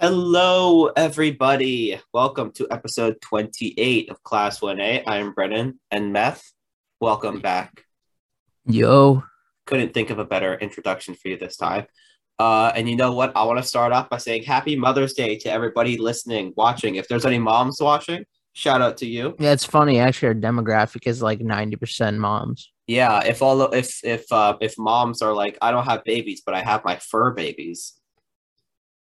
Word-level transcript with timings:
Hello, 0.00 0.86
everybody. 0.86 2.00
Welcome 2.12 2.50
to 2.52 2.66
episode 2.70 3.20
28 3.20 4.10
of 4.10 4.22
Class 4.22 4.60
1A. 4.60 5.04
I'm 5.06 5.32
Brennan 5.32 5.78
and 5.90 6.12
Meth. 6.12 6.42
Welcome 7.00 7.40
back. 7.40 7.84
Yo, 8.66 9.22
Couldn't 9.66 9.94
think 9.94 10.10
of 10.10 10.18
a 10.18 10.24
better 10.24 10.54
introduction 10.54 11.14
for 11.14 11.28
you 11.28 11.38
this 11.38 11.56
time. 11.56 11.86
Uh, 12.38 12.72
and 12.74 12.88
you 12.88 12.96
know 12.96 13.12
what? 13.12 13.36
I 13.36 13.44
want 13.44 13.58
to 13.60 13.62
start 13.62 13.92
off 13.92 14.10
by 14.10 14.18
saying 14.18 14.42
Happy 14.42 14.74
Mother's 14.74 15.12
Day 15.12 15.36
to 15.38 15.50
everybody 15.50 15.96
listening, 15.96 16.52
watching. 16.56 16.96
If 16.96 17.06
there's 17.06 17.24
any 17.24 17.38
moms 17.38 17.80
watching, 17.80 18.24
shout 18.52 18.82
out 18.82 18.96
to 18.98 19.06
you. 19.06 19.36
yeah, 19.38 19.52
it's 19.52 19.64
funny. 19.64 20.00
Actually, 20.00 20.28
our 20.28 20.34
demographic 20.34 21.06
is 21.06 21.22
like 21.22 21.40
ninety 21.40 21.76
percent 21.76 22.18
moms. 22.18 22.72
Yeah, 22.88 23.22
if 23.24 23.40
all 23.42 23.62
if 23.72 24.00
if 24.02 24.30
uh, 24.32 24.56
if 24.60 24.76
moms 24.76 25.22
are 25.22 25.32
like, 25.32 25.56
I 25.62 25.70
don't 25.70 25.84
have 25.84 26.02
babies, 26.02 26.42
but 26.44 26.54
I 26.54 26.62
have 26.62 26.84
my 26.84 26.96
fur 26.96 27.30
babies. 27.32 27.94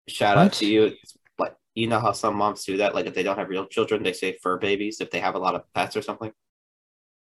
Shout 0.09 0.36
out 0.39 0.52
to 0.55 0.66
you. 0.66 0.92
Like 1.38 1.55
you 1.74 1.87
know 1.87 1.98
how 2.01 2.12
some 2.12 2.37
moms 2.37 2.65
do 2.65 2.77
that. 2.79 2.95
Like 2.95 3.06
if 3.06 3.15
they 3.15 3.23
don't 3.23 3.38
have 3.38 3.48
real 3.48 3.66
children, 3.66 4.02
they 4.02 4.12
say 4.12 4.37
fur 4.42 4.59
babies. 4.59 5.01
If 5.01 5.10
they 5.10 5.20
have 5.20 5.34
a 5.34 5.38
lot 5.38 5.55
of 5.55 5.62
pets 5.74 5.96
or 5.96 6.02
something. 6.02 6.33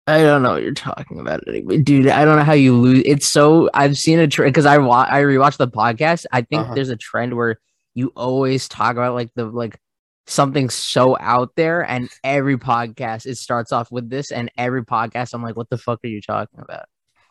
I 0.07 0.19
don't 0.23 0.41
know 0.41 0.53
what 0.53 0.63
you're 0.63 0.73
talking 0.73 1.19
about, 1.19 1.47
anyway. 1.47 1.77
dude. 1.77 2.07
I 2.07 2.25
don't 2.25 2.37
know 2.37 2.43
how 2.43 2.53
you 2.53 2.75
lose. 2.75 3.03
It's 3.05 3.27
so 3.27 3.69
I've 3.73 3.97
seen 3.97 4.19
a 4.19 4.27
trend 4.27 4.51
because 4.51 4.65
I 4.65 4.77
wa- 4.79 5.05
I 5.07 5.21
rewatched 5.21 5.57
the 5.57 5.67
podcast. 5.67 6.25
I 6.31 6.41
think 6.41 6.63
Uh-huh. 6.63 6.73
there's 6.73 6.89
a 6.89 6.95
trend 6.97 7.35
where 7.35 7.59
you 7.93 8.11
always 8.15 8.67
talk 8.67 8.93
about 8.93 9.13
like 9.13 9.29
the 9.35 9.45
like 9.45 9.79
something 10.25 10.69
so 10.71 11.17
out 11.19 11.51
there, 11.55 11.81
and 11.87 12.09
every 12.23 12.57
podcast 12.57 13.25
it 13.27 13.37
starts 13.37 13.71
off 13.71 13.91
with 13.91 14.09
this, 14.09 14.31
and 14.31 14.49
every 14.57 14.83
podcast 14.83 15.33
I'm 15.33 15.43
like, 15.43 15.55
what 15.55 15.69
the 15.69 15.77
fuck 15.77 15.99
are 16.03 16.07
you 16.07 16.21
talking 16.21 16.59
about? 16.59 16.85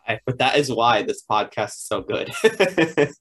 I, 0.06 0.20
but 0.24 0.38
that 0.38 0.56
is 0.56 0.70
why 0.72 1.02
this 1.02 1.24
podcast 1.28 1.68
is 1.70 1.78
so 1.78 2.02
good. 2.02 2.30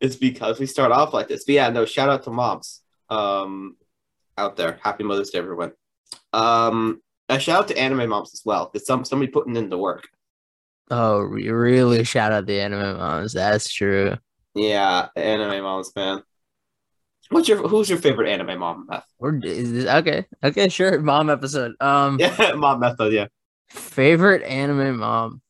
it's 0.00 0.16
because 0.16 0.58
we 0.60 0.66
start 0.66 0.92
off 0.92 1.12
like 1.14 1.28
this. 1.28 1.44
But 1.44 1.54
yeah, 1.54 1.70
no, 1.70 1.84
shout 1.84 2.08
out 2.08 2.22
to 2.24 2.30
moms 2.30 2.82
um, 3.10 3.76
out 4.36 4.56
there. 4.56 4.78
Happy 4.82 5.04
Mother's 5.04 5.30
Day, 5.30 5.38
everyone. 5.38 5.72
Um, 6.32 7.00
a 7.28 7.38
shout 7.38 7.60
out 7.62 7.68
to 7.68 7.78
anime 7.78 8.08
moms 8.08 8.32
as 8.34 8.42
well. 8.44 8.70
Because 8.72 8.86
some 8.86 9.04
somebody 9.04 9.30
putting 9.30 9.56
in 9.56 9.68
the 9.68 9.78
work. 9.78 10.08
Oh, 10.90 11.18
re- 11.20 11.48
really? 11.48 12.04
Shout 12.04 12.32
out 12.32 12.46
the 12.46 12.60
anime 12.60 12.98
moms. 12.98 13.32
That's 13.32 13.72
true. 13.72 14.16
Yeah, 14.54 15.08
anime 15.16 15.62
moms, 15.62 15.92
man. 15.96 16.22
What's 17.30 17.48
your 17.48 17.66
who's 17.66 17.88
your 17.88 17.98
favorite 17.98 18.28
anime 18.28 18.58
mom? 18.58 18.86
Beth? 18.86 19.04
Or 19.18 19.32
this, 19.32 19.86
okay, 19.86 20.26
okay, 20.42 20.68
sure. 20.68 21.00
Mom 21.00 21.30
episode. 21.30 21.72
Um, 21.80 22.18
Yeah, 22.20 22.52
mom 22.52 22.80
method. 22.80 23.12
Yeah. 23.12 23.26
Favorite 23.68 24.42
anime 24.42 24.98
mom. 24.98 25.40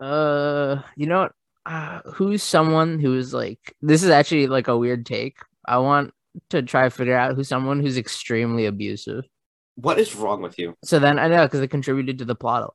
Uh, 0.00 0.82
you 0.96 1.06
know 1.06 1.20
what? 1.20 1.32
Uh, 1.68 2.00
who's 2.14 2.42
someone 2.42 2.98
who's 2.98 3.34
like 3.34 3.74
this 3.82 4.02
is 4.02 4.08
actually 4.08 4.46
like 4.46 4.68
a 4.68 4.76
weird 4.78 5.04
take. 5.04 5.36
I 5.66 5.76
want 5.78 6.14
to 6.48 6.62
try 6.62 6.84
to 6.84 6.90
figure 6.90 7.14
out 7.16 7.34
who's 7.36 7.46
someone 7.48 7.80
who's 7.80 7.98
extremely 7.98 8.64
abusive. 8.64 9.24
What 9.74 9.98
is 9.98 10.16
wrong 10.16 10.40
with 10.40 10.58
you? 10.58 10.74
So 10.82 10.98
then 10.98 11.18
I 11.18 11.28
know 11.28 11.44
because 11.44 11.60
it 11.60 11.68
contributed 11.68 12.18
to 12.20 12.24
the 12.24 12.34
plot 12.34 12.62
a 12.62 12.64
lot. 12.64 12.74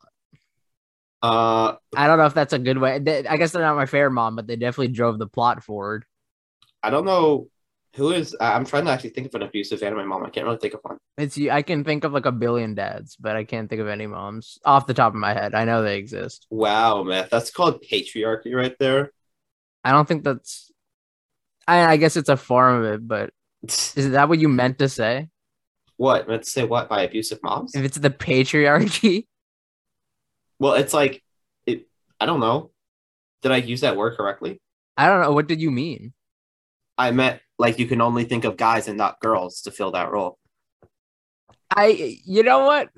Uh, 1.23 1.75
I 1.97 2.05
don't 2.05 2.19
know 2.19 2.25
if 2.27 2.35
that's 2.35 2.53
a 2.53 2.59
good 2.59 2.77
way. 2.77 2.99
they- 2.99 3.25
I 3.25 3.37
guess 3.37 3.51
they're 3.51 3.63
not 3.63 3.75
my 3.75 3.87
favorite 3.87 4.11
mom, 4.11 4.35
but 4.35 4.45
they 4.45 4.57
definitely 4.57 4.93
drove 4.93 5.17
the 5.17 5.27
plot 5.27 5.63
forward. 5.63 6.05
I 6.83 6.91
don't 6.91 7.05
know 7.05 7.47
who 7.95 8.11
is. 8.11 8.35
I'm 8.39 8.65
trying 8.65 8.85
to 8.85 8.91
actually 8.91 9.11
think 9.11 9.27
of 9.27 9.35
an 9.35 9.43
abusive 9.43 9.83
anime 9.83 10.07
mom. 10.07 10.23
I 10.25 10.29
can't 10.29 10.45
really 10.45 10.57
think 10.57 10.73
of 10.73 10.79
one. 10.83 10.97
It's 11.17 11.37
I 11.39 11.61
can 11.61 11.83
think 11.83 12.03
of 12.03 12.11
like 12.11 12.25
a 12.25 12.31
billion 12.31 12.73
dads, 12.75 13.15
but 13.15 13.35
I 13.35 13.43
can't 13.43 13.69
think 13.69 13.81
of 13.81 13.87
any 13.87 14.07
moms 14.07 14.57
off 14.65 14.87
the 14.87 14.93
top 14.93 15.13
of 15.13 15.19
my 15.19 15.33
head. 15.33 15.53
I 15.53 15.65
know 15.65 15.83
they 15.83 15.97
exist. 15.97 16.47
Wow, 16.49 17.03
man, 17.03 17.27
that's 17.29 17.51
called 17.51 17.83
patriarchy 17.83 18.53
right 18.55 18.75
there. 18.79 19.11
I 19.83 19.91
don't 19.91 20.07
think 20.07 20.23
that's. 20.23 20.71
I 21.67 21.85
I 21.85 21.97
guess 21.97 22.17
it's 22.17 22.29
a 22.29 22.37
form 22.37 22.83
of 22.83 22.85
it, 22.93 23.07
but 23.07 23.29
is 23.63 24.11
that 24.11 24.27
what 24.27 24.39
you 24.39 24.49
meant 24.49 24.79
to 24.79 24.89
say? 24.89 25.29
What? 25.97 26.27
Let's 26.27 26.51
say 26.51 26.63
what 26.63 26.89
by 26.89 27.03
abusive 27.03 27.39
moms? 27.43 27.75
If 27.75 27.85
it's 27.85 27.97
the 27.97 28.09
patriarchy, 28.09 29.27
Well, 30.59 30.73
it's 30.73 30.93
like 30.93 31.23
it. 31.67 31.87
I 32.19 32.25
don't 32.25 32.39
know. 32.39 32.71
Did 33.43 33.51
I 33.51 33.57
use 33.57 33.81
that 33.81 33.97
word 33.97 34.17
correctly? 34.17 34.59
I 34.97 35.07
don't 35.07 35.21
know. 35.21 35.31
What 35.31 35.47
did 35.47 35.61
you 35.61 35.69
mean? 35.69 36.13
I 36.97 37.11
meant 37.11 37.41
like 37.59 37.79
you 37.79 37.87
can 37.87 38.01
only 38.01 38.23
think 38.23 38.45
of 38.45 38.57
guys 38.57 38.87
and 38.87 38.97
not 38.97 39.19
girls 39.19 39.61
to 39.61 39.71
fill 39.71 39.91
that 39.91 40.11
role. 40.11 40.37
I, 41.75 42.17
you 42.25 42.43
know 42.43 42.65
what? 42.65 42.89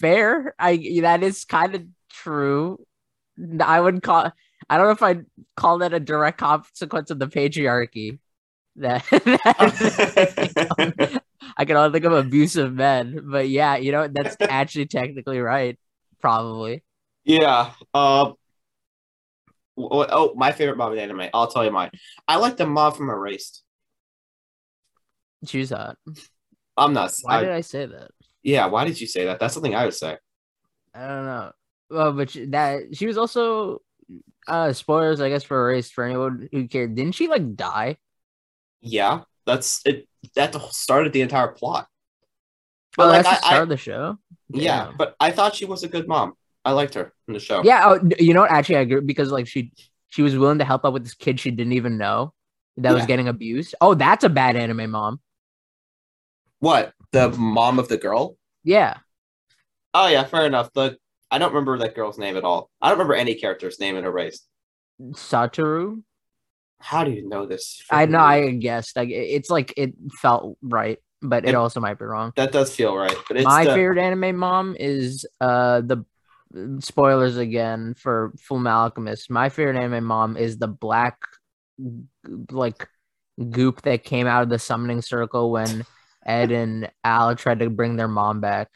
Fair. 0.00 0.54
I 0.58 1.00
that 1.02 1.22
is 1.22 1.44
kind 1.44 1.74
of 1.74 1.84
true. 2.10 2.84
I 3.60 3.80
would 3.80 4.02
call. 4.02 4.32
I 4.70 4.76
don't 4.76 4.86
know 4.86 4.92
if 4.92 5.02
I'd 5.02 5.26
call 5.56 5.78
that 5.78 5.92
a 5.92 6.00
direct 6.00 6.38
consequence 6.38 7.10
of 7.10 7.18
the 7.18 7.28
patriarchy. 7.28 8.18
That, 8.78 9.04
that 9.10 11.22
I 11.56 11.64
can 11.64 11.78
only 11.78 11.92
think 11.92 12.04
of 12.04 12.12
abusive 12.12 12.74
men, 12.74 13.20
but 13.24 13.48
yeah, 13.48 13.76
you 13.76 13.90
know 13.90 14.06
that's 14.06 14.36
actually 14.40 14.84
technically 14.84 15.40
right. 15.40 15.78
Probably. 16.20 16.84
Yeah. 17.24 17.70
Um. 17.94 18.34
wh- 19.78 20.04
Oh, 20.12 20.34
my 20.36 20.52
favorite 20.52 20.76
mom 20.76 20.92
in 20.92 20.98
anime. 20.98 21.30
I'll 21.32 21.46
tell 21.46 21.64
you 21.64 21.70
mine. 21.70 21.90
I 22.28 22.36
like 22.36 22.58
the 22.58 22.66
mom 22.66 22.92
from 22.92 23.08
Erased. 23.08 23.62
Choose 25.46 25.70
that. 25.70 25.96
I'm 26.76 26.92
not. 26.92 27.12
Why 27.22 27.38
I- 27.38 27.40
did 27.42 27.50
I 27.52 27.60
say 27.62 27.86
that? 27.86 28.10
yeah. 28.42 28.66
Why 28.66 28.84
did 28.84 29.00
you 29.00 29.06
say 29.06 29.24
that? 29.26 29.40
That's 29.40 29.54
something 29.54 29.74
I 29.74 29.84
would 29.84 29.94
say. 29.94 30.16
I 30.94 31.06
don't 31.06 31.24
know. 31.26 31.52
Well, 31.90 32.12
but 32.12 32.30
she, 32.30 32.46
that 32.46 32.96
she 32.96 33.06
was 33.06 33.18
also 33.18 33.82
uh 34.48 34.72
spoilers, 34.72 35.20
I 35.20 35.28
guess, 35.28 35.44
for 35.44 35.68
Erased 35.70 35.92
for 35.94 36.04
anyone 36.04 36.48
who 36.52 36.66
cared. 36.68 36.94
Didn't 36.94 37.14
she 37.14 37.28
like 37.28 37.54
die? 37.56 37.96
Yeah. 38.80 39.22
That's 39.46 39.80
it. 39.86 40.08
That 40.34 40.54
started 40.72 41.12
the 41.12 41.20
entire 41.22 41.48
plot. 41.48 41.86
oh, 42.98 43.06
like, 43.06 43.22
that's 43.24 43.40
the 43.40 43.44
I- 43.46 43.48
start 43.48 43.60
I- 43.60 43.62
of 43.62 43.68
the 43.68 43.76
show. 43.76 44.18
Yeah, 44.48 44.84
Damn. 44.86 44.96
but 44.96 45.16
I 45.18 45.32
thought 45.32 45.56
she 45.56 45.64
was 45.64 45.82
a 45.82 45.88
good 45.88 46.06
mom. 46.06 46.34
I 46.64 46.70
liked 46.72 46.94
her 46.94 47.12
in 47.26 47.34
the 47.34 47.40
show. 47.40 47.62
yeah. 47.64 47.82
Oh, 47.84 48.10
you 48.18 48.32
know 48.34 48.42
what? 48.42 48.50
Actually, 48.52 48.76
I 48.76 48.80
agree 48.80 49.00
because 49.00 49.30
like 49.32 49.46
she 49.48 49.72
she 50.08 50.22
was 50.22 50.36
willing 50.38 50.58
to 50.58 50.64
help 50.64 50.84
out 50.84 50.92
with 50.92 51.02
this 51.02 51.14
kid 51.14 51.38
she 51.40 51.50
didn't 51.50 51.72
even 51.72 51.98
know 51.98 52.32
that 52.76 52.94
was 52.94 53.06
getting 53.06 53.26
abused. 53.28 53.74
Oh, 53.80 53.94
that's 53.94 54.22
a 54.24 54.28
bad 54.28 54.54
anime 54.56 54.90
mom. 54.90 55.20
What? 56.60 56.92
The 57.12 57.30
mom 57.30 57.78
of 57.78 57.88
the 57.88 57.96
girl? 57.98 58.36
Yeah. 58.64 58.98
Oh 59.94 60.08
yeah, 60.08 60.24
fair 60.24 60.46
enough. 60.46 60.72
The 60.72 60.96
I 61.30 61.38
don't 61.38 61.52
remember 61.52 61.78
that 61.78 61.94
girl's 61.94 62.18
name 62.18 62.36
at 62.36 62.44
all. 62.44 62.70
I 62.80 62.88
don't 62.88 62.98
remember 62.98 63.14
any 63.14 63.34
character's 63.34 63.80
name 63.80 63.96
in 63.96 64.04
Erased. 64.04 64.46
Satoru. 65.12 66.02
How 66.80 67.04
do 67.04 67.10
you 67.10 67.28
know 67.28 67.46
this? 67.46 67.82
I 67.90 68.06
know. 68.06 68.18
I 68.18 68.50
guessed. 68.50 68.96
Like 68.96 69.08
it's 69.10 69.50
like 69.50 69.72
it 69.76 69.94
felt 70.20 70.58
right, 70.62 70.98
but 71.22 71.44
it 71.44 71.50
It- 71.50 71.54
also 71.54 71.80
might 71.80 71.98
be 71.98 72.04
wrong. 72.04 72.32
that 72.36 72.52
does 72.52 72.74
feel 72.74 72.94
right, 72.96 73.16
but 73.28 73.36
it's 73.38 73.44
My 73.44 73.64
the, 73.64 73.74
favorite 73.74 73.98
anime 73.98 74.36
mom 74.36 74.76
is 74.78 75.26
uh 75.40 75.80
the 75.80 76.04
spoilers 76.80 77.36
again 77.38 77.94
for 77.94 78.32
Full 78.40 78.66
Alchemist. 78.68 79.30
My 79.30 79.48
favorite 79.48 79.76
anime 79.76 80.04
mom 80.04 80.36
is 80.36 80.58
the 80.58 80.68
black 80.68 81.18
like 82.50 82.88
goop 83.50 83.82
that 83.82 84.04
came 84.04 84.26
out 84.26 84.42
of 84.42 84.48
the 84.48 84.58
summoning 84.58 85.02
circle 85.02 85.50
when 85.50 85.84
Ed 86.26 86.50
and 86.50 86.90
Al 87.04 87.36
tried 87.36 87.60
to 87.60 87.70
bring 87.70 87.96
their 87.96 88.08
mom 88.08 88.40
back. 88.40 88.68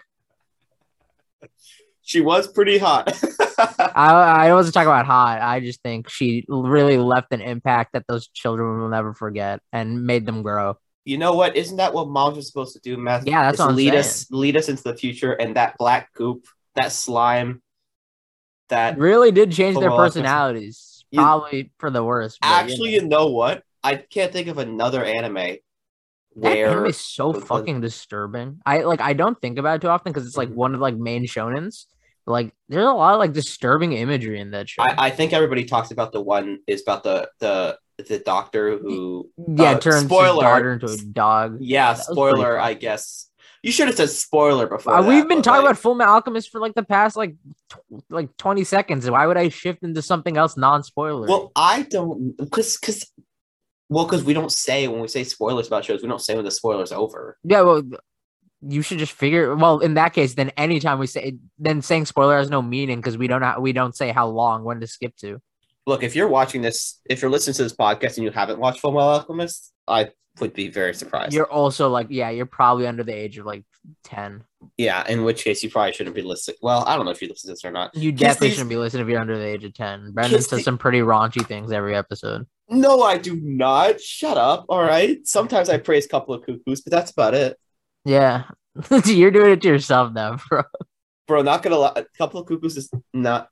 She 2.03 2.21
was 2.21 2.49
pretty 2.49 2.79
hot. 2.79 3.13
I 3.95 4.47
I 4.49 4.55
wasn't 4.55 4.75
talking 4.75 4.89
about 4.89 5.07
hot. 5.07 5.41
I 5.43 5.61
just 5.61 5.83
think 5.83 6.09
she 6.09 6.45
really 6.49 6.97
left 6.97 7.33
an 7.33 7.41
impact 7.41 7.93
that 7.93 8.05
those 8.09 8.29
children 8.29 8.81
will 8.81 8.89
never 8.89 9.15
forget 9.15 9.61
and 9.73 10.05
made 10.07 10.27
them 10.27 10.43
grow. 10.43 10.77
you 11.05 11.19
know 11.19 11.35
what? 11.35 11.57
Isn't 11.57 11.77
that 11.77 11.93
what 11.95 12.09
moms 12.09 12.39
are 12.39 12.43
supposed 12.43 12.73
to 12.75 12.81
do, 12.81 12.97
Matt? 12.97 13.27
Yeah, 13.27 13.43
that's 13.43 13.59
what 13.59 13.71
I'm 13.71 13.77
lead 13.77 13.91
saying. 13.91 14.01
us 14.01 14.31
lead 14.31 14.57
us 14.57 14.69
into 14.69 14.83
the 14.83 14.97
future 14.97 15.33
and 15.33 15.57
that 15.57 15.77
black 15.79 16.13
goop, 16.15 16.47
that 16.75 16.91
slime, 16.93 17.63
that 18.71 18.99
Really 18.99 19.31
did 19.31 19.53
change 19.53 19.75
their 19.79 19.91
Full 19.91 19.99
Metal 19.99 20.05
Alchemist. 20.05 20.15
personalities, 20.17 21.05
You- 21.11 21.21
probably 21.21 21.73
for 21.79 21.91
the 21.91 22.03
worst. 22.03 22.39
but, 22.41 22.49
you 22.49 22.55
actually, 22.55 22.91
know. 22.91 23.03
you 23.03 23.09
know 23.09 23.27
what? 23.27 23.63
I 23.85 23.97
can't 23.97 24.33
think 24.33 24.49
of 24.49 24.59
another 24.59 25.05
anime 25.05 25.57
That 26.41 26.57
where 26.57 26.71
anime 26.71 26.87
is 26.87 26.99
so 27.01 27.33
the- 27.33 27.41
fucking 27.41 27.81
disturbing. 27.81 28.61
I 28.67 28.81
like 28.83 29.01
I 29.01 29.13
don't 29.13 29.41
think 29.41 29.59
about 29.59 29.77
it 29.77 29.83
too 29.83 29.89
often 29.89 30.13
because 30.13 30.27
it's 30.27 30.37
like 30.37 30.49
Mhm. 30.51 30.55
one 30.55 30.75
of 30.75 30.81
like 30.81 30.97
main 30.97 31.25
shonens. 31.27 31.87
But, 32.27 32.33
like 32.33 32.55
there's 32.69 32.85
a 32.87 32.93
lot 32.93 33.15
of 33.15 33.19
like 33.19 33.33
disturbing 33.33 33.93
imagery 33.93 34.41
in 34.41 34.51
that 34.53 34.69
show. 34.69 34.83
I, 34.83 35.07
I 35.07 35.11
think 35.11 35.33
everybody 35.33 35.65
talks 35.65 35.91
about 35.91 36.13
the 36.13 36.21
one 36.21 36.59
is 36.67 36.83
about 36.83 37.03
the 37.03 37.29
the 37.41 37.79
the 38.09 38.19
doctor 38.19 38.79
who 38.79 39.29
yeah, 39.57 39.73
uh, 39.73 39.79
turns 39.79 40.05
spoiler. 40.05 40.33
his 40.35 40.41
daughter 40.43 40.73
into 40.73 40.87
a 40.87 40.97
dog. 40.97 41.59
yeah 41.61 41.93
That 41.95 42.03
spoiler. 42.05 42.59
I 42.59 42.73
guess 42.75 43.29
you 43.63 43.73
should 43.73 43.89
have 43.89 43.97
said 43.97 44.09
spoiler 44.09 44.67
before 44.67 44.95
Uh, 44.95 45.03
that, 45.03 45.09
we've 45.09 45.29
been 45.29 45.43
talking 45.43 45.65
like, 45.65 45.73
about 45.73 45.83
Full 45.83 45.95
Metal 45.95 46.15
Alchemist 46.15 46.51
for 46.51 46.61
like 46.61 46.75
the 46.75 46.83
past 46.83 47.15
like 47.17 47.35
tw- 47.69 48.03
like 48.09 48.35
20 48.39 48.65
seconds. 48.65 49.11
Why 49.11 49.27
would 49.27 49.37
I 49.37 49.51
shift 49.51 49.83
into 49.83 50.01
something 50.01 50.39
else 50.39 50.57
non-spoiler? 50.57 51.27
well 51.29 51.53
I 51.55 51.83
don't 51.83 52.35
because 52.39 52.79
because 52.79 53.11
well 53.91 54.07
because 54.07 54.25
we 54.25 54.33
don't 54.33 54.51
say 54.53 54.89
when 54.89 55.01
we 55.01 55.09
say 55.09 55.23
spoilers 55.25 55.67
about 55.67 55.85
shows 55.85 56.01
we 56.03 56.09
don't 56.09 56.23
say 56.23 56.35
when 56.35 56.45
the 56.47 56.51
spoiler's 56.51 56.93
over 56.93 57.37
yeah, 57.45 57.61
well, 57.61 57.83
you 58.63 58.83
should 58.83 58.99
just 58.99 59.13
figure. 59.13 59.57
Well, 59.57 59.79
in 59.81 59.95
that 59.95 60.13
case, 60.13 60.35
then 60.35 60.51
anytime 60.51 60.99
we 60.99 61.07
say, 61.07 61.37
then 61.59 61.81
saying 61.81 62.05
spoiler 62.05 62.37
has 62.37 62.51
no 62.51 62.61
meaning 62.61 62.99
because 62.99 63.17
we 63.17 63.27
don't 63.27 63.41
ha- 63.41 63.59
we 63.59 63.73
don't 63.73 63.97
say 63.97 64.11
how 64.13 64.27
long 64.29 64.65
when 64.65 64.81
to 64.81 64.87
skip 64.87 65.17
to. 65.23 65.41
look 65.87 66.03
if 66.03 66.15
you're 66.15 66.29
watching 66.29 66.61
this 66.61 67.01
if 67.09 67.23
you're 67.23 67.31
listening 67.31 67.55
to 67.55 67.63
this 67.63 67.73
podcast 67.75 68.17
and 68.17 68.25
you 68.25 68.31
haven't 68.31 68.59
watched 68.61 68.81
Full 68.81 68.93
Metal 68.93 69.09
Alchemist 69.09 69.73
I 69.89 70.11
would 70.41 70.53
be 70.53 70.69
very 70.69 70.95
surprised. 70.95 71.33
You're 71.35 71.51
also 71.51 71.89
like, 71.89 72.07
yeah, 72.11 72.31
you're 72.31 72.47
probably 72.47 72.87
under 72.87 73.03
the 73.03 73.13
age 73.15 73.39
of 73.39 73.47
like 73.47 73.65
ten. 74.05 74.45
yeah, 74.77 75.07
in 75.09 75.25
which 75.25 75.43
case 75.43 75.63
you 75.63 75.71
probably 75.71 75.93
shouldn't 75.95 76.15
be 76.15 76.23
listening. 76.23 76.57
Well, 76.63 76.85
I 76.87 76.97
don't 76.97 77.05
know 77.07 77.11
if 77.13 77.21
you 77.23 77.29
listen 77.29 77.49
to 77.49 77.53
this 77.55 77.65
or 77.65 77.71
not. 77.73 77.95
You 77.95 78.13
Kiss 78.13 78.21
definitely 78.21 78.49
these- 78.49 78.55
shouldn't 78.57 78.71
be 78.71 78.77
listening 78.77 79.03
if 79.05 79.09
you're 79.09 79.21
under 79.21 79.39
the 79.39 79.45
age 79.47 79.65
of 79.65 79.73
ten. 79.75 80.13
Brendan 80.13 80.37
Kiss 80.37 80.49
says 80.49 80.59
the- 80.61 80.65
some 80.65 80.77
pretty 80.79 81.01
raunchy 81.01 81.45
things 81.47 81.73
every 81.73 81.97
episode. 81.97 82.47
No, 82.71 83.03
I 83.03 83.19
do 83.19 83.37
not. 83.37 84.01
Shut 84.01 84.39
up. 84.39 84.67
All 84.69 84.83
right. 84.83 85.27
Sometimes 85.27 85.69
I 85.69 85.79
praise 85.79 86.07
a 86.07 86.09
couple 86.09 86.35
of 86.35 86.45
cuckoos, 86.45 86.81
but 86.83 86.93
that's 86.93 87.11
about 87.11 87.35
it. 87.35 87.59
Yeah, 88.05 88.45
you're 89.05 89.31
doing 89.31 89.53
it 89.53 89.63
to 89.63 89.69
yourself 89.69 90.13
now, 90.13 90.39
bro. 90.49 90.63
Bro, 91.27 91.43
not 91.43 91.63
gonna 91.63 91.77
lie. 91.77 91.93
A 91.97 92.05
couple 92.17 92.41
of 92.41 92.47
cuckoos 92.47 92.77
is 92.77 92.91
not. 93.13 93.49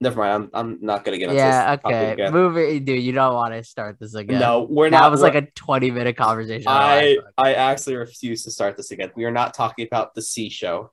Never 0.00 0.18
mind. 0.20 0.50
I'm, 0.54 0.70
I'm 0.70 0.78
not 0.80 1.04
gonna 1.04 1.18
get 1.18 1.30
into 1.30 1.36
Yeah, 1.36 1.76
okay. 1.84 2.30
Move 2.30 2.56
it, 2.56 2.84
dude. 2.84 3.02
You 3.02 3.12
don't 3.12 3.34
want 3.34 3.54
to 3.54 3.64
start 3.64 3.96
this 3.98 4.14
again. 4.14 4.40
No, 4.40 4.62
we're 4.68 4.90
not. 4.90 5.00
that 5.02 5.10
was 5.10 5.22
like 5.22 5.34
a 5.34 5.46
20 5.54 5.90
minute 5.90 6.16
conversation. 6.16 6.66
I 6.68 7.18
I 7.36 7.54
actually 7.54 7.96
refuse 7.96 8.44
to 8.44 8.50
start 8.50 8.76
this 8.76 8.90
again. 8.90 9.10
We 9.16 9.24
are 9.24 9.30
not 9.30 9.54
talking 9.54 9.86
about 9.86 10.14
the 10.14 10.22
sea 10.22 10.50
show. 10.50 10.90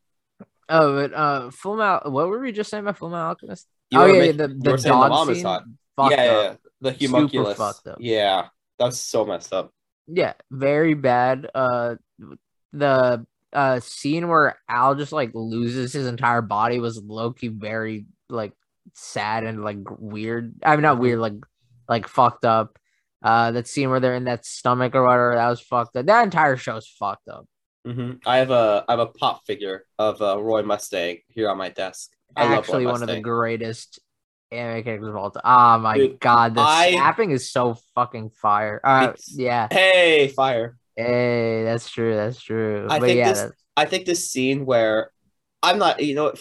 Oh, 0.69 0.95
but 0.95 1.13
uh, 1.13 1.51
Full 1.51 1.75
Metal. 1.75 2.11
What 2.11 2.29
were 2.29 2.39
we 2.39 2.51
just 2.51 2.69
saying 2.69 2.83
about 2.83 2.97
Full 2.97 3.09
Metal 3.09 3.27
Alchemist? 3.27 3.67
You 3.91 3.99
oh 3.99 4.05
yeah, 4.05 4.19
making- 4.19 4.37
the 4.37 4.47
the 4.47 4.77
the 4.77 4.77
dog 4.77 5.29
is 5.29 5.37
scene. 5.37 5.45
hot. 5.45 5.63
Fucked 5.95 6.11
yeah, 6.11 6.23
yeah, 6.23 6.41
yeah, 6.41 6.55
the 6.83 6.91
homunculus. 6.91 7.81
Yeah, 7.99 8.47
that's 8.77 8.97
so 8.97 9.25
messed 9.25 9.53
up. 9.53 9.71
Yeah, 10.07 10.33
very 10.51 10.93
bad. 10.93 11.49
Uh, 11.53 11.95
the 12.71 13.25
uh 13.53 13.79
scene 13.79 14.27
where 14.27 14.57
Al 14.67 14.95
just 14.95 15.11
like 15.11 15.31
loses 15.33 15.93
his 15.93 16.07
entire 16.07 16.41
body 16.41 16.79
was 16.79 17.01
Loki 17.01 17.47
very 17.47 18.05
like 18.29 18.53
sad 18.93 19.43
and 19.43 19.63
like 19.63 19.77
weird. 19.97 20.55
I 20.63 20.75
mean, 20.75 20.83
not 20.83 20.99
weird, 20.99 21.19
like 21.19 21.35
like 21.87 22.07
fucked 22.07 22.45
up. 22.45 22.77
Uh, 23.23 23.51
that 23.51 23.67
scene 23.67 23.89
where 23.89 24.01
they're 24.01 24.15
in 24.15 24.25
that 24.25 24.45
stomach 24.45 24.93
or 24.95 25.03
whatever 25.03 25.35
that 25.35 25.49
was 25.49 25.61
fucked 25.61 25.95
up. 25.95 26.05
That 26.05 26.25
entire 26.25 26.57
show 26.57 26.73
show's 26.73 26.87
fucked 26.99 27.29
up. 27.29 27.47
hmm 27.85 28.13
I 28.25 28.37
have 28.37 28.51
a 28.51 28.83
I 28.87 28.91
have 28.91 28.99
a 28.99 29.07
pop 29.07 29.45
figure 29.45 29.85
of 29.97 30.21
uh, 30.21 30.41
Roy 30.41 30.61
Mustang 30.63 31.19
here 31.29 31.49
on 31.49 31.57
my 31.57 31.69
desk. 31.69 32.11
I 32.35 32.53
Actually, 32.55 32.85
one 32.85 33.01
of 33.01 33.07
the 33.07 33.21
greatest 33.21 33.99
anime 34.53 34.83
characters 34.83 35.09
of 35.09 35.15
all 35.15 35.31
time. 35.31 35.41
Oh 35.45 35.79
my 35.79 35.97
Dude, 35.97 36.19
god, 36.19 36.55
the 36.55 36.61
I- 36.61 36.91
snapping 36.91 37.31
is 37.31 37.51
so 37.51 37.75
fucking 37.95 38.29
fire. 38.31 38.79
Uh, 38.83 39.13
yeah. 39.33 39.67
Hey, 39.71 40.27
fire! 40.29 40.77
Hey, 40.95 41.63
that's 41.63 41.89
true. 41.89 42.15
That's 42.15 42.39
true. 42.41 42.87
I 42.89 42.99
but 42.99 43.07
think 43.07 43.17
yeah, 43.17 43.29
this- 43.29 43.41
that- 43.41 43.51
I 43.75 43.85
think 43.85 44.05
this 44.05 44.29
scene 44.29 44.65
where 44.65 45.09
I'm 45.63 45.79
not, 45.79 46.03
you 46.03 46.13
know, 46.13 46.33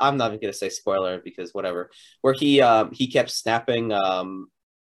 I'm 0.00 0.16
not 0.16 0.30
even 0.30 0.40
gonna 0.40 0.52
say 0.52 0.68
spoiler 0.70 1.20
because 1.22 1.54
whatever. 1.54 1.90
Where 2.22 2.32
he 2.34 2.60
um 2.60 2.90
he 2.92 3.06
kept 3.06 3.30
snapping 3.30 3.92
um 3.92 4.48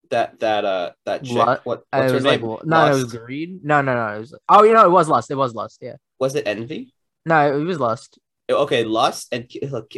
that 0.09 0.39
that 0.39 0.65
uh 0.65 0.91
that 1.05 1.23
chick. 1.23 1.35
What 1.37 1.47
uh, 1.47 1.59
what's 1.63 1.83
it 1.93 2.07
her 2.07 2.13
was 2.13 2.25
like 2.25 2.41
name? 2.41 2.57
no, 2.63 2.85
it 2.87 2.89
was 2.93 3.13
Lust. 3.13 3.25
greed. 3.25 3.59
No, 3.63 3.81
no, 3.81 3.93
no. 3.93 4.15
It 4.15 4.19
was 4.19 4.37
oh, 4.49 4.63
you 4.63 4.73
know, 4.73 4.85
it 4.85 4.91
was 4.91 5.07
lust. 5.07 5.29
It 5.29 5.35
was 5.35 5.53
lust. 5.53 5.79
Yeah. 5.81 5.95
Was 6.19 6.33
it 6.35 6.47
envy? 6.47 6.93
No, 7.25 7.55
it 7.59 7.63
was 7.63 7.79
lust. 7.79 8.17
Okay, 8.49 8.83
lust 8.83 9.27
and 9.31 9.49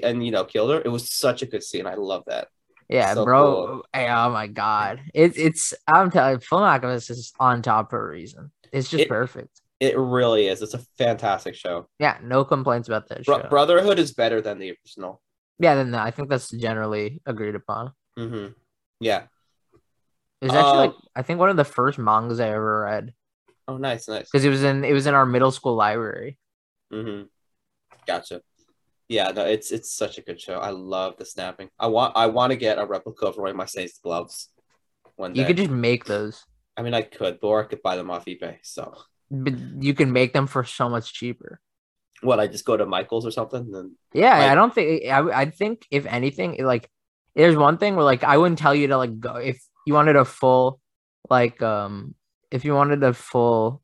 and 0.03 0.25
you 0.25 0.31
know 0.31 0.43
killed 0.45 0.71
her. 0.71 0.81
It 0.83 0.89
was 0.89 1.11
such 1.11 1.41
a 1.41 1.45
good 1.45 1.63
scene. 1.63 1.87
I 1.87 1.95
love 1.95 2.23
that. 2.27 2.49
Yeah, 2.89 3.13
So 3.15 3.25
bro. 3.25 3.43
cool. 3.67 3.85
Hey, 3.93 4.09
oh 4.09 4.29
my 4.29 4.47
god, 4.47 5.01
it's 5.13 5.37
it's. 5.37 5.73
I'm 5.87 6.11
telling 6.11 6.33
you, 6.35 6.39
Full 6.39 6.63
Alchemist 6.63 7.09
is 7.09 7.33
on 7.39 7.61
top 7.61 7.89
for 7.89 8.07
a 8.07 8.11
reason. 8.11 8.51
It's 8.71 8.89
just 8.89 9.03
It- 9.03 9.09
perfect. 9.09 9.61
It 9.81 9.97
really 9.97 10.47
is. 10.47 10.61
It's 10.61 10.73
a 10.73 10.79
fantastic 10.97 11.53
show. 11.53 11.89
Yeah, 11.99 12.17
no 12.23 12.45
complaints 12.45 12.87
about 12.87 13.09
that 13.09 13.25
Bro-. 13.25 13.49
Brotherhood 13.49 13.99
is 13.99 14.13
better 14.13 14.39
than 14.39 14.57
the 14.57 14.69
original. 14.71 15.21
Yeah, 15.59 15.75
then 15.75 15.93
I 15.93 16.11
think 16.11 16.29
that's 16.29 16.49
generally 16.49 17.21
agreed 17.25 17.55
upon. 17.55 17.91
hmm 18.17 18.47
Yeah. 19.01 19.23
It 20.41 20.45
was 20.47 20.53
actually 20.53 20.71
Um, 20.71 20.77
like 20.77 20.93
I 21.15 21.21
think 21.23 21.39
one 21.39 21.49
of 21.49 21.57
the 21.57 21.65
first 21.65 21.97
mangas 21.97 22.39
I 22.39 22.49
ever 22.49 22.81
read 22.83 23.13
Oh, 23.67 23.75
nice, 23.77 24.07
nice. 24.07 24.29
because 24.31 24.45
it 24.45 24.49
was 24.49 24.63
in 24.63 24.85
it 24.85 24.93
was 24.93 25.07
in 25.07 25.13
our 25.13 25.25
middle 25.25 25.51
school 25.51 25.75
library. 25.75 26.37
Mm-hmm. 26.93 27.23
Gotcha. 28.07 28.41
Yeah, 29.07 29.31
no, 29.31 29.45
it's 29.45 29.71
it's 29.71 29.91
such 29.91 30.17
a 30.17 30.21
good 30.21 30.39
show. 30.41 30.55
I 30.59 30.69
love 30.71 31.17
the 31.17 31.25
snapping. 31.25 31.69
I 31.79 31.87
want 31.87 32.13
I 32.15 32.25
want 32.27 32.51
to 32.51 32.57
get 32.57 32.79
a 32.79 32.85
replica 32.85 33.27
of 33.27 33.37
Roy 33.37 33.53
Mustang's 33.53 33.99
gloves 33.99 34.49
one 35.15 35.33
day. 35.33 35.41
You 35.41 35.45
could 35.47 35.57
just 35.57 35.69
make 35.69 36.05
those, 36.05 36.43
I 36.75 36.81
mean, 36.81 36.93
I 36.95 37.03
could, 37.03 37.37
or 37.43 37.63
I 37.63 37.67
could 37.67 37.83
buy 37.83 37.95
them 37.97 38.09
off 38.09 38.25
eBay. 38.25 38.57
So 38.63 38.95
but 39.29 39.53
you 39.79 39.93
can 39.93 40.11
make 40.11 40.33
them 40.33 40.47
for 40.47 40.63
so 40.63 40.89
much 40.89 41.13
cheaper. 41.13 41.59
what? 42.21 42.39
I 42.39 42.47
just 42.47 42.65
go 42.65 42.77
to 42.77 42.85
Michael's 42.85 43.25
or 43.25 43.31
something. 43.31 43.69
Then 43.71 43.95
Yeah, 44.13 44.37
Like- 44.39 44.51
I 44.51 44.55
don't 44.55 44.73
think 44.73 45.05
I. 45.05 45.41
I 45.41 45.45
think 45.51 45.85
if 45.91 46.05
anything, 46.07 46.63
like 46.65 46.89
there's 47.35 47.55
one 47.55 47.77
thing 47.77 47.95
where 47.95 48.05
like 48.05 48.23
I 48.23 48.37
wouldn't 48.37 48.57
tell 48.59 48.73
you 48.73 48.87
to 48.87 48.97
like 48.97 49.19
go 49.19 49.35
if 49.35 49.61
you 49.85 49.93
wanted 49.93 50.15
a 50.15 50.25
full, 50.25 50.79
like 51.29 51.61
um, 51.61 52.15
if 52.49 52.65
you 52.65 52.73
wanted 52.73 53.03
a 53.03 53.13
full, 53.13 53.83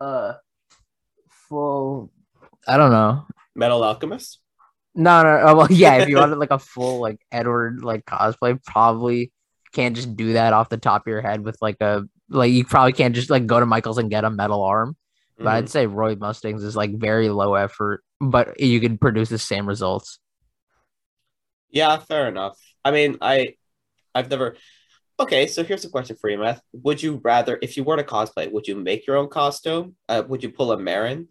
uh, 0.00 0.34
full. 1.48 2.12
I 2.68 2.76
don't 2.76 2.92
know. 2.92 3.26
Metal 3.54 3.82
Alchemist. 3.82 4.40
No, 4.94 5.22
no. 5.22 5.40
Oh, 5.42 5.56
well, 5.56 5.66
yeah. 5.70 5.96
If 5.96 6.08
you 6.08 6.16
wanted 6.16 6.38
like 6.38 6.50
a 6.50 6.58
full 6.58 7.00
like 7.00 7.18
Edward 7.32 7.82
like 7.82 8.04
cosplay, 8.04 8.62
probably 8.64 9.32
can't 9.72 9.96
just 9.96 10.16
do 10.16 10.34
that 10.34 10.52
off 10.52 10.68
the 10.68 10.76
top 10.76 11.02
of 11.02 11.10
your 11.10 11.20
head 11.20 11.44
with 11.44 11.56
like 11.60 11.76
a 11.80 12.04
like 12.30 12.52
you 12.52 12.64
probably 12.64 12.92
can't 12.92 13.14
just 13.14 13.28
like 13.30 13.46
go 13.46 13.58
to 13.60 13.66
Michael's 13.66 13.98
and 13.98 14.10
get 14.10 14.24
a 14.24 14.30
metal 14.30 14.62
arm. 14.62 14.96
But 15.36 15.46
Mhm. 15.46 15.52
I'd 15.54 15.68
say 15.68 15.86
Roy 15.86 16.14
Mustangs 16.14 16.62
is 16.62 16.76
like 16.76 16.92
very 16.96 17.28
low 17.28 17.54
effort, 17.54 18.04
but 18.20 18.60
you 18.60 18.80
can 18.80 18.98
produce 18.98 19.28
the 19.30 19.38
same 19.38 19.66
results. 19.66 20.20
Yeah, 21.70 21.96
fair 21.98 22.28
enough. 22.28 22.56
I 22.84 22.90
mean, 22.92 23.18
I 23.20 23.54
I've 24.14 24.30
never. 24.30 24.56
Okay, 25.18 25.46
so 25.46 25.62
here's 25.62 25.84
a 25.84 25.88
question 25.88 26.16
for 26.20 26.28
you, 26.30 26.38
Matt. 26.38 26.60
Would 26.72 27.02
you 27.02 27.20
rather, 27.22 27.58
if 27.62 27.76
you 27.76 27.84
were 27.84 27.96
to 27.96 28.02
cosplay, 28.04 28.50
would 28.50 28.66
you 28.66 28.74
make 28.74 29.06
your 29.06 29.16
own 29.16 29.28
costume? 29.28 29.94
Uh, 30.08 30.22
would 30.26 30.42
you 30.42 30.50
pull 30.50 30.72
a 30.72 30.78
Marin, 30.78 31.28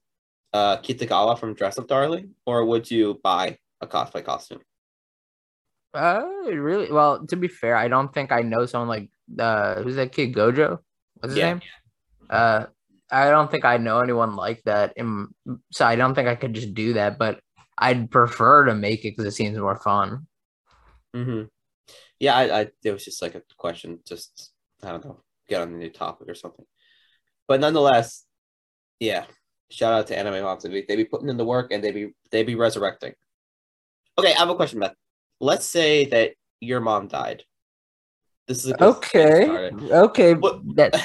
uh, 0.53 0.77
Kitagawa 0.77 1.37
from 1.37 1.53
Dress 1.53 1.77
Up 1.77 1.87
Darling, 1.87 2.35
or 2.45 2.65
would 2.65 2.89
you 2.89 3.19
buy 3.23 3.57
a 3.81 3.87
cosplay 3.87 4.23
costume? 4.23 4.61
Uh, 5.93 6.25
really? 6.45 6.91
Well, 6.91 7.25
to 7.27 7.35
be 7.35 7.47
fair, 7.47 7.75
I 7.75 7.87
don't 7.87 8.13
think 8.13 8.31
I 8.31 8.41
know 8.41 8.65
someone 8.65 8.89
like 8.89 9.09
uh, 9.37 9.81
who's 9.81 9.95
that 9.95 10.11
kid 10.11 10.33
Gojo? 10.33 10.79
What's 11.15 11.33
his 11.33 11.37
Yeah. 11.37 11.53
name? 11.53 11.61
Uh, 12.29 12.65
I 13.11 13.29
don't 13.29 13.51
think 13.51 13.63
I 13.65 13.77
know 13.77 13.99
anyone 13.99 14.35
like 14.35 14.63
that. 14.65 14.93
In, 14.97 15.27
so 15.71 15.85
I 15.85 15.95
don't 15.95 16.15
think 16.15 16.27
I 16.27 16.35
could 16.35 16.53
just 16.53 16.73
do 16.73 16.93
that. 16.93 17.19
But 17.19 17.41
I'd 17.77 18.09
prefer 18.09 18.65
to 18.65 18.75
make 18.75 19.05
it 19.05 19.11
because 19.15 19.25
it 19.25 19.35
seems 19.35 19.57
more 19.57 19.75
fun. 19.75 20.27
Mm-hmm. 21.15 21.43
Yeah, 22.19 22.35
I, 22.35 22.61
I 22.61 22.67
it 22.83 22.91
was 22.91 23.05
just 23.05 23.21
like 23.21 23.35
a 23.35 23.43
question, 23.57 23.99
just 24.07 24.51
I 24.81 24.89
don't 24.89 25.05
know, 25.05 25.21
get 25.47 25.61
on 25.61 25.73
a 25.73 25.77
new 25.77 25.89
topic 25.89 26.27
or 26.29 26.35
something. 26.35 26.65
But 27.47 27.59
nonetheless, 27.59 28.25
yeah, 28.99 29.25
shout 29.73 29.93
out 29.93 30.07
to 30.07 30.17
Anime 30.17 30.43
Moms. 30.43 30.63
They 30.63 30.69
be, 30.69 30.85
they 30.87 30.95
be 30.95 31.05
putting 31.05 31.29
in 31.29 31.37
the 31.37 31.45
work 31.45 31.71
and 31.71 31.83
they 31.83 31.91
be 31.91 32.13
they 32.31 32.43
be 32.43 32.55
resurrecting. 32.55 33.13
Okay, 34.17 34.33
I 34.33 34.39
have 34.39 34.49
a 34.49 34.55
question, 34.55 34.79
Beth. 34.79 34.95
Let's 35.39 35.65
say 35.65 36.05
that 36.05 36.33
your 36.59 36.79
mom 36.79 37.07
died. 37.07 37.43
This 38.47 38.63
is 38.65 38.71
a 38.71 38.73
good 38.73 39.01
thing 39.03 39.27
to 39.27 39.43
start 39.45 39.63
it. 39.83 39.91
Okay. 39.91 40.33
What- 40.35 40.61
That 40.75 40.95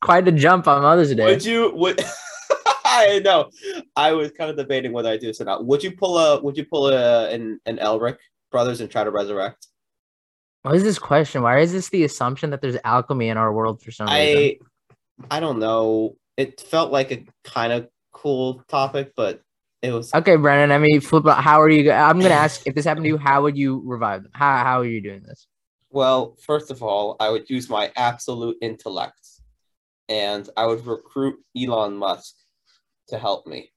quite 0.00 0.26
a 0.28 0.32
jump 0.32 0.66
on 0.68 0.82
Mother's 0.82 1.14
Day. 1.14 1.24
Would 1.24 1.44
you 1.44 1.72
would 1.74 2.00
I 2.84 3.20
know. 3.22 3.50
I 3.94 4.12
was 4.12 4.30
kind 4.32 4.50
of 4.50 4.56
debating 4.56 4.92
whether 4.92 5.10
I 5.10 5.16
do 5.18 5.26
this 5.26 5.40
or 5.40 5.44
not. 5.44 5.66
Would 5.66 5.82
you 5.84 5.92
pull 5.92 6.18
a 6.18 6.40
would 6.40 6.56
you 6.56 6.64
pull 6.64 6.88
a 6.88 7.30
an, 7.30 7.60
an 7.66 7.78
Elric 7.78 8.16
brothers 8.50 8.80
and 8.80 8.90
try 8.90 9.04
to 9.04 9.10
resurrect? 9.10 9.66
What 10.62 10.74
is 10.74 10.82
this 10.82 10.98
question? 10.98 11.42
Why 11.42 11.60
is 11.60 11.72
this 11.72 11.88
the 11.90 12.04
assumption 12.04 12.50
that 12.50 12.60
there's 12.60 12.76
alchemy 12.84 13.28
in 13.28 13.36
our 13.36 13.52
world 13.52 13.82
for 13.82 13.90
some 13.90 14.06
reason? 14.08 14.58
I 15.30 15.36
I 15.36 15.40
don't 15.40 15.58
know. 15.58 16.16
It 16.36 16.60
felt 16.60 16.92
like 16.92 17.10
a 17.10 17.24
kind 17.44 17.72
of 17.72 17.88
cool 18.22 18.62
topic, 18.68 19.12
but 19.16 19.42
it 19.82 19.92
was 19.92 20.12
Okay, 20.12 20.36
Brennan. 20.36 20.72
I 20.72 20.78
mean, 20.78 21.00
flip. 21.00 21.26
out. 21.26 21.42
How 21.42 21.60
are 21.60 21.70
you? 21.70 21.84
go- 21.84 21.92
I'm 21.92 22.18
gonna 22.18 22.34
ask 22.34 22.66
if 22.66 22.74
this 22.74 22.84
happened 22.84 23.04
to 23.04 23.08
you. 23.10 23.16
How 23.18 23.42
would 23.42 23.56
you 23.56 23.82
revive 23.84 24.22
them? 24.24 24.32
How 24.34 24.62
How 24.64 24.80
are 24.80 24.84
you 24.84 25.00
doing 25.00 25.22
this? 25.22 25.46
well, 25.90 26.36
first 26.44 26.70
of 26.70 26.82
all, 26.82 27.16
I 27.18 27.30
would 27.30 27.48
use 27.48 27.70
my 27.70 27.90
absolute 27.96 28.56
intellect 28.60 29.26
and 30.08 30.48
I 30.56 30.66
would 30.66 30.84
recruit 30.86 31.36
Elon 31.56 31.96
Musk 31.96 32.34
to 33.08 33.18
help 33.18 33.46
me. 33.46 33.70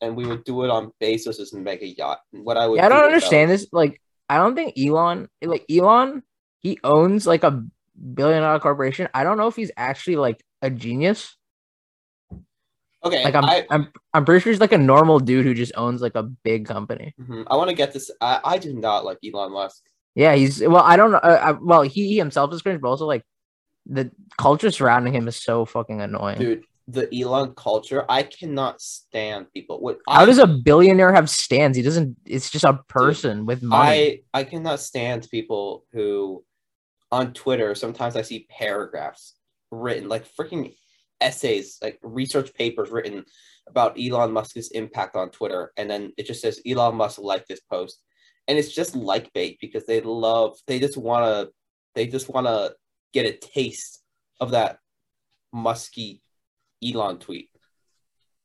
And 0.00 0.16
we 0.16 0.26
would 0.26 0.44
do 0.44 0.64
it 0.64 0.70
on 0.70 0.92
Bezos's 1.00 1.52
mega 1.52 1.86
yacht. 1.86 2.20
And 2.32 2.44
what 2.44 2.56
I 2.56 2.66
would 2.66 2.76
Yeah, 2.76 2.86
I 2.86 2.88
don't 2.88 3.00
do 3.00 3.06
understand 3.06 3.50
would- 3.50 3.60
this. 3.60 3.66
Like, 3.72 4.00
I 4.30 4.38
don't 4.38 4.54
think 4.54 4.78
Elon, 4.78 5.28
like 5.42 5.64
Elon, 5.70 6.22
he 6.60 6.78
owns 6.84 7.26
like 7.26 7.44
a 7.44 7.62
billion 8.14 8.42
dollar 8.42 8.58
corporation. 8.60 9.08
I 9.12 9.22
don't 9.24 9.36
know 9.38 9.46
if 9.48 9.56
he's 9.56 9.70
actually 9.76 10.16
like 10.16 10.42
a 10.62 10.70
genius. 10.70 11.36
Okay, 13.06 13.24
Like, 13.24 13.34
I'm, 13.34 13.44
I, 13.44 13.66
I'm, 13.70 13.92
I'm 14.14 14.24
pretty 14.24 14.42
sure 14.42 14.52
he's 14.52 14.60
like 14.60 14.72
a 14.72 14.78
normal 14.78 15.18
dude 15.18 15.44
who 15.44 15.54
just 15.54 15.72
owns 15.76 16.00
like 16.00 16.14
a 16.14 16.22
big 16.22 16.66
company. 16.66 17.14
mhm, 17.20 17.44
I 17.48 17.56
want 17.56 17.70
to 17.70 17.76
get 17.76 17.92
this. 17.92 18.10
I, 18.20 18.40
I 18.44 18.58
do 18.58 18.74
not 18.74 19.04
like 19.04 19.18
Elon 19.24 19.52
Musk. 19.52 19.82
Yeah, 20.14 20.34
he's 20.34 20.60
well. 20.62 20.82
I 20.82 20.96
don't 20.96 21.12
know. 21.12 21.18
Uh, 21.18 21.56
well, 21.60 21.82
he, 21.82 22.08
he 22.08 22.16
himself 22.16 22.52
is 22.54 22.62
cringe, 22.62 22.80
but 22.80 22.88
also 22.88 23.06
like 23.06 23.22
the 23.84 24.10
culture 24.38 24.70
surrounding 24.70 25.14
him 25.14 25.28
is 25.28 25.36
so 25.36 25.64
fucking 25.66 26.00
annoying. 26.00 26.38
Dude, 26.38 26.64
the 26.88 27.06
Elon 27.14 27.54
culture, 27.54 28.04
I 28.08 28.22
cannot 28.22 28.80
stand 28.80 29.52
people. 29.52 29.78
What 29.80 29.98
How 30.08 30.22
I, 30.22 30.24
does 30.24 30.38
a 30.38 30.46
billionaire 30.46 31.12
have 31.12 31.28
stands? 31.28 31.76
He 31.76 31.82
doesn't. 31.82 32.16
It's 32.24 32.48
just 32.50 32.64
a 32.64 32.80
person 32.88 33.44
with 33.44 33.62
money. 33.62 34.22
I 34.34 34.40
I 34.40 34.44
cannot 34.44 34.80
stand 34.80 35.28
people 35.30 35.84
who 35.92 36.44
on 37.12 37.32
Twitter 37.32 37.74
sometimes 37.74 38.16
I 38.16 38.22
see 38.22 38.46
paragraphs 38.48 39.34
written, 39.70 40.08
like 40.08 40.24
freaking 40.26 40.74
essays, 41.20 41.78
like 41.82 41.98
research 42.02 42.52
papers 42.54 42.90
written 42.90 43.24
about 43.68 43.98
Elon 43.98 44.32
Musk's 44.32 44.68
impact 44.68 45.16
on 45.16 45.30
Twitter, 45.30 45.72
and 45.76 45.90
then 45.90 46.12
it 46.16 46.26
just 46.26 46.40
says 46.40 46.60
Elon 46.66 46.96
Musk 46.96 47.18
liked 47.18 47.48
this 47.48 47.60
post, 47.60 48.02
and 48.48 48.58
it's 48.58 48.72
just 48.72 48.94
like 48.94 49.32
bait 49.32 49.58
because 49.60 49.86
they 49.86 50.00
love, 50.00 50.56
they 50.66 50.78
just 50.78 50.96
want 50.96 51.24
to, 51.24 51.52
they 51.94 52.06
just 52.06 52.28
want 52.28 52.46
to 52.46 52.74
get 53.12 53.26
a 53.26 53.32
taste 53.32 54.02
of 54.40 54.50
that 54.52 54.78
musky 55.52 56.22
Elon 56.84 57.18
tweet. 57.18 57.50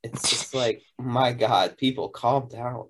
It's 0.03 0.29
just 0.29 0.55
like, 0.55 0.81
my 0.97 1.33
God, 1.33 1.77
people, 1.77 2.09
calm 2.09 2.47
down. 2.47 2.85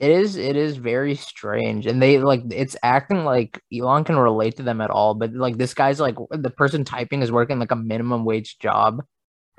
It 0.00 0.10
is 0.10 0.36
it 0.36 0.56
is 0.56 0.76
very 0.78 1.14
strange. 1.14 1.86
And 1.86 2.00
they 2.02 2.18
like 2.18 2.42
it's 2.50 2.74
acting 2.82 3.24
like 3.24 3.62
Elon 3.72 4.04
can 4.04 4.16
relate 4.16 4.56
to 4.56 4.62
them 4.62 4.80
at 4.80 4.90
all, 4.90 5.14
but 5.14 5.32
like 5.34 5.58
this 5.58 5.74
guy's 5.74 6.00
like 6.00 6.16
the 6.30 6.50
person 6.50 6.84
typing 6.84 7.20
is 7.22 7.30
working 7.30 7.58
like 7.58 7.70
a 7.70 7.76
minimum 7.76 8.24
wage 8.24 8.58
job 8.58 9.02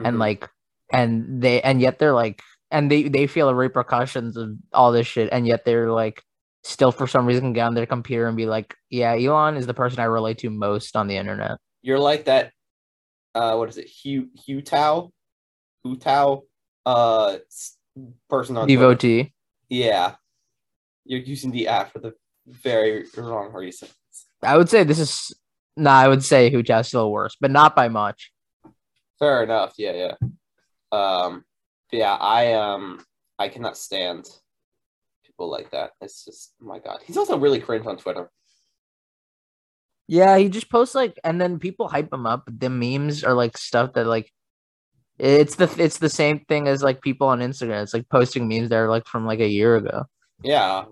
and 0.03 0.17
Mhm. 0.17 0.19
like 0.19 0.50
and 0.91 1.41
they 1.43 1.62
and 1.62 1.79
yet 1.79 2.00
they're 2.00 2.13
like 2.13 2.41
and 2.71 2.89
they 2.89 3.03
they 3.07 3.27
feel 3.27 3.48
the 3.48 3.55
repercussions 3.55 4.36
of 4.36 4.50
all 4.74 4.91
this 4.91 5.05
shit 5.07 5.29
and 5.31 5.45
yet 5.45 5.63
they're 5.63 5.91
like 5.91 6.24
still 6.63 6.91
for 6.91 7.05
some 7.07 7.25
reason 7.27 7.53
get 7.53 7.67
on 7.67 7.75
their 7.75 7.86
computer 7.86 8.27
and 8.27 8.36
be 8.38 8.45
like, 8.48 8.75
yeah, 8.89 9.13
Elon 9.15 9.57
is 9.57 9.67
the 9.67 9.74
person 9.75 10.00
I 10.00 10.05
relate 10.05 10.39
to 10.39 10.50
most 10.50 10.95
on 10.95 11.07
the 11.07 11.17
internet. 11.17 11.57
you're 11.83 12.00
like 12.00 12.25
that, 12.25 12.51
uh, 13.36 13.55
what 13.55 13.69
is 13.69 13.77
it, 13.77 13.88
Hugh, 13.88 14.29
Hugh 14.45 14.62
Tao? 14.62 15.12
Hu 15.83 15.95
Tao, 15.98 16.43
uh, 16.86 17.38
person 18.29 18.57
on 18.57 18.67
Twitter. 18.67 18.79
Devotee. 18.81 19.33
Yeah. 19.69 20.15
You're 21.05 21.20
using 21.20 21.51
the 21.51 21.67
app 21.67 21.91
for 21.91 22.00
the 22.00 22.13
very 22.48 23.05
wrong 23.17 23.53
reasons. 23.53 23.93
I 24.43 24.58
would 24.58 24.70
say 24.70 24.84
this 24.84 25.00
is 25.00 25.34
no, 25.77 25.89
I 25.89 26.08
would 26.08 26.24
say 26.24 26.50
Tao's 26.50 26.88
still 26.88 27.12
worse, 27.12 27.36
but 27.39 27.51
not 27.51 27.75
by 27.75 27.88
much. 27.88 28.31
Fair 29.20 29.43
enough. 29.43 29.75
Yeah, 29.77 29.93
yeah. 29.93 30.15
Um, 30.91 31.46
yeah, 31.91 32.13
I 32.13 32.53
um, 32.53 33.03
I 33.39 33.50
cannot 33.50 33.77
stand 33.77 34.27
people 35.25 35.50
like 35.50 35.72
that. 35.72 35.91
It's 36.01 36.25
just, 36.25 36.53
oh 36.62 36.67
my 36.67 36.79
God. 36.79 37.00
He's 37.05 37.17
also 37.17 37.38
really 37.38 37.60
cringe 37.60 37.86
on 37.86 37.98
Twitter. 37.98 38.29
Yeah, 40.08 40.38
he 40.38 40.50
just 40.50 40.70
posts 40.70 40.93
like, 40.93 41.20
and 41.24 41.39
then 41.39 41.58
people 41.58 41.88
hype 41.88 42.12
him 42.12 42.25
up. 42.25 42.48
The 42.48 42.70
memes 42.70 43.24
are 43.24 43.34
like 43.34 43.58
stuff 43.58 43.93
that 43.93 44.05
like, 44.05 44.31
it's 45.17 45.55
the 45.55 45.74
it's 45.77 46.00
the 46.00 46.10
same 46.10 46.46
thing 46.50 46.67
as 46.67 46.84
like 46.84 47.01
people 47.01 47.27
on 47.27 47.39
Instagram. 47.39 47.84
It's 47.84 47.93
like 47.93 48.10
posting 48.10 48.48
memes 48.48 48.70
that 48.70 48.77
are 48.77 48.89
like 48.89 49.05
from 49.05 49.25
like 49.25 49.39
a 49.39 49.48
year 49.48 49.75
ago. 49.75 50.05
Yeah, 50.43 50.86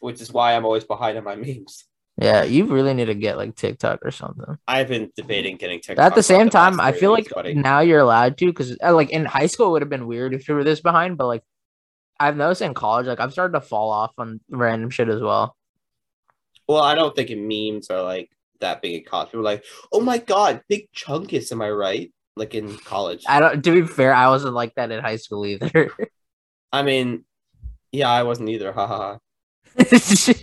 which 0.00 0.20
is 0.20 0.32
why 0.32 0.54
I'm 0.54 0.64
always 0.64 0.84
behind 0.84 1.18
on 1.18 1.24
my 1.24 1.36
memes. 1.36 1.84
Yeah, 2.20 2.42
you 2.42 2.66
really 2.66 2.92
need 2.92 3.06
to 3.06 3.14
get 3.14 3.38
like 3.38 3.54
TikTok 3.54 4.00
or 4.02 4.10
something. 4.10 4.58
I've 4.68 4.88
been 4.88 5.10
debating 5.16 5.56
getting 5.56 5.80
TikTok. 5.80 6.04
At 6.04 6.14
the 6.14 6.22
same 6.22 6.46
last 6.46 6.52
time, 6.52 6.80
I 6.80 6.92
feel 6.92 7.12
like 7.12 7.30
buddy. 7.30 7.54
now 7.54 7.80
you're 7.80 8.00
allowed 8.00 8.36
to 8.38 8.46
because 8.46 8.76
uh, 8.82 8.92
like 8.92 9.10
in 9.10 9.24
high 9.24 9.46
school 9.46 9.68
it 9.68 9.70
would 9.70 9.82
have 9.82 9.88
been 9.88 10.06
weird 10.06 10.34
if 10.34 10.46
you 10.46 10.54
were 10.54 10.64
this 10.64 10.80
behind, 10.80 11.16
but 11.16 11.26
like 11.26 11.42
I've 12.18 12.36
noticed 12.36 12.60
in 12.60 12.74
college, 12.74 13.06
like 13.06 13.20
I've 13.20 13.32
started 13.32 13.54
to 13.54 13.62
fall 13.62 13.90
off 13.90 14.12
on 14.18 14.40
random 14.50 14.90
shit 14.90 15.08
as 15.08 15.22
well. 15.22 15.56
Well, 16.68 16.82
I 16.82 16.94
don't 16.94 17.16
think 17.16 17.30
memes 17.30 17.88
are 17.88 18.02
like 18.02 18.30
that 18.60 18.82
big 18.82 18.94
in 18.94 19.04
college. 19.04 19.30
People 19.30 19.42
like, 19.42 19.64
oh 19.90 20.00
my 20.00 20.18
god, 20.18 20.62
big 20.68 20.92
chungus, 20.92 21.50
am 21.52 21.62
I 21.62 21.70
right? 21.70 22.12
Like 22.36 22.54
in 22.54 22.76
college. 22.76 23.24
I 23.26 23.40
don't. 23.40 23.64
To 23.64 23.82
be 23.82 23.86
fair, 23.86 24.12
I 24.12 24.28
wasn't 24.28 24.54
like 24.54 24.74
that 24.74 24.90
in 24.90 25.00
high 25.00 25.16
school 25.16 25.46
either. 25.46 25.90
I 26.72 26.82
mean, 26.82 27.24
yeah, 27.92 28.08
I 28.08 28.22
wasn't 28.22 28.48
either. 28.48 28.72
Ha 28.72 28.86
ha 28.86 28.98
ha. 28.98 29.18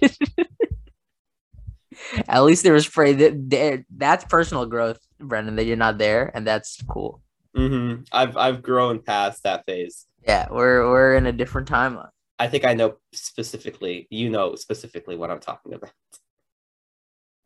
At 2.27 2.43
least 2.43 2.63
there 2.63 2.73
was 2.73 2.87
pray 2.87 3.13
that 3.13 3.85
that's 3.95 4.25
personal 4.25 4.65
growth, 4.65 4.99
Brendan. 5.19 5.55
That 5.55 5.65
you're 5.65 5.77
not 5.77 5.97
there, 5.97 6.31
and 6.33 6.45
that's 6.45 6.81
cool. 6.83 7.21
Mm-hmm. 7.55 8.03
I've 8.11 8.37
I've 8.37 8.61
grown 8.61 9.01
past 9.01 9.43
that 9.43 9.65
phase. 9.65 10.05
Yeah, 10.27 10.47
we're 10.51 10.87
we're 10.89 11.15
in 11.15 11.25
a 11.25 11.31
different 11.31 11.67
timeline. 11.67 12.09
I 12.39 12.47
think 12.47 12.65
I 12.65 12.75
know 12.75 12.97
specifically. 13.13 14.07
You 14.11 14.29
know 14.29 14.55
specifically 14.55 15.15
what 15.15 15.31
I'm 15.31 15.39
talking 15.39 15.73
about 15.73 15.91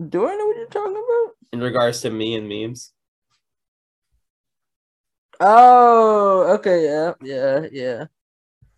Do 0.09 0.27
I 0.27 0.35
know 0.35 0.47
what 0.47 0.57
you're 0.57 0.67
talking 0.67 0.91
about? 0.91 1.31
in 1.53 1.61
regards 1.61 2.01
to 2.01 2.09
me 2.09 2.35
and 2.35 2.49
memes. 2.49 2.91
Oh, 5.39 6.53
okay, 6.55 6.83
yeah, 6.85 7.13
yeah, 7.21 7.67
yeah. 7.71 8.05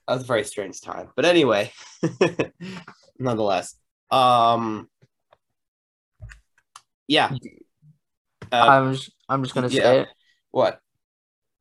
That 0.07 0.15
was 0.15 0.24
a 0.24 0.27
very 0.27 0.43
strange 0.43 0.81
time, 0.81 1.10
but 1.15 1.24
anyway, 1.24 1.72
nonetheless, 3.19 3.75
um, 4.12 4.89
yeah. 7.07 7.31
Uh, 8.51 8.55
I'm 8.55 8.93
just, 8.93 9.12
I'm 9.29 9.43
just 9.43 9.55
gonna 9.55 9.69
yeah. 9.69 9.83
say 9.83 10.00
it. 10.01 10.07
what? 10.51 10.79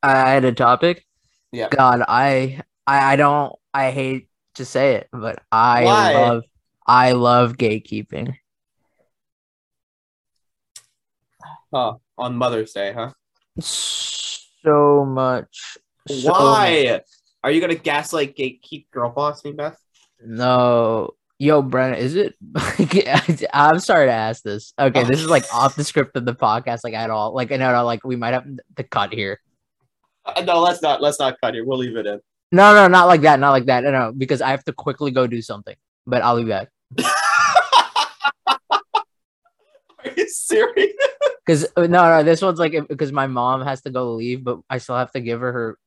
I 0.03 0.31
had 0.31 0.45
a 0.45 0.53
topic. 0.53 1.07
Yeah. 1.53 1.69
God, 1.69 2.03
I, 2.09 2.61
I, 2.87 3.13
I 3.13 3.17
don't. 3.17 3.55
I 3.73 3.91
hate 3.91 4.29
to 4.55 4.65
say 4.65 4.97
it, 4.97 5.09
but 5.13 5.41
I 5.53 5.85
Why? 5.85 6.15
love, 6.15 6.43
I 6.87 7.13
love 7.13 7.57
gatekeeping. 7.57 8.35
Huh? 11.73 11.95
On 12.19 12.37
Mother's 12.37 12.73
Day, 12.73 12.93
huh? 12.93 13.13
So 13.61 15.05
much. 15.05 15.79
so 16.09 16.33
Why? 16.33 17.01
Are 17.45 17.51
you 17.51 17.61
gonna 17.61 17.75
gaslight 17.75 18.37
gatekeep 18.37 18.87
girl 18.93 19.11
boss 19.11 19.45
me, 19.45 19.53
Beth? 19.53 19.77
No. 20.25 21.11
Yo, 21.39 21.61
Brennan, 21.61 21.99
is 21.99 22.15
it? 22.15 22.37
I'm 23.53 23.81
sorry 23.81 24.07
to 24.07 24.13
ask 24.13 24.45
this. 24.45 24.73
Okay, 24.79 25.03
this 25.03 25.21
is 25.21 25.29
like 25.29 25.45
off 25.55 25.75
the 25.75 25.83
script 25.83 26.17
of 26.17 26.25
the 26.25 26.37
podcast, 26.37 26.81
like 26.85 26.95
at 26.95 27.11
all. 27.11 27.35
Like, 27.35 27.51
no, 27.51 27.57
no, 27.57 27.85
like 27.85 28.05
we 28.05 28.15
might 28.15 28.33
have 28.33 28.47
to 28.77 28.85
cut 28.85 29.13
here. 29.13 29.41
Uh, 30.25 30.43
no, 30.43 30.61
let's 30.61 30.83
not. 30.83 31.03
Let's 31.03 31.19
not 31.19 31.41
cut 31.41 31.55
here. 31.55 31.65
We'll 31.65 31.79
leave 31.79 31.97
it 31.97 32.07
in. 32.07 32.21
No, 32.53 32.75
no, 32.75 32.87
not 32.87 33.07
like 33.07 33.23
that, 33.23 33.41
not 33.41 33.51
like 33.51 33.65
that. 33.67 33.83
No, 33.83 33.91
no, 33.91 34.13
because 34.13 34.41
I 34.41 34.51
have 34.51 34.63
to 34.67 34.73
quickly 34.73 35.11
go 35.11 35.27
do 35.27 35.43
something. 35.43 35.75
But 36.07 36.23
I'll 36.23 36.37
be 36.37 36.49
back. 36.49 36.69
Are 38.71 40.13
you 40.17 40.29
serious? 40.29 40.93
Because 41.45 41.67
no, 41.77 41.87
no, 41.87 42.23
this 42.23 42.41
one's 42.41 42.61
like 42.61 42.75
because 42.89 43.11
my 43.11 43.27
mom 43.27 43.63
has 43.63 43.83
to 43.83 43.91
go 43.91 44.13
leave, 44.13 44.45
but 44.45 44.61
I 44.71 44.79
still 44.79 44.97
have 44.97 45.11
to 45.13 45.21
give 45.21 45.41
her 45.41 45.53
her 45.53 45.79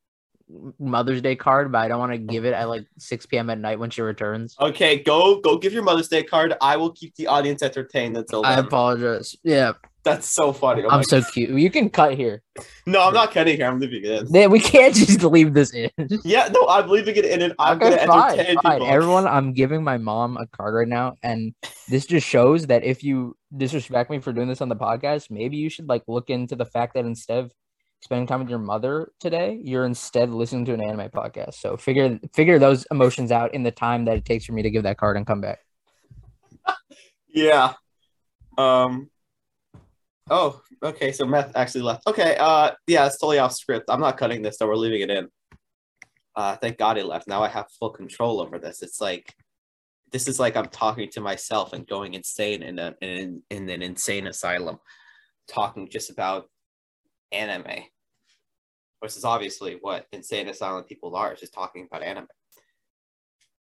Mother's 0.80 1.22
Day 1.22 1.36
card, 1.36 1.72
but 1.72 1.80
I 1.80 1.88
don't 1.88 2.00
want 2.00 2.12
to 2.12 2.18
give 2.18 2.46
it 2.46 2.54
at 2.54 2.66
like 2.70 2.86
6 2.98 3.26
p.m. 3.28 3.50
at 3.50 3.58
night 3.60 3.80
when 3.80 3.90
she 3.90 4.02
returns. 4.02 4.56
Okay, 4.60 5.00
go 5.02 5.40
go 5.40 5.58
give 5.58 5.74
your 5.74 5.84
Mother's 5.84 6.08
Day 6.08 6.24
card. 6.24 6.54
I 6.62 6.78
will 6.78 6.92
keep 6.92 7.16
the 7.16 7.28
audience 7.28 7.64
entertained 7.64 8.18
until 8.18 8.46
I 8.46 8.60
apologize. 8.60 9.36
Yeah, 9.44 9.74
That's 10.04 10.28
so 10.30 10.54
funny. 10.54 10.84
Oh 10.84 10.90
I'm 10.90 11.04
so 11.04 11.24
cute. 11.24 11.50
You 11.50 11.72
can 11.72 11.90
cut 11.90 12.14
here. 12.14 12.44
No, 12.86 13.02
I'm 13.02 13.14
not 13.14 13.32
cutting 13.32 13.58
here. 13.58 13.66
I'm 13.66 13.80
leaving 13.80 14.04
it 14.06 14.22
in. 14.22 14.32
Then 14.32 14.52
We 14.52 14.60
can't 14.60 14.94
just 14.94 15.24
leave 15.24 15.54
this 15.56 15.74
in. 15.74 15.90
Yeah, 16.24 16.48
no, 16.54 16.68
I'm 16.68 16.88
leaving 16.90 17.16
it 17.16 17.26
in, 17.26 17.42
and 17.42 17.54
I'm 17.58 17.78
okay, 17.78 17.96
gonna 17.98 18.08
fine, 18.08 18.34
entertain 18.40 18.58
fine. 18.62 18.80
people. 18.80 18.88
Everyone, 18.94 19.28
I'm 19.28 19.54
giving 19.54 19.84
my 19.84 19.98
mom 19.98 20.38
a 20.38 20.46
card 20.46 20.76
right 20.76 20.88
now, 20.88 21.16
and 21.24 21.56
this 21.90 22.06
just 22.06 22.28
shows 22.28 22.68
that 22.68 22.84
if 22.84 23.04
you 23.04 23.36
disrespect 23.58 24.12
me 24.12 24.20
for 24.20 24.32
doing 24.32 24.48
this 24.48 24.62
on 24.62 24.70
the 24.70 24.76
podcast, 24.76 25.32
maybe 25.32 25.58
you 25.58 25.70
should 25.70 25.90
like 25.90 26.04
look 26.08 26.30
into 26.30 26.56
the 26.56 26.66
fact 26.66 26.94
that 26.94 27.06
instead 27.06 27.40
of 27.46 27.52
spending 28.06 28.28
time 28.28 28.40
with 28.40 28.50
your 28.50 28.60
mother 28.60 29.12
today, 29.20 29.60
you're 29.64 29.84
instead 29.84 30.30
listening 30.30 30.64
to 30.64 30.74
an 30.74 30.82
anime 30.82 31.10
podcast. 31.10 31.56
So 31.56 31.76
figure 31.76 32.20
figure 32.36 32.60
those 32.60 32.86
emotions 32.92 33.32
out 33.32 33.56
in 33.56 33.64
the 33.64 33.72
time 33.72 34.06
that 34.06 34.16
it 34.16 34.26
takes 34.26 34.46
for 34.46 34.54
me 34.54 34.62
to 34.62 34.70
give 34.70 34.84
that 34.84 34.98
card 34.98 35.18
and 35.18 35.28
come 35.28 35.42
back. 35.42 35.60
Yeah. 37.28 37.74
Um. 38.58 39.10
Oh, 40.30 40.62
okay. 40.82 41.12
So 41.12 41.26
Meth 41.26 41.52
actually 41.54 41.82
left. 41.82 42.08
Okay. 42.08 42.38
Uh. 42.40 42.72
Yeah, 42.88 43.08
it's 43.08 43.18
totally 43.18 43.40
off 43.40 43.52
script. 43.52 43.88
I'm 43.90 44.00
not 44.00 44.16
cutting 44.16 44.42
this, 44.42 44.58
so 44.58 44.66
we're 44.66 44.78
leaving 44.78 45.02
it 45.02 45.10
in. 45.10 45.28
Uh. 46.34 46.56
Thank 46.56 46.78
God 46.78 46.96
he 46.96 47.04
left. 47.04 47.28
Now 47.28 47.44
I 47.44 47.50
have 47.50 47.66
full 47.78 47.90
control 47.90 48.40
over 48.40 48.58
this. 48.58 48.82
It's 48.82 49.02
like, 49.02 49.36
this 50.14 50.30
is 50.30 50.40
like 50.40 50.56
I'm 50.56 50.70
talking 50.70 51.10
to 51.10 51.20
myself 51.20 51.74
and 51.74 51.86
going 51.86 52.14
insane 52.14 52.64
in 52.64 52.80
a 52.80 52.96
in, 53.02 53.42
in 53.50 53.70
an 53.70 53.82
insane 53.82 54.28
asylum, 54.28 54.80
talking 55.50 55.90
just 55.90 56.10
about 56.10 56.50
anime, 57.34 57.84
which 59.06 59.16
is 59.16 59.24
obviously 59.24 59.78
what 59.82 60.08
insane 60.14 60.50
asylum 60.50 60.84
people 60.84 61.16
are, 61.16 61.32
is 61.32 61.40
just 61.40 61.54
talking 61.54 61.86
about 61.86 62.02
anime. 62.02 62.26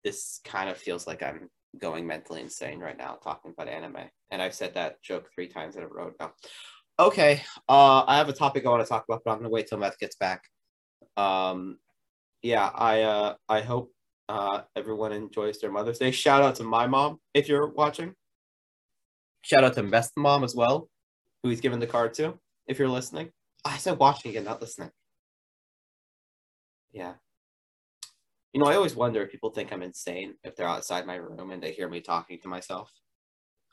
This 0.05 0.41
kind 0.45 0.71
of 0.71 0.77
feels 0.77 1.05
like 1.05 1.21
I'm 1.21 1.51
going 1.81 2.07
mentally 2.07 2.41
insane 2.41 2.79
right 2.79 2.97
now 2.97 3.19
talking 3.21 3.51
about 3.51 3.67
anime. 3.67 4.09
And 4.31 4.41
I've 4.41 4.55
said 4.55 4.75
that 4.75 5.03
joke 5.03 5.31
three 5.35 5.49
times 5.49 5.75
in 5.75 5.83
a 5.83 5.89
row 5.89 6.13
now. 6.21 6.31
Okay. 7.01 7.43
Uh 7.69 8.05
I 8.07 8.19
have 8.19 8.29
a 8.29 8.33
topic 8.33 8.65
I 8.65 8.69
want 8.69 8.85
to 8.85 8.89
talk 8.89 9.05
about, 9.09 9.23
but 9.25 9.33
I'm 9.33 9.39
gonna 9.39 9.49
wait 9.49 9.67
till 9.67 9.79
Meth 9.79 9.99
gets 9.99 10.15
back. 10.15 10.45
Um 11.17 11.79
yeah, 12.43 12.71
I 12.73 13.03
uh 13.03 13.35
I 13.49 13.63
hope 13.63 13.93
uh 14.29 14.61
everyone 14.77 15.11
enjoys 15.11 15.59
their 15.59 15.73
Mother's 15.73 15.99
Day. 15.99 16.13
Shout 16.13 16.43
out 16.43 16.55
to 16.57 16.63
my 16.63 16.87
mom 16.87 17.19
if 17.35 17.49
you're 17.49 17.67
watching. 17.67 18.15
Shout 19.43 19.65
out 19.65 19.75
to 19.75 19.83
Meth's 19.83 20.13
mom 20.17 20.45
as 20.45 20.55
well, 20.55 20.89
who 21.43 21.49
he's 21.49 21.61
given 21.61 21.81
the 21.81 21.89
card 21.89 22.15
to, 22.15 22.39
if 22.69 22.79
you're 22.79 22.89
listening. 22.89 23.31
I 23.65 23.79
said 23.79 23.99
watching 23.99 24.31
again, 24.31 24.45
not 24.45 24.61
listening. 24.61 24.93
Yeah. 26.93 27.15
You 28.53 28.61
know, 28.61 28.67
I 28.67 28.77
always 28.77 28.95
wonder 28.95 29.23
if 29.23 29.33
people 29.33 29.51
think 29.51 29.73
I'm 29.73 29.83
insane 29.83 30.35
if 30.45 30.57
they're 30.57 30.69
outside 30.69 31.07
my 31.07 31.17
room 31.17 31.51
and 31.51 31.63
they 31.63 31.73
hear 31.73 31.89
me 31.89 32.03
talking 32.03 32.39
to 32.43 32.49
myself, 32.49 32.93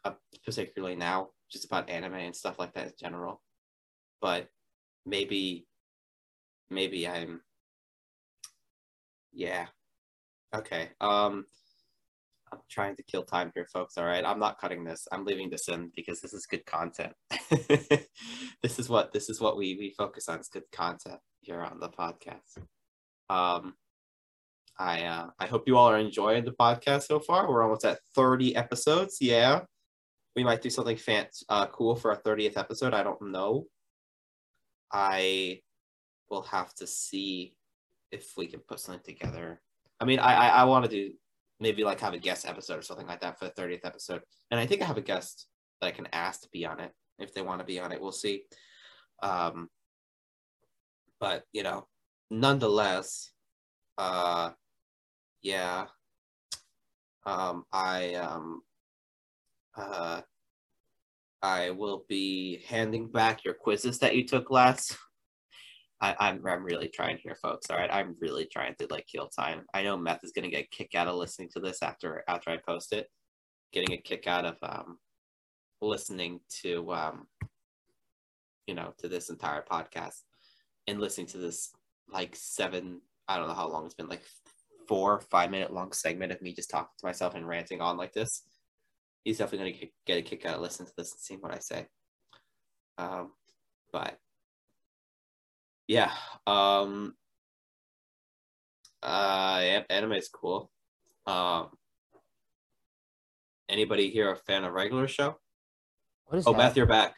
uh, 0.05 0.13
particularly 0.45 0.95
now, 0.95 1.29
just 1.51 1.65
about 1.65 1.89
anime 1.89 2.13
and 2.13 2.35
stuff 2.35 2.59
like 2.59 2.73
that 2.73 2.87
in 2.87 2.93
general. 2.97 3.41
But 4.21 4.47
maybe 5.05 5.67
maybe 6.69 7.07
I'm 7.07 7.41
yeah. 9.33 9.67
Okay. 10.55 10.89
Um 11.01 11.45
I'm 12.51 12.59
trying 12.69 12.95
to 12.95 13.03
kill 13.03 13.23
time 13.23 13.51
here, 13.53 13.67
folks. 13.71 13.97
All 13.97 14.05
right. 14.05 14.25
I'm 14.25 14.39
not 14.39 14.59
cutting 14.59 14.83
this. 14.83 15.07
I'm 15.11 15.23
leaving 15.23 15.49
this 15.49 15.67
in 15.67 15.91
because 15.95 16.19
this 16.21 16.33
is 16.33 16.47
good 16.47 16.65
content. 16.65 17.13
this 18.63 18.79
is 18.79 18.89
what 18.89 19.11
this 19.11 19.29
is 19.29 19.39
what 19.39 19.57
we 19.57 19.75
we 19.77 19.93
focus 19.97 20.29
on. 20.29 20.39
It's 20.39 20.49
good 20.49 20.71
content 20.71 21.19
here 21.41 21.61
on 21.61 21.79
the 21.79 21.89
podcast. 21.89 22.57
Um 23.29 23.75
I 24.77 25.03
uh 25.03 25.29
I 25.39 25.47
hope 25.47 25.67
you 25.67 25.77
all 25.77 25.89
are 25.89 25.99
enjoying 25.99 26.45
the 26.45 26.51
podcast 26.51 27.03
so 27.03 27.19
far. 27.19 27.49
We're 27.49 27.63
almost 27.63 27.85
at 27.85 27.99
30 28.15 28.55
episodes. 28.55 29.17
Yeah. 29.19 29.61
We 30.35 30.43
might 30.43 30.61
do 30.61 30.69
something 30.69 30.97
fan 30.97 31.27
uh 31.49 31.67
cool 31.67 31.95
for 31.95 32.11
our 32.11 32.21
30th 32.21 32.57
episode. 32.57 32.93
I 32.93 33.03
don't 33.03 33.31
know. 33.31 33.67
I 34.91 35.61
will 36.29 36.43
have 36.43 36.73
to 36.75 36.87
see 36.87 37.55
if 38.11 38.33
we 38.37 38.47
can 38.47 38.61
put 38.61 38.79
something 38.79 39.03
together. 39.03 39.61
I 39.99 40.05
mean, 40.05 40.19
I 40.19 40.33
I, 40.33 40.47
I 40.47 40.63
want 40.63 40.85
to 40.85 40.91
do 40.91 41.13
maybe 41.59 41.83
like 41.83 41.99
have 41.99 42.13
a 42.13 42.19
guest 42.19 42.47
episode 42.47 42.79
or 42.79 42.81
something 42.81 43.07
like 43.07 43.21
that 43.21 43.37
for 43.37 43.45
the 43.45 43.51
30th 43.51 43.85
episode. 43.85 44.21
And 44.49 44.59
I 44.59 44.65
think 44.65 44.81
I 44.81 44.85
have 44.85 44.97
a 44.97 45.01
guest 45.01 45.47
that 45.81 45.87
I 45.87 45.91
can 45.91 46.07
ask 46.13 46.41
to 46.41 46.49
be 46.51 46.65
on 46.65 46.79
it 46.79 46.91
if 47.19 47.33
they 47.33 47.41
want 47.41 47.59
to 47.59 47.65
be 47.65 47.79
on 47.79 47.91
it. 47.91 48.01
We'll 48.01 48.11
see. 48.11 48.43
Um, 49.21 49.69
but 51.19 51.43
you 51.51 51.63
know, 51.63 51.87
nonetheless, 52.29 53.31
uh, 53.97 54.51
yeah, 55.41 55.85
um, 57.25 57.65
I 57.71 58.15
um, 58.15 58.61
uh, 59.75 60.21
I 61.41 61.71
will 61.71 62.05
be 62.09 62.63
handing 62.67 63.09
back 63.11 63.45
your 63.45 63.53
quizzes 63.53 63.99
that 63.99 64.15
you 64.15 64.25
took 64.25 64.51
last 64.51 64.97
I, 66.01 66.15
I'm 66.19 66.45
I'm 66.45 66.63
really 66.63 66.87
trying 66.87 67.17
here, 67.17 67.35
folks. 67.41 67.69
All 67.69 67.77
right, 67.77 67.89
I'm 67.91 68.15
really 68.21 68.45
trying 68.45 68.75
to 68.79 68.87
like 68.89 69.05
kill 69.07 69.27
time. 69.27 69.65
I 69.73 69.83
know 69.83 69.97
Meth 69.97 70.23
is 70.23 70.31
gonna 70.31 70.49
get 70.49 70.65
a 70.65 70.67
kick 70.71 70.95
out 70.95 71.07
of 71.07 71.15
listening 71.15 71.49
to 71.53 71.59
this 71.59 71.83
after 71.83 72.23
after 72.27 72.51
I 72.51 72.57
post 72.57 72.93
it, 72.93 73.07
getting 73.73 73.93
a 73.93 74.01
kick 74.01 74.25
out 74.25 74.45
of 74.45 74.57
um 74.63 74.97
listening 75.81 76.39
to 76.61 76.91
um 76.93 77.27
you 78.65 78.75
know 78.75 78.93
to 78.99 79.09
this 79.09 79.29
entire 79.29 79.63
podcast 79.69 80.21
and 80.87 81.01
listening 81.01 81.27
to 81.27 81.37
this 81.37 81.71
like 82.11 82.35
seven 82.35 83.01
I 83.27 83.37
don't 83.37 83.47
know 83.47 83.53
how 83.53 83.69
long 83.69 83.85
it's 83.85 83.95
been 83.95 84.07
like 84.09 84.23
four 84.87 85.19
five 85.29 85.51
minute 85.51 85.71
long 85.71 85.91
segment 85.91 86.31
of 86.31 86.41
me 86.41 86.53
just 86.53 86.69
talking 86.69 86.89
to 86.97 87.05
myself 87.05 87.35
and 87.35 87.47
ranting 87.47 87.81
on 87.81 87.97
like 87.97 88.13
this. 88.13 88.43
He's 89.23 89.37
definitely 89.37 89.71
gonna 89.73 89.91
get 90.05 90.17
a 90.17 90.21
kick 90.21 90.45
out 90.45 90.55
of 90.55 90.61
listening 90.61 90.87
to 90.87 90.93
this 90.97 91.11
and 91.11 91.19
seeing 91.19 91.39
what 91.41 91.53
I 91.53 91.59
say. 91.59 91.87
Um, 92.97 93.31
but 93.93 94.17
yeah. 95.87 96.11
Um 96.47 97.13
uh 99.03 99.81
anime 99.89 100.13
is 100.13 100.29
cool. 100.29 100.71
Um 101.27 101.69
anybody 103.69 104.09
here 104.09 104.31
a 104.31 104.35
fan 104.35 104.63
of 104.63 104.73
regular 104.73 105.07
show? 105.07 105.37
What 106.25 106.39
is 106.39 106.47
Oh, 106.47 106.51
that? 106.53 106.57
Beth, 106.57 106.77
you're 106.77 106.85
back. 106.85 107.15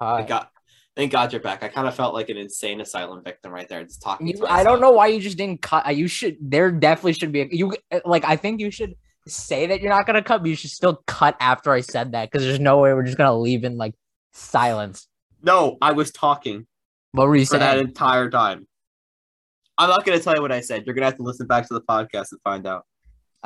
Hi. 0.00 0.18
I 0.18 0.22
got 0.22 0.50
thank 0.98 1.12
God 1.12 1.32
you're 1.32 1.40
back. 1.40 1.62
I 1.62 1.68
kind 1.68 1.86
of 1.86 1.94
felt 1.94 2.12
like 2.12 2.28
an 2.28 2.36
insane 2.36 2.80
asylum 2.82 3.22
victim 3.22 3.52
right 3.52 3.68
there, 3.68 3.82
just 3.84 4.02
talking. 4.02 4.26
You, 4.26 4.34
to 4.34 4.52
I 4.52 4.64
don't 4.64 4.80
know 4.80 4.90
why 4.90 5.06
you 5.06 5.20
just 5.20 5.38
didn't 5.38 5.62
cut. 5.62 5.86
uh, 5.86 5.90
You 5.90 6.08
should. 6.08 6.36
There 6.40 6.70
definitely 6.72 7.12
should 7.14 7.32
be 7.32 7.42
a 7.42 7.48
you. 7.50 7.72
Like 8.04 8.24
I 8.24 8.36
think 8.36 8.60
you 8.60 8.70
should 8.72 8.94
say 9.26 9.66
that 9.68 9.80
you're 9.80 9.90
not 9.92 10.06
gonna 10.06 10.22
cut, 10.22 10.38
but 10.42 10.48
you 10.50 10.56
should 10.56 10.70
still 10.70 11.02
cut 11.06 11.36
after 11.40 11.70
I 11.72 11.80
said 11.80 12.12
that 12.12 12.30
because 12.30 12.44
there's 12.44 12.60
no 12.60 12.78
way 12.78 12.92
we're 12.92 13.04
just 13.04 13.16
gonna 13.16 13.38
leave 13.38 13.62
in 13.64 13.76
like 13.78 13.94
silence. 14.32 15.06
No, 15.42 15.78
I 15.80 15.92
was 15.92 16.10
talking 16.10 16.66
What 17.12 17.28
were 17.28 17.36
you 17.36 17.46
for 17.46 17.58
that 17.58 17.78
entire 17.78 18.28
time. 18.28 18.66
I'm 19.78 19.88
not 19.88 20.04
gonna 20.04 20.18
tell 20.18 20.34
you 20.34 20.42
what 20.42 20.50
I 20.50 20.60
said. 20.60 20.84
You're 20.84 20.94
gonna 20.96 21.06
have 21.06 21.16
to 21.18 21.22
listen 21.22 21.46
back 21.46 21.68
to 21.68 21.74
the 21.74 21.80
podcast 21.82 22.32
and 22.32 22.40
find 22.42 22.66
out. 22.66 22.84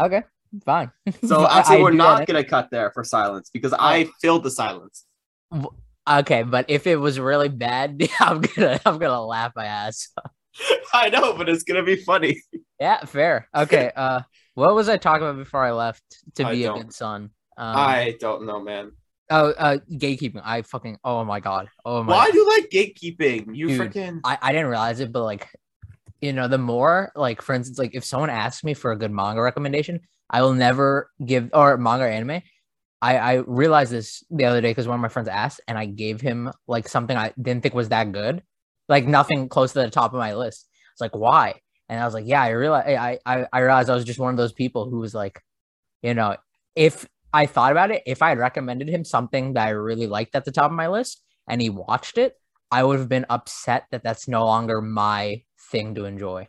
Okay, 0.01 0.23
fine. 0.65 0.91
So 1.25 1.47
actually, 1.47 1.77
I 1.81 1.83
we're 1.83 1.91
not 1.91 2.21
that. 2.21 2.29
gonna 2.29 2.45
cut 2.45 2.71
there 2.71 2.91
for 2.93 3.05
silence 3.05 3.51
because 3.53 3.75
I 3.79 4.09
filled 4.23 4.43
the 4.45 4.51
silence. 4.51 5.05
Okay, 6.09 6.43
but 6.43 6.67
if 6.69 6.87
it 6.87 6.97
was 6.97 7.21
really 7.21 7.49
bad, 7.49 8.03
I'm 8.21 8.41
gonna 8.41 8.81
I'm 8.85 8.99
gonna 8.99 9.25
laugh 9.25 9.53
my 9.55 9.67
ass. 9.67 10.09
I 10.93 11.09
know, 11.09 11.35
but 11.35 11.49
it's 11.49 11.63
gonna 11.63 11.83
be 11.83 11.97
funny. 11.97 12.41
Yeah, 12.81 13.05
fair. 13.05 13.49
Okay. 13.55 13.93
Uh, 13.97 14.23
what 14.55 14.75
was 14.75 14.89
I 14.89 14.97
talking 14.99 15.27
about 15.27 15.39
before 15.39 15.65
I 15.65 15.73
left 15.73 16.03
to 16.35 16.45
I 16.45 16.53
be 16.53 16.65
a 16.65 16.73
good 16.73 16.93
son? 16.93 17.31
Um, 17.57 17.77
I 17.77 18.17
don't 18.21 18.45
know, 18.45 18.61
man. 18.61 18.93
oh, 19.31 19.51
uh, 19.51 19.79
gatekeeping. 19.91 20.43
I 20.45 20.63
fucking. 20.63 20.99
Oh 21.05 21.25
my 21.25 21.41
god. 21.41 21.69
Oh 21.85 22.03
my. 22.03 22.13
Why 22.13 22.31
do 22.31 22.39
you 22.39 22.49
like 22.49 22.69
gatekeeping? 22.71 23.55
You 23.57 23.69
Dude. 23.69 23.81
freaking 23.81 24.21
I, 24.25 24.37
I 24.43 24.53
didn't 24.53 24.67
realize 24.67 25.01
it, 25.01 25.13
but 25.13 25.23
like, 25.23 25.49
you 26.21 26.33
know, 26.33 26.49
the 26.49 26.59
more 26.59 27.13
like, 27.15 27.41
for 27.41 27.55
instance, 27.55 27.79
like 27.79 27.95
if 27.95 28.05
someone 28.05 28.31
asks 28.31 28.63
me 28.63 28.75
for 28.75 28.93
a 28.93 28.97
good 28.97 29.11
manga 29.11 29.41
recommendation, 29.41 30.01
I 30.29 30.43
will 30.43 30.55
never 30.55 31.11
give 31.25 31.51
or 31.55 31.77
manga 31.79 32.05
or 32.05 32.09
anime. 32.09 32.43
I 33.03 33.19
I 33.19 33.35
realized 33.47 33.93
this 33.93 34.25
the 34.31 34.47
other 34.47 34.63
day 34.63 34.71
because 34.71 34.89
one 34.89 34.97
of 34.97 35.03
my 35.03 35.09
friends 35.09 35.29
asked, 35.29 35.61
and 35.69 35.79
I 35.79 35.87
gave 35.87 36.21
him 36.23 36.51
like 36.69 36.89
something 36.89 37.17
I 37.17 37.33
didn't 37.41 37.63
think 37.63 37.75
was 37.75 37.91
that 37.91 38.13
good, 38.13 38.43
like 38.89 39.07
nothing 39.07 39.49
close 39.49 39.73
to 39.75 39.81
the 39.81 39.91
top 39.91 40.15
of 40.15 40.19
my 40.21 40.35
list. 40.35 40.69
It's 40.93 41.01
like 41.01 41.17
why? 41.17 41.61
And 41.89 42.01
I 42.01 42.05
was 42.07 42.15
like, 42.15 42.27
yeah, 42.27 42.43
I 42.43 42.51
realized 42.51 42.89
I 42.89 43.19
I 43.27 43.47
I 43.53 43.59
realized 43.61 43.91
I 43.91 43.95
was 43.95 44.05
just 44.05 44.21
one 44.21 44.31
of 44.33 44.39
those 44.39 44.53
people 44.55 44.89
who 44.89 45.01
was 45.01 45.15
like, 45.15 45.43
you 46.03 46.15
know, 46.15 46.37
if 46.77 47.07
I 47.33 47.47
thought 47.47 47.73
about 47.73 47.91
it, 47.91 48.03
if 48.07 48.23
I 48.23 48.31
had 48.31 48.39
recommended 48.39 48.89
him 48.89 49.05
something 49.05 49.55
that 49.55 49.67
I 49.69 49.71
really 49.71 50.07
liked 50.07 50.35
at 50.37 50.45
the 50.45 50.53
top 50.53 50.71
of 50.71 50.77
my 50.77 50.89
list 50.89 51.23
and 51.49 51.61
he 51.63 51.71
watched 51.71 52.19
it, 52.19 52.37
I 52.71 52.85
would 52.85 52.99
have 52.99 53.09
been 53.09 53.27
upset 53.31 53.87
that 53.91 54.03
that's 54.05 54.29
no 54.29 54.45
longer 54.45 54.81
my 54.83 55.43
thing 55.71 55.95
to 55.97 56.05
enjoy. 56.05 56.49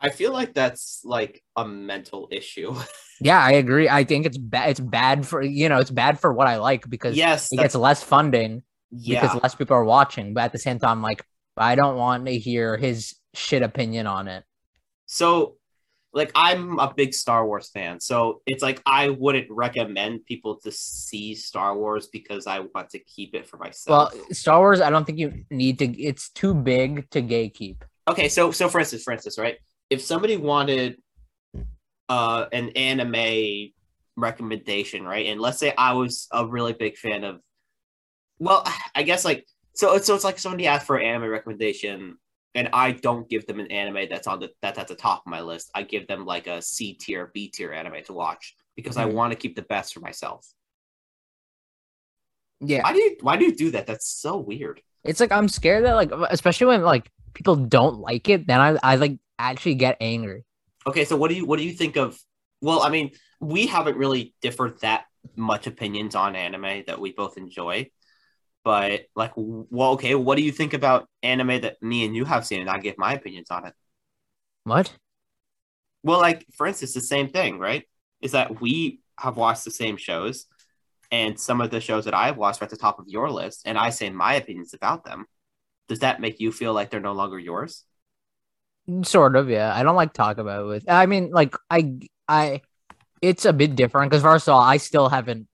I 0.00 0.10
feel 0.10 0.32
like 0.32 0.54
that's 0.54 1.02
like 1.04 1.42
a 1.56 1.66
mental 1.66 2.28
issue. 2.30 2.74
Yeah, 3.22 3.38
I 3.38 3.52
agree. 3.52 3.86
I 3.86 4.04
think 4.04 4.24
it's 4.24 4.38
bad. 4.38 4.70
It's 4.70 4.80
bad 4.80 5.26
for 5.26 5.42
you 5.42 5.68
know, 5.68 5.78
it's 5.78 5.90
bad 5.90 6.18
for 6.18 6.32
what 6.32 6.46
I 6.46 6.56
like 6.56 6.88
because 6.88 7.18
yes, 7.18 7.48
it 7.52 7.58
gets 7.58 7.74
less 7.74 8.02
funding 8.02 8.62
yeah. 8.90 9.20
because 9.20 9.42
less 9.42 9.54
people 9.54 9.76
are 9.76 9.84
watching. 9.84 10.32
But 10.32 10.44
at 10.44 10.52
the 10.52 10.58
same 10.58 10.78
time, 10.78 11.02
like 11.02 11.22
I 11.56 11.74
don't 11.74 11.96
want 11.96 12.26
to 12.26 12.38
hear 12.38 12.76
his 12.76 13.14
shit 13.34 13.62
opinion 13.62 14.06
on 14.06 14.28
it. 14.28 14.44
So, 15.06 15.56
like, 16.12 16.32
I'm 16.34 16.78
a 16.78 16.92
big 16.94 17.14
Star 17.14 17.46
Wars 17.46 17.68
fan. 17.68 18.00
So 18.00 18.42
it's 18.46 18.62
like 18.62 18.80
I 18.86 19.10
wouldn't 19.10 19.48
recommend 19.50 20.24
people 20.24 20.58
to 20.60 20.72
see 20.72 21.34
Star 21.34 21.76
Wars 21.76 22.08
because 22.08 22.46
I 22.46 22.60
want 22.60 22.90
to 22.90 22.98
keep 23.00 23.34
it 23.34 23.46
for 23.46 23.58
myself. 23.58 24.14
Well, 24.14 24.24
Star 24.32 24.58
Wars, 24.58 24.80
I 24.80 24.90
don't 24.90 25.04
think 25.04 25.18
you 25.18 25.44
need 25.50 25.78
to. 25.80 26.00
It's 26.00 26.30
too 26.30 26.54
big 26.54 27.10
to 27.10 27.22
gatekeep. 27.22 27.82
okay, 28.08 28.28
so 28.28 28.50
so 28.50 28.68
for 28.68 28.80
instance, 28.80 29.02
for 29.02 29.12
instance, 29.12 29.38
right? 29.38 29.58
If 29.90 30.00
somebody 30.02 30.36
wanted 30.36 30.96
uh 32.08 32.46
an 32.52 32.70
anime 32.70 33.72
recommendation, 34.16 35.04
right? 35.04 35.26
And 35.26 35.40
let's 35.40 35.58
say 35.58 35.74
I 35.76 35.92
was 35.94 36.26
a 36.32 36.46
really 36.46 36.72
big 36.72 36.96
fan 36.96 37.24
of 37.24 37.40
well, 38.38 38.64
I 38.94 39.02
guess 39.02 39.24
like 39.24 39.46
so 39.74 39.94
it's 39.94 40.06
so 40.06 40.14
it's 40.14 40.24
like 40.24 40.38
somebody 40.38 40.66
asked 40.66 40.86
for 40.86 40.96
an 40.96 41.06
anime 41.06 41.28
recommendation 41.30 42.16
and 42.54 42.68
I 42.72 42.92
don't 42.92 43.28
give 43.28 43.46
them 43.46 43.60
an 43.60 43.70
anime 43.70 44.08
that's 44.10 44.26
on 44.26 44.40
the 44.40 44.50
that's 44.62 44.78
at 44.78 44.88
the 44.88 44.94
top 44.96 45.22
of 45.26 45.30
my 45.30 45.40
list. 45.40 45.70
I 45.74 45.82
give 45.82 46.06
them 46.08 46.24
like 46.24 46.46
a 46.46 46.60
C 46.62 46.94
tier, 46.94 47.30
B 47.32 47.48
tier 47.48 47.72
anime 47.72 48.02
to 48.04 48.12
watch 48.12 48.56
because 48.76 48.96
I 48.96 49.06
Mhm. 49.06 49.12
want 49.14 49.32
to 49.32 49.38
keep 49.38 49.54
the 49.56 49.62
best 49.62 49.94
for 49.94 50.00
myself. 50.00 50.46
Yeah, 52.60 52.82
Why 52.82 52.92
do 52.92 52.98
you 52.98 53.16
why 53.20 53.36
do 53.36 53.44
you 53.44 53.54
do 53.54 53.70
that? 53.70 53.86
That's 53.86 54.06
so 54.08 54.36
weird. 54.36 54.82
it's 55.04 55.20
like 55.20 55.32
I'm 55.32 55.48
scared 55.48 55.84
that 55.86 55.94
like, 55.94 56.10
especially 56.30 56.66
when 56.66 56.82
like 56.82 57.10
people 57.32 57.56
don't 57.56 58.00
like 58.00 58.28
it, 58.28 58.46
then 58.46 58.60
I 58.60 58.76
I 58.82 58.96
like 58.96 59.18
actually 59.40 59.74
get 59.74 59.96
angry. 60.00 60.44
Okay, 60.86 61.04
so 61.04 61.16
what 61.16 61.28
do 61.28 61.34
you 61.34 61.46
what 61.46 61.58
do 61.58 61.64
you 61.64 61.72
think 61.72 61.96
of? 61.96 62.18
Well, 62.60 62.82
I 62.82 62.90
mean, 62.90 63.12
we 63.40 63.66
haven't 63.66 63.96
really 63.96 64.34
differed 64.42 64.80
that 64.80 65.04
much 65.36 65.66
opinions 65.66 66.14
on 66.14 66.36
anime 66.36 66.84
that 66.86 67.00
we 67.00 67.12
both 67.12 67.36
enjoy, 67.36 67.90
but 68.64 69.02
like, 69.14 69.32
well, 69.36 69.92
okay, 69.92 70.14
what 70.14 70.36
do 70.36 70.42
you 70.42 70.52
think 70.52 70.74
about 70.74 71.08
anime 71.22 71.60
that 71.62 71.82
me 71.82 72.04
and 72.04 72.14
you 72.14 72.24
have 72.24 72.46
seen, 72.46 72.60
and 72.60 72.70
I 72.70 72.78
give 72.78 72.98
my 72.98 73.14
opinions 73.14 73.50
on 73.50 73.66
it? 73.66 73.74
What? 74.64 74.92
Well, 76.02 76.20
like 76.20 76.46
for 76.54 76.66
instance, 76.66 76.94
the 76.94 77.00
same 77.00 77.28
thing, 77.28 77.58
right? 77.58 77.84
Is 78.20 78.32
that 78.32 78.60
we 78.60 79.00
have 79.18 79.36
watched 79.36 79.64
the 79.64 79.70
same 79.70 79.96
shows, 79.96 80.46
and 81.10 81.38
some 81.38 81.60
of 81.60 81.70
the 81.70 81.80
shows 81.80 82.04
that 82.04 82.14
I've 82.14 82.36
watched 82.36 82.60
are 82.62 82.64
at 82.64 82.70
the 82.70 82.76
top 82.76 82.98
of 82.98 83.08
your 83.08 83.30
list, 83.30 83.62
and 83.64 83.76
I 83.76 83.90
say 83.90 84.10
my 84.10 84.34
opinions 84.34 84.74
about 84.74 85.04
them. 85.04 85.26
Does 85.88 86.00
that 86.00 86.20
make 86.20 86.40
you 86.40 86.52
feel 86.52 86.72
like 86.72 86.90
they're 86.90 87.00
no 87.00 87.12
longer 87.12 87.38
yours? 87.38 87.84
Sort 89.02 89.36
of, 89.36 89.48
yeah. 89.48 89.74
I 89.74 89.82
don't 89.82 89.96
like 89.96 90.12
talk 90.12 90.38
about 90.38 90.62
it 90.62 90.66
with. 90.66 90.84
I 90.88 91.06
mean, 91.06 91.30
like 91.30 91.54
I, 91.70 91.98
I, 92.28 92.62
it's 93.22 93.44
a 93.44 93.52
bit 93.52 93.76
different 93.76 94.10
because 94.10 94.22
first 94.22 94.48
of 94.48 94.54
all, 94.54 94.60
I 94.60 94.78
still 94.78 95.08
haven't. 95.08 95.46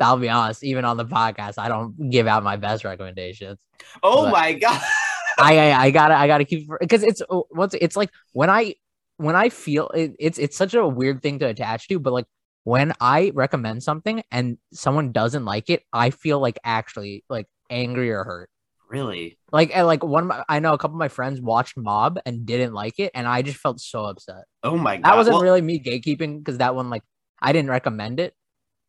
I'll 0.00 0.16
be 0.16 0.28
honest, 0.28 0.64
even 0.64 0.84
on 0.84 0.96
the 0.96 1.04
podcast, 1.04 1.54
I 1.58 1.68
don't 1.68 2.10
give 2.10 2.26
out 2.26 2.42
my 2.42 2.56
best 2.56 2.84
recommendations. 2.84 3.58
Oh 4.02 4.30
my 4.30 4.54
god! 4.54 4.80
I, 5.38 5.58
I, 5.58 5.82
I 5.84 5.90
gotta, 5.90 6.14
I 6.14 6.26
gotta 6.26 6.44
keep 6.44 6.68
because 6.80 7.02
it's 7.02 7.22
what's 7.50 7.74
it's 7.74 7.96
like 7.96 8.10
when 8.32 8.48
I, 8.48 8.74
when 9.16 9.36
I 9.36 9.48
feel 9.50 9.88
it, 9.88 10.14
it's 10.18 10.38
it's 10.38 10.56
such 10.56 10.74
a 10.74 10.86
weird 10.86 11.22
thing 11.22 11.38
to 11.40 11.46
attach 11.46 11.88
to, 11.88 11.98
but 11.98 12.12
like 12.12 12.26
when 12.64 12.92
I 13.00 13.30
recommend 13.34 13.82
something 13.82 14.22
and 14.30 14.58
someone 14.72 15.12
doesn't 15.12 15.44
like 15.44 15.68
it, 15.68 15.82
I 15.92 16.10
feel 16.10 16.40
like 16.40 16.58
actually 16.64 17.24
like 17.28 17.46
angry 17.70 18.10
or 18.10 18.24
hurt. 18.24 18.50
Really? 18.88 19.38
Like, 19.52 19.70
and 19.74 19.86
like 19.86 20.02
one, 20.04 20.24
of 20.24 20.28
my, 20.28 20.44
I 20.48 20.58
know 20.60 20.72
a 20.72 20.78
couple 20.78 20.96
of 20.96 20.98
my 20.98 21.08
friends 21.08 21.40
watched 21.40 21.76
Mob 21.76 22.18
and 22.26 22.44
didn't 22.46 22.72
like 22.72 22.98
it, 22.98 23.12
and 23.14 23.26
I 23.26 23.42
just 23.42 23.58
felt 23.58 23.80
so 23.80 24.04
upset. 24.04 24.44
Oh 24.62 24.76
my 24.76 24.96
god. 24.96 25.04
That 25.04 25.16
wasn't 25.16 25.34
Well, 25.34 25.42
really 25.42 25.62
me 25.62 25.80
gatekeeping 25.80 26.38
because 26.38 26.58
that 26.58 26.74
one, 26.74 26.90
like, 26.90 27.02
I 27.40 27.52
didn't 27.52 27.70
recommend 27.70 28.20
it 28.20 28.34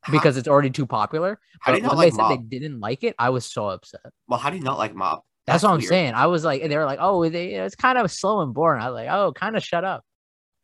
how- 0.02 0.12
because 0.14 0.38
it's 0.38 0.48
already 0.48 0.70
too 0.70 0.86
popular. 0.86 1.40
How 1.62 1.72
do 1.72 1.78
But 1.78 1.82
you 1.82 1.84
not 1.84 1.92
when 1.92 1.98
like 1.98 2.12
they 2.12 2.16
said 2.16 2.24
Mob? 2.24 2.50
they 2.50 2.60
didn't 2.60 2.80
like 2.80 3.04
it, 3.04 3.16
I 3.20 3.30
was 3.30 3.46
so 3.46 3.68
upset. 3.68 4.02
Well, 4.28 4.40
how 4.40 4.50
do 4.50 4.58
you 4.58 4.64
not 4.64 4.78
like 4.78 4.96
Mob? 4.96 5.22
That's, 5.46 5.64
what 5.64 5.72
I'm 5.72 5.82
saying. 5.82 6.14
I 6.16 6.26
was 6.28 6.44
like, 6.44 6.64
they 6.68 6.78
were 6.78 6.86
like, 6.86 7.00
oh, 7.02 7.28
they, 7.30 7.54
it's 7.54 7.76
kind 7.76 7.98
of 8.00 8.10
slow 8.12 8.42
and 8.42 8.54
boring. 8.54 8.82
I 8.82 8.90
was 8.90 8.96
like, 8.96 9.10
oh, 9.10 9.34
kind 9.34 9.56
of 9.56 9.64
shut 9.64 9.84
up. 9.84 10.04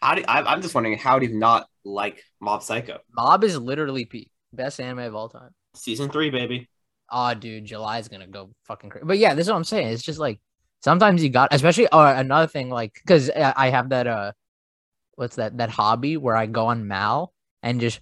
how 0.00 0.14
do 0.14 0.22
I, 0.28 0.42
I'm 0.42 0.62
just 0.62 0.74
wondering 0.74 0.96
how 0.96 1.18
do 1.18 1.26
you 1.26 1.36
not 1.36 1.66
like 1.84 2.22
Mob 2.40 2.62
Psycho? 2.62 2.98
Mob 3.16 3.42
is 3.42 3.58
literally 3.58 4.04
peak. 4.04 4.30
Best 4.52 4.80
anime 4.80 5.00
of 5.00 5.14
all 5.16 5.28
time. 5.28 5.50
Season 5.74 6.10
three, 6.10 6.30
baby. 6.30 6.68
Oh, 7.10 7.34
dude, 7.34 7.64
July's 7.64 8.08
gonna 8.08 8.26
go 8.26 8.50
fucking 8.64 8.90
crazy. 8.90 9.04
But 9.06 9.18
yeah, 9.18 9.34
this 9.34 9.46
is 9.46 9.50
what 9.50 9.56
I'm 9.56 9.64
saying. 9.64 9.88
It's 9.88 10.02
just 10.02 10.18
like 10.18 10.40
sometimes 10.82 11.22
you 11.22 11.28
got, 11.30 11.52
especially 11.52 11.88
or 11.92 12.06
another 12.06 12.46
thing, 12.46 12.70
like 12.70 12.94
because 12.94 13.30
I 13.30 13.70
have 13.70 13.88
that 13.90 14.06
uh, 14.06 14.32
what's 15.16 15.36
that 15.36 15.58
that 15.58 15.70
hobby 15.70 16.16
where 16.16 16.36
I 16.36 16.46
go 16.46 16.66
on 16.66 16.86
Mal 16.86 17.32
and 17.62 17.80
just 17.80 18.00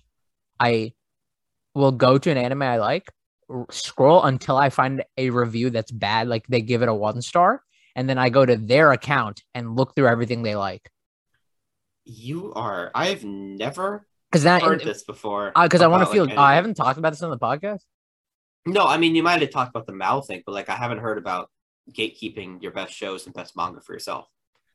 I 0.61 0.93
will 1.75 1.93
go 1.93 2.19
to 2.19 2.31
an 2.31 2.37
anime 2.37 2.63
I 2.63 2.77
like, 2.79 3.09
r- 3.49 3.67
scroll 3.71 4.23
until 4.25 4.57
I 4.57 4.71
find 4.71 5.05
a 5.17 5.31
review 5.31 5.71
that's 5.71 5.91
bad, 5.93 6.29
like 6.29 6.47
they 6.49 6.61
give 6.61 6.83
it 6.83 6.89
a 6.89 6.95
one 6.95 7.23
star, 7.23 7.63
and 7.97 8.09
then 8.09 8.19
I 8.19 8.29
go 8.31 8.45
to 8.45 8.57
their 8.57 8.93
account 8.93 9.43
and 9.55 9.77
look 9.77 9.95
through 9.95 10.09
everything 10.09 10.43
they 10.43 10.57
like. 10.57 10.91
You 12.05 12.53
are. 12.55 12.91
I 12.95 13.09
have 13.09 13.23
never 13.25 14.07
Because 14.31 14.43
then, 14.43 14.61
heard 14.61 14.81
this 14.83 15.03
before. 15.05 15.53
because 15.55 15.83
I 15.83 15.87
want 15.89 16.07
to 16.07 16.13
feel. 16.13 16.25
like, 16.27 16.39
I 16.39 16.55
haven't 16.55 16.75
talked 16.75 16.99
about 16.99 17.11
this 17.11 17.23
on 17.23 17.31
the 17.31 17.39
podcast. 17.39 17.81
No, 18.67 18.85
I 18.87 18.97
mean 18.99 19.15
you 19.15 19.23
might 19.23 19.41
have 19.41 19.51
talked 19.51 19.71
about 19.71 19.87
the 19.87 19.93
Mal 19.95 20.21
thing, 20.23 20.43
but 20.45 20.53
like 20.53 20.69
I 20.69 20.75
haven't 20.77 20.99
heard 20.99 21.19
about 21.19 21.51
gatekeeping 21.93 22.63
your 22.63 22.73
best 22.73 22.93
shows 22.93 23.25
and 23.27 23.35
best 23.35 23.57
manga 23.57 23.81
for 23.81 23.93
yourself. 23.95 24.27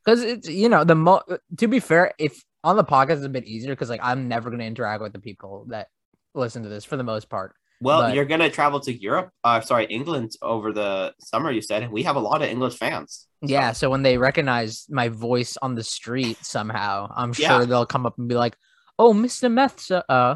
because 0.04 0.22
it's 0.24 0.50
you 0.50 0.68
know 0.68 0.84
the 0.84 0.96
mo 0.96 1.22
to 1.58 1.68
be 1.68 1.80
fair 1.80 2.12
if 2.18 2.44
on 2.64 2.76
the 2.76 2.84
podcast 2.84 3.18
it's 3.18 3.26
a 3.26 3.30
bit 3.30 3.46
easier 3.46 3.72
because 3.74 3.90
like 3.90 4.00
i'm 4.04 4.28
never 4.28 4.50
going 4.50 4.60
to 4.60 4.66
interact 4.66 5.02
with 5.04 5.14
the 5.14 5.20
people 5.20 5.66
that 5.70 5.88
listen 6.34 6.64
to 6.64 6.70
this 6.70 6.84
for 6.84 6.98
the 6.98 7.04
most 7.04 7.30
part 7.30 7.54
Well, 7.82 8.02
But- 8.02 8.16
you're 8.16 8.26
gonna 8.26 8.50
travel 8.50 8.80
to 8.88 8.92
Europe, 8.94 9.30
uh, 9.44 9.60
sorry, 9.62 9.86
England 9.86 10.32
over 10.42 10.72
the 10.72 11.14
summer. 11.20 11.52
You 11.52 11.62
said, 11.62 11.92
we 11.92 12.02
have 12.04 12.16
a 12.16 12.20
lot 12.30 12.42
of 12.42 12.48
English 12.50 12.76
fans. 12.84 13.28
yeah 13.42 13.74
so 13.74 13.90
when 13.94 14.02
they 14.08 14.18
recognize 14.18 14.74
my 14.90 15.08
voice 15.10 15.54
on 15.66 15.76
the 15.76 15.84
street 15.84 16.38
somehow 16.56 16.94
i'm 17.20 17.32
Yeah. 17.38 17.48
sure 17.50 17.66
they'll 17.68 17.86
come 17.96 18.06
up 18.10 18.16
and 18.18 18.28
be 18.28 18.36
like 18.46 18.56
oh 18.98 19.12
mr 19.14 19.48
methsa 19.60 20.02
uh 20.10 20.34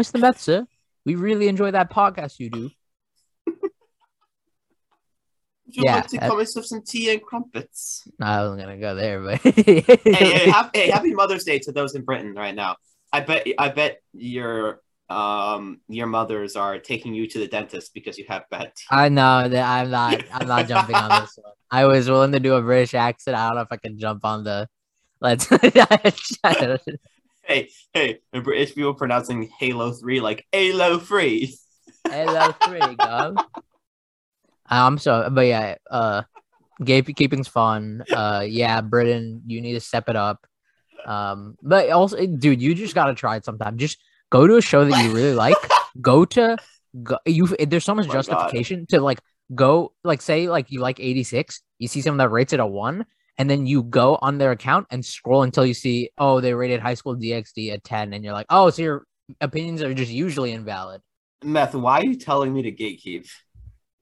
mr 0.00 0.16
methsa 0.24 0.56
we 1.04 1.14
really 1.14 1.48
enjoy 1.48 1.70
that 1.70 1.90
podcast 1.92 2.38
you 2.38 2.50
do 2.50 2.70
Would 5.66 5.76
you 5.76 5.82
Yeah, 5.84 5.96
like 5.96 6.08
to 6.08 6.18
that- 6.18 6.28
come 6.28 6.38
and 6.40 6.48
some 6.48 6.82
tea 6.82 7.10
and 7.12 7.22
crumpets? 7.22 8.02
i 8.20 8.42
wasn't 8.42 8.60
gonna 8.60 8.78
go 8.78 8.94
there 8.94 9.20
but 9.22 9.38
hey, 9.40 9.80
hey, 9.82 10.50
hey, 10.74 10.90
happy 10.90 11.14
Mother's 11.20 11.44
Day 11.44 11.58
to 11.60 11.72
those 11.72 11.94
in 11.94 12.02
Britain 12.02 12.34
right 12.34 12.54
now. 12.54 12.76
I 13.12 13.20
bet, 13.20 13.46
I 13.58 13.68
bet 13.70 14.00
your 14.12 14.80
um 15.08 15.80
your 15.88 16.06
mothers 16.06 16.54
are 16.54 16.78
taking 16.78 17.12
you 17.14 17.26
to 17.26 17.40
the 17.40 17.48
dentist 17.48 17.92
because 17.92 18.16
you 18.16 18.24
have 18.28 18.44
bad 18.48 18.66
teeth. 18.76 18.86
i 18.92 19.08
know 19.08 19.48
that 19.48 19.66
i'm 19.68 19.90
not 19.90 20.22
i'm 20.32 20.46
not 20.46 20.68
jumping 20.68 20.94
on 20.94 21.20
this 21.22 21.36
one 21.42 21.52
i 21.72 21.84
was 21.84 22.08
willing 22.08 22.30
to 22.30 22.38
do 22.38 22.54
a 22.54 22.62
british 22.62 22.94
accent 22.94 23.36
i 23.36 23.48
don't 23.48 23.56
know 23.56 23.62
if 23.62 23.72
i 23.72 23.76
can 23.76 23.98
jump 23.98 24.24
on 24.24 24.44
the 24.44 24.68
let's 25.20 25.48
Hey, 27.50 27.68
hey, 27.92 28.20
and 28.32 28.44
British 28.44 28.76
people 28.76 28.94
pronouncing 28.94 29.50
Halo 29.58 29.90
Three 29.90 30.20
like 30.20 30.46
Halo 30.52 31.00
Three. 31.00 31.56
Hello, 32.08 32.52
three, 32.64 32.94
dog. 32.94 33.42
I'm 34.66 34.98
sorry, 34.98 35.30
but 35.30 35.46
yeah, 35.48 35.74
uh, 35.90 36.22
gatekeeping's 36.80 37.48
fun. 37.48 38.04
Uh, 38.08 38.46
yeah, 38.48 38.80
Britain, 38.82 39.42
you 39.48 39.60
need 39.60 39.72
to 39.72 39.80
step 39.80 40.08
it 40.08 40.14
up. 40.14 40.46
Um, 41.04 41.56
but 41.60 41.90
also, 41.90 42.24
dude, 42.24 42.62
you 42.62 42.72
just 42.72 42.94
gotta 42.94 43.14
try 43.14 43.34
it 43.34 43.44
sometime. 43.44 43.78
Just 43.78 43.98
go 44.30 44.46
to 44.46 44.54
a 44.54 44.62
show 44.62 44.84
that 44.84 45.04
you 45.04 45.12
really 45.12 45.34
like. 45.34 45.56
Go 46.00 46.24
to, 46.24 46.56
go, 47.02 47.18
you. 47.26 47.48
There's 47.48 47.84
so 47.84 47.96
much 47.96 48.04
Oh 48.04 48.08
my 48.10 48.14
God. 48.14 48.22
justification 48.22 48.86
to 48.90 49.00
like 49.00 49.18
go, 49.56 49.92
like 50.04 50.22
say, 50.22 50.48
like 50.48 50.70
you 50.70 50.78
like 50.78 51.00
86. 51.00 51.62
You 51.80 51.88
see 51.88 52.00
someone 52.00 52.18
that 52.18 52.30
rates 52.30 52.52
it 52.52 52.60
a 52.60 52.64
one, 52.66 53.06
and 53.40 53.48
then 53.48 53.66
you 53.66 53.82
go 53.82 54.18
on 54.20 54.36
their 54.36 54.50
account 54.50 54.86
and 54.90 55.02
scroll 55.02 55.44
until 55.44 55.64
you 55.64 55.72
see, 55.72 56.10
oh, 56.18 56.42
they 56.42 56.52
rated 56.52 56.78
High 56.78 56.92
School 56.92 57.16
DxD 57.16 57.72
a 57.72 57.78
10, 57.78 58.12
and 58.12 58.22
you're 58.22 58.34
like, 58.34 58.44
oh, 58.50 58.68
so 58.68 58.82
your 58.82 59.06
opinions 59.40 59.80
are 59.80 59.94
just 59.94 60.12
usually 60.12 60.52
invalid. 60.52 61.00
Meth, 61.42 61.74
why 61.74 62.00
are 62.00 62.04
you 62.04 62.16
telling 62.16 62.52
me 62.52 62.60
to 62.62 62.70
gatekeep? 62.72 63.26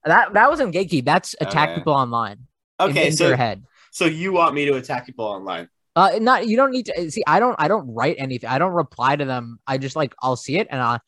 That 0.04 0.32
that 0.32 0.50
wasn't 0.50 0.74
gatekeep. 0.74 1.04
That's 1.04 1.36
attack 1.40 1.68
Okay. 1.68 1.78
people 1.78 1.92
online. 1.92 2.38
in- 2.80 2.90
Okay, 2.90 3.06
into 3.06 3.16
so 3.18 3.36
head. 3.36 3.62
so 3.92 4.06
you 4.06 4.32
want 4.32 4.56
me 4.56 4.64
to 4.66 4.74
attack 4.74 5.06
people 5.06 5.24
online? 5.24 5.68
Uh, 5.94 6.18
not 6.20 6.48
you 6.48 6.56
don't 6.56 6.72
need 6.72 6.86
to 6.86 7.10
see. 7.12 7.22
I 7.26 7.38
don't. 7.38 7.54
I 7.60 7.68
don't 7.68 7.92
write 7.94 8.16
anything. 8.18 8.50
I 8.50 8.58
don't 8.58 8.72
reply 8.72 9.14
to 9.14 9.24
them. 9.24 9.60
I 9.68 9.78
just 9.78 9.94
like 9.94 10.14
I'll 10.20 10.36
see 10.36 10.56
it 10.58 10.66
and 10.70 10.80
I, 10.82 10.98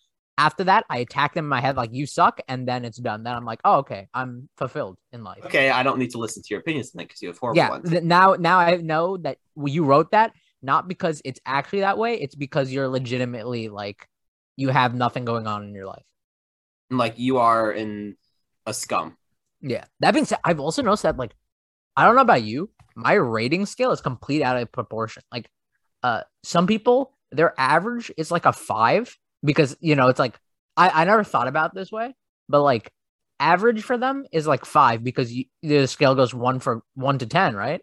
after 0.41 0.65
that 0.65 0.85
I 0.89 0.99
attack 0.99 1.35
them 1.35 1.45
in 1.45 1.49
my 1.49 1.61
head 1.61 1.77
like 1.77 1.91
you 1.93 2.07
suck, 2.07 2.41
and 2.49 2.67
then 2.67 2.85
it's 2.85 2.99
done. 2.99 3.23
Then 3.25 3.35
I'm 3.35 3.45
like, 3.45 3.61
oh 3.65 3.79
okay, 3.79 4.09
I'm 4.15 4.49
fulfilled 4.57 4.97
in 5.13 5.23
life. 5.23 5.45
Okay, 5.45 5.71
I 5.71 5.83
don't 5.83 5.99
need 5.99 6.11
to 6.11 6.19
listen 6.19 6.43
to 6.43 6.47
your 6.51 6.61
opinions 6.61 6.93
then 6.93 7.05
because 7.05 7.21
you 7.21 7.29
have 7.29 7.39
horrible 7.39 7.59
yeah. 7.59 7.71
ones. 7.71 7.91
th- 7.91 8.03
now 8.03 8.37
now 8.39 8.59
I 8.59 8.77
know 8.77 9.19
that 9.19 9.39
you 9.57 9.85
wrote 9.85 10.13
that 10.13 10.33
not 10.63 10.89
because 10.89 11.23
it's 11.25 11.41
actually 11.47 11.81
that 11.81 11.99
way. 11.99 12.15
It's 12.15 12.35
because 12.35 12.73
you're 12.73 12.89
legitimately 12.89 13.69
like 13.69 14.09
you 14.57 14.69
have 14.69 14.95
nothing 14.95 15.25
going 15.25 15.47
on 15.47 15.65
in 15.65 15.75
your 15.75 15.87
life. 15.87 16.05
Like 16.91 17.19
you 17.19 17.39
are 17.39 17.73
in 17.73 18.17
a 18.67 18.75
scum. 18.75 19.17
Yeah. 19.61 19.85
That 20.01 20.13
being 20.13 20.25
said, 20.25 20.39
I've 20.45 20.61
also 20.61 20.83
noticed 20.83 21.05
that 21.05 21.17
like 21.17 21.35
I 21.97 22.05
don't 22.05 22.15
know 22.15 22.23
about 22.23 22.43
you, 22.43 22.71
my 22.95 23.15
rating 23.15 23.67
scale 23.67 23.93
is 23.93 24.01
complete 24.01 24.43
out 24.43 24.57
of 24.57 24.71
proportion. 24.73 25.23
Like 25.33 25.49
uh 26.03 26.23
some 26.43 26.67
people 26.67 27.17
their 27.33 27.55
average 27.59 28.11
is 28.17 28.31
like 28.31 28.45
a 28.45 28.53
five 28.53 29.17
because 29.45 29.77
you 29.81 29.97
know 29.97 30.09
it's 30.09 30.19
like 30.19 30.39
I, 30.77 31.03
I 31.03 31.05
never 31.05 31.25
thought 31.25 31.49
about 31.49 31.75
this 31.75 31.91
way, 31.91 32.15
but 32.49 32.63
like 32.63 32.91
average 33.39 33.83
for 33.83 33.97
them 33.99 34.27
is 34.33 34.47
like 34.47 34.65
five 34.65 35.03
because 35.03 35.33
you, 35.33 35.45
the 35.63 35.87
scale 35.87 36.15
goes 36.15 36.35
one 36.35 36.61
for 36.61 36.83
one 36.95 37.19
to 37.19 37.27
ten, 37.27 37.55
right? 37.57 37.83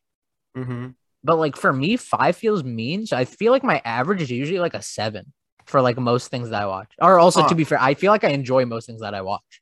Mm-hmm. 0.56 0.90
But 1.24 1.38
like 1.38 1.56
for 1.58 1.74
me, 1.74 1.98
five 1.98 2.36
feels 2.36 2.64
mean. 2.64 3.06
So 3.06 3.18
I 3.18 3.26
feel 3.26 3.52
like 3.52 3.64
my 3.64 3.82
average 3.84 4.22
is 4.22 4.32
usually 4.32 4.60
like 4.60 4.74
a 4.76 4.82
seven 4.82 5.34
for 5.66 5.82
like 5.82 5.98
most 5.98 6.30
things 6.30 6.50
that 6.52 6.62
I 6.62 6.66
watch. 6.68 6.92
Or 7.02 7.20
also 7.20 7.42
Huh. 7.42 7.50
to 7.50 7.56
be 7.56 7.64
fair, 7.66 7.82
I 7.82 7.96
feel 7.96 8.12
like 8.12 8.24
I 8.24 8.30
enjoy 8.30 8.66
most 8.66 8.86
things 8.86 9.02
that 9.02 9.14
I 9.14 9.22
watch. 9.22 9.62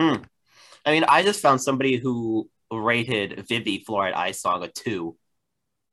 Hmm. 0.00 0.16
I 0.84 0.90
mean, 0.92 1.04
I 1.08 1.22
just 1.22 1.40
found 1.40 1.60
somebody 1.60 1.96
who 1.96 2.48
rated 2.70 3.46
Vivy 3.48 3.84
Fluorite 3.84 4.14
Eye's 4.14 4.40
Song 4.40 4.62
a 4.62 4.68
two, 4.68 5.16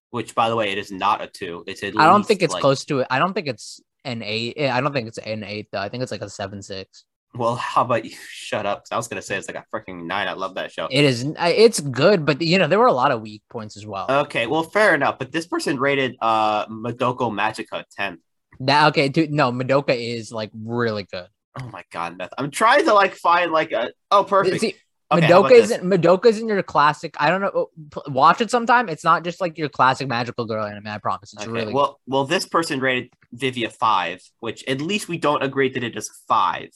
which, 0.09 0.35
by 0.35 0.49
the 0.49 0.55
way, 0.55 0.71
it 0.71 0.77
is 0.77 0.91
not 0.91 1.21
a 1.21 1.27
two. 1.27 1.63
It's 1.67 1.81
at 1.83 1.97
I 1.97 2.05
don't 2.07 2.25
think 2.25 2.41
it's 2.41 2.53
like- 2.53 2.61
close 2.61 2.83
to 2.85 2.99
it. 2.99 3.07
I 3.09 3.19
don't 3.19 3.33
think 3.33 3.47
it's 3.47 3.79
an 4.05 4.21
eight. 4.23 4.53
eh, 4.57 4.71
I 4.71 4.81
don't 4.81 4.93
think 4.93 5.07
it's 5.07 5.17
an 5.17 5.43
eight 5.43 5.67
though. 5.71 5.79
I 5.79 5.89
think 5.89 6.03
it's 6.03 6.11
like 6.11 6.21
a 6.21 6.29
seven 6.29 6.61
six. 6.61 7.05
Well, 7.33 7.55
how 7.55 7.83
about 7.83 8.03
you 8.03 8.11
shut 8.29 8.65
up? 8.65 8.83
I 8.91 8.97
was 8.97 9.07
gonna 9.07 9.21
say 9.21 9.37
it's 9.37 9.47
like 9.47 9.57
a 9.57 9.65
freaking 9.73 10.05
nine. 10.05 10.27
I 10.27 10.33
love 10.33 10.55
that 10.55 10.71
show. 10.71 10.87
It 10.91 11.03
is. 11.03 11.25
It's 11.39 11.79
good, 11.79 12.25
but 12.25 12.41
you 12.41 12.57
know 12.59 12.67
there 12.67 12.79
were 12.79 12.87
a 12.87 12.93
lot 12.93 13.11
of 13.11 13.21
weak 13.21 13.43
points 13.49 13.77
as 13.77 13.85
well. 13.85 14.05
Okay, 14.09 14.47
well, 14.47 14.63
fair 14.63 14.93
enough. 14.95 15.17
But 15.19 15.31
this 15.31 15.47
person 15.47 15.79
rated 15.79 16.15
uh 16.21 16.65
Madoka 16.67 17.31
Magica 17.31 17.83
ten. 17.95 18.19
that 18.61 18.87
okay, 18.89 19.07
dude. 19.09 19.31
No, 19.31 19.51
Madoka 19.51 19.95
is 19.95 20.31
like 20.31 20.51
really 20.53 21.03
good. 21.11 21.27
Oh 21.59 21.67
my 21.69 21.83
god, 21.91 22.17
Beth. 22.17 22.29
I'm 22.37 22.51
trying 22.51 22.85
to 22.85 22.93
like 22.93 23.13
find 23.15 23.51
like 23.51 23.71
a 23.71 23.91
oh 24.09 24.23
perfect. 24.23 24.61
See, 24.61 24.75
Okay, 25.11 25.27
Madoka 25.27 25.51
isn't 25.51 25.83
Madoka 25.83 26.25
isn't 26.27 26.47
your 26.47 26.63
classic. 26.63 27.15
I 27.19 27.29
don't 27.29 27.41
know. 27.41 27.69
oh, 27.95 28.01
Watch 28.07 28.39
it 28.41 28.49
sometime. 28.49 28.87
It's 28.87 29.03
not 29.03 29.23
just 29.23 29.41
like 29.41 29.57
your 29.57 29.67
classic 29.69 30.07
magical 30.07 30.45
girl 30.45 30.65
anime. 30.65 30.87
I 30.87 30.97
promise. 30.99 31.33
It's 31.33 31.43
Okay, 31.43 31.51
really 31.51 31.73
well, 31.73 31.99
well, 32.07 32.25
this 32.25 32.45
person 32.45 32.79
rated 32.79 33.11
Vivy 33.33 33.65
a 33.65 33.69
five, 33.69 34.21
which 34.39 34.63
at 34.67 34.79
least 34.79 35.09
we 35.09 35.17
don't 35.17 35.43
agree 35.43 35.69
that 35.69 35.83
it 35.83 35.97
is 35.97 36.09
five. 36.27 36.69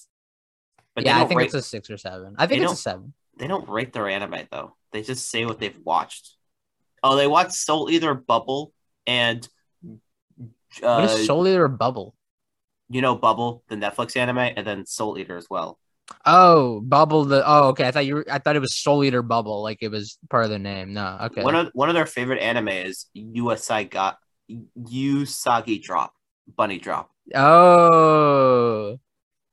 But 0.96 1.06
yeah. 1.06 1.22
I 1.22 1.26
think 1.26 1.40
rate, 1.40 1.46
it's 1.46 1.54
a 1.54 1.62
six 1.62 1.90
or 1.90 1.98
seven. 1.98 2.36
I 2.38 2.48
think 2.48 2.64
it's 2.64 2.74
a 2.74 2.76
seven. 2.76 3.14
they 3.38 3.48
don't 3.48 3.68
rate 3.70 3.94
their 3.94 4.10
anime 4.10 4.48
though. 4.52 4.76
They 4.92 5.02
just 5.02 5.30
say 5.30 5.46
what 5.46 5.60
they've 5.60 5.78
watched. 5.84 6.36
Oh, 7.04 7.16
they 7.16 7.28
watched 7.28 7.54
Soul 7.54 7.90
Eater 7.90 8.14
Bubble 8.14 8.74
and 9.08 9.48
uh, 10.84 11.02
what 11.02 11.04
is 11.06 11.26
Soul 11.26 11.48
Eater 11.48 11.68
Bubble? 11.68 12.16
you 12.90 13.02
know 13.02 13.16
Bubble, 13.16 13.64
the 13.68 13.76
Netflix 13.76 14.16
anime, 14.16 14.38
and 14.38 14.66
then 14.66 14.86
Soul 14.86 15.18
Eater 15.18 15.38
as 15.38 15.48
well. 15.50 15.80
Oh, 16.26 16.82
Bubble. 16.82 17.26
The 17.26 17.44
oh, 17.46 17.70
okay. 17.70 17.88
I 17.88 17.92
thought 17.92 18.06
you. 18.06 18.16
Were, 18.16 18.26
I 18.30 18.40
thought 18.40 18.56
it 18.56 18.60
was 18.60 18.76
Soul 18.76 19.04
Eater 19.04 19.22
Bubble. 19.22 19.62
Like 19.64 19.80
it 19.82 19.90
was 19.90 20.18
part 20.30 20.46
of 20.46 20.50
the 20.52 20.60
name. 20.60 20.94
No, 20.94 21.18
okay. 21.24 21.44
One 21.44 21.56
of 21.56 21.70
one 21.74 21.90
of 21.90 21.96
their 21.96 22.06
favorite 22.06 22.42
anime 22.42 22.70
is 22.70 23.08
USI 23.14 23.86
got 23.86 24.18
Usagi 24.50 25.82
Drop, 25.82 26.14
Bunny 26.56 26.80
Drop. 26.80 27.12
Oh, 27.34 29.00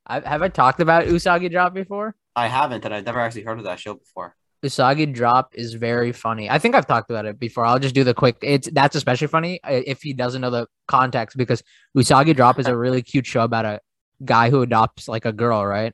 I, 0.07 0.21
have 0.21 0.43
I 0.43 0.49
talked 0.49 0.81
about 0.81 1.07
Usagi 1.07 1.51
Drop 1.51 1.73
before? 1.73 2.15
I 2.37 2.49
haven't, 2.49 2.85
and 2.85 2.95
I've 2.95 3.07
never 3.07 3.21
actually 3.21 3.43
heard 3.43 3.59
of 3.59 3.65
that 3.65 3.81
show 3.81 3.95
before. 3.95 4.35
Usagi 4.63 5.13
Drop 5.13 5.55
is 5.55 5.75
very 5.75 6.13
funny. 6.13 6.49
I 6.49 6.59
think 6.59 6.75
I've 6.75 6.87
talked 6.87 7.11
about 7.11 7.27
it 7.27 7.39
before. 7.39 7.65
I'll 7.65 7.81
just 7.81 7.95
do 7.95 8.05
the 8.05 8.15
quick. 8.15 8.37
It's 8.43 8.71
that's 8.71 8.95
especially 8.95 9.27
funny 9.27 9.59
if 9.65 10.03
he 10.03 10.13
doesn't 10.13 10.41
know 10.41 10.51
the 10.51 10.69
context 10.87 11.37
because 11.37 11.63
Usagi 11.97 12.37
Drop 12.37 12.59
is 12.59 12.67
a 12.67 12.77
really 12.77 13.03
cute 13.03 13.27
show 13.27 13.43
about 13.43 13.65
a 13.65 13.81
guy 14.25 14.51
who 14.51 14.63
adopts 14.63 15.09
like 15.09 15.25
a 15.25 15.33
girl, 15.33 15.67
right? 15.67 15.93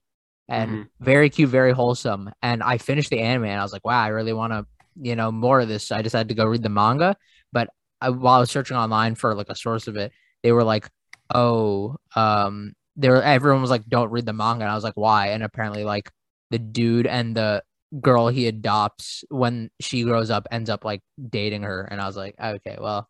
And 0.48 0.70
Mhm. 0.70 0.88
very 1.00 1.30
cute, 1.30 1.50
very 1.50 1.72
wholesome. 1.72 2.30
And 2.42 2.62
I 2.62 2.78
finished 2.78 3.10
the 3.10 3.20
anime 3.20 3.44
and 3.44 3.60
I 3.60 3.62
was 3.62 3.72
like, 3.72 3.84
wow, 3.84 4.00
I 4.02 4.08
really 4.08 4.32
want 4.32 4.52
to, 4.52 4.66
you 5.00 5.14
know, 5.16 5.30
more 5.30 5.60
of 5.60 5.68
this. 5.68 5.86
So 5.86 5.96
I 5.96 6.02
decided 6.02 6.28
to 6.28 6.34
go 6.34 6.46
read 6.46 6.62
the 6.62 6.68
manga. 6.70 7.16
But 7.52 7.68
I, 8.00 8.10
while 8.10 8.36
I 8.36 8.40
was 8.40 8.50
searching 8.50 8.76
online 8.76 9.14
for 9.14 9.34
like 9.34 9.48
a 9.50 9.54
source 9.54 9.88
of 9.88 9.96
it, 9.96 10.12
they 10.42 10.52
were 10.52 10.64
like, 10.64 10.88
oh, 11.34 11.96
um, 12.16 12.72
there 12.96 13.22
everyone 13.22 13.60
was 13.62 13.70
like, 13.70 13.86
don't 13.88 14.10
read 14.10 14.26
the 14.26 14.32
manga. 14.32 14.64
And 14.64 14.70
I 14.70 14.74
was 14.74 14.84
like, 14.84 14.96
why? 14.96 15.28
And 15.28 15.42
apparently, 15.42 15.84
like 15.84 16.10
the 16.50 16.58
dude 16.58 17.06
and 17.06 17.36
the 17.36 17.62
girl 18.00 18.28
he 18.28 18.46
adopts 18.46 19.24
when 19.30 19.70
she 19.80 20.02
grows 20.02 20.30
up 20.30 20.46
ends 20.50 20.70
up 20.70 20.84
like 20.84 21.02
dating 21.30 21.62
her. 21.62 21.82
And 21.90 22.00
I 22.00 22.06
was 22.06 22.16
like, 22.16 22.34
okay, 22.40 22.76
well, 22.80 23.08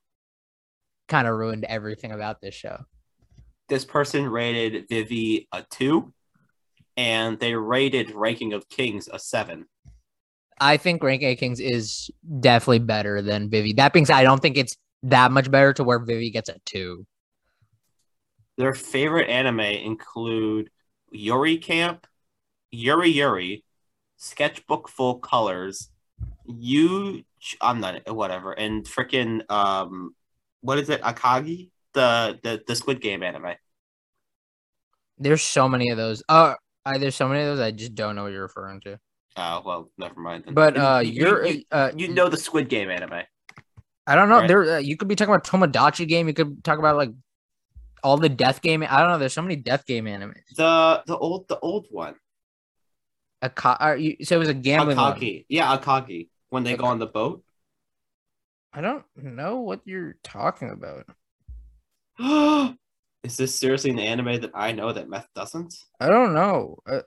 kind 1.09 1.27
of 1.27 1.35
ruined 1.37 1.65
everything 1.65 2.13
about 2.13 2.41
this 2.41 2.55
show. 2.55 2.85
This 3.69 3.85
person 3.85 4.29
rated 4.29 4.89
Vivy 4.89 5.49
a 5.53 5.63
two, 5.63 6.13
and 6.99 7.39
they 7.39 7.55
rated 7.55 8.11
Ranking 8.11 8.53
of 8.53 8.69
Kings 8.69 9.09
a 9.11 9.21
seven. 9.21 9.67
I 10.61 10.77
think 10.77 11.01
Ranking 11.03 11.31
of 11.31 11.39
Kings 11.39 11.61
is 11.61 12.11
definitely 12.41 12.81
better 12.81 13.23
than 13.23 13.49
Vivy. 13.49 13.75
That 13.75 13.93
being 13.93 14.05
said, 14.05 14.17
I 14.17 14.25
don't 14.25 14.43
think 14.43 14.57
it's 14.57 14.77
that 15.05 15.31
much 15.31 15.49
better 15.49 15.73
to 15.75 15.85
where 15.85 16.01
Vivy 16.01 16.31
gets 16.31 16.49
a 16.49 16.57
two. 16.67 17.07
Their 18.57 18.75
favorite 18.75 19.31
anime 19.31 19.61
include 19.61 20.71
Yuru 21.15 21.63
Camp, 21.63 22.05
Yuri 22.73 23.11
Yuri, 23.11 23.65
Sketchbook 24.17 24.89
Full 24.89 25.21
Colors, 25.21 25.91
You. 26.47 27.23
I'm 27.61 27.79
not 27.79 28.13
whatever, 28.13 28.51
and 28.51 28.85
freaking 28.85 29.49
um, 29.49 30.17
what 30.63 30.79
is 30.79 30.89
it? 30.89 31.01
Akagi, 31.03 31.71
the 31.95 32.41
the 32.43 32.61
the 32.67 32.75
Squid 32.75 33.01
Game 33.01 33.23
anime. 33.23 33.55
There's 35.19 35.43
so 35.43 35.69
many 35.69 35.91
of 35.91 35.97
those. 35.97 36.25
Uh, 36.29 36.55
I, 36.89 36.99
there's 36.99 37.15
so 37.17 37.29
many 37.29 37.41
of 37.43 37.57
those. 37.57 37.61
I 37.61 37.71
just 37.71 37.95
don't 37.95 38.17
know 38.17 38.25
what 38.25 38.33
you're 38.33 38.43
referring 38.43 38.81
to. 38.83 38.99
Oh 39.37 39.63
well, 39.65 39.91
never 39.99 40.19
mind. 40.21 40.45
Then. 40.47 40.55
But 40.55 40.77
uh, 40.77 41.01
You- 41.05 41.13
you're 41.13 41.47
you, 41.47 41.63
uh, 41.71 41.91
you 41.97 42.09
know 42.09 42.29
the 42.29 42.37
Squid 42.37 42.69
Game 42.69 42.91
anime. 42.91 43.23
I 44.07 44.15
don't 44.15 44.29
know. 44.29 44.39
right? 44.39 44.49
There, 44.49 44.77
uh, 44.77 44.79
you 44.79 44.97
could 44.97 45.07
be 45.09 45.15
talking 45.15 45.35
about 45.35 45.45
Tomodachi 45.47 46.09
game. 46.09 46.29
You 46.29 46.35
could 46.35 46.65
talk 46.65 46.79
about 46.79 46.97
like 46.97 47.11
all 48.03 48.17
the 48.17 48.29
death 48.31 48.63
game. 48.63 48.83
I 48.83 49.01
don't 49.01 49.11
know. 49.11 49.19
There's 49.19 49.35
so 49.35 49.43
many 49.43 49.57
death 49.57 49.85
game 49.87 50.07
anime. 50.07 50.35
The 50.57 51.03
the 51.07 51.17
old 51.17 51.47
the 51.49 51.59
old 51.61 51.87
one. 51.91 52.15
A 53.43 53.51
co- 53.51 53.77
uh, 53.81 53.97
you, 53.99 54.17
so 54.25 54.35
it 54.37 54.39
was 54.39 54.49
a 54.49 54.55
gambling 54.55 54.97
one. 54.97 55.15
Akagi. 55.21 55.45
Yeah, 55.49 55.77
Akagi. 55.77 56.29
When 56.49 56.65
they 56.65 56.75
go 56.77 56.87
on 56.87 56.99
the 56.99 57.07
boat. 57.07 57.45
I 58.73 58.81
don't 58.81 59.05
know 59.17 59.61
what 59.61 59.81
you're 59.85 60.17
talking 60.25 60.71
about. 60.71 61.05
Is 63.29 63.37
this 63.37 63.55
seriously 63.55 63.91
an 63.91 63.99
anime 63.99 64.41
that 64.41 64.53
I 64.55 64.73
know 64.73 64.91
that 64.91 65.11
Meth 65.11 65.29
doesn't? 65.35 65.75
I 66.01 66.09
don't 66.09 66.33
know. 66.33 66.79
Uh, 66.87 67.01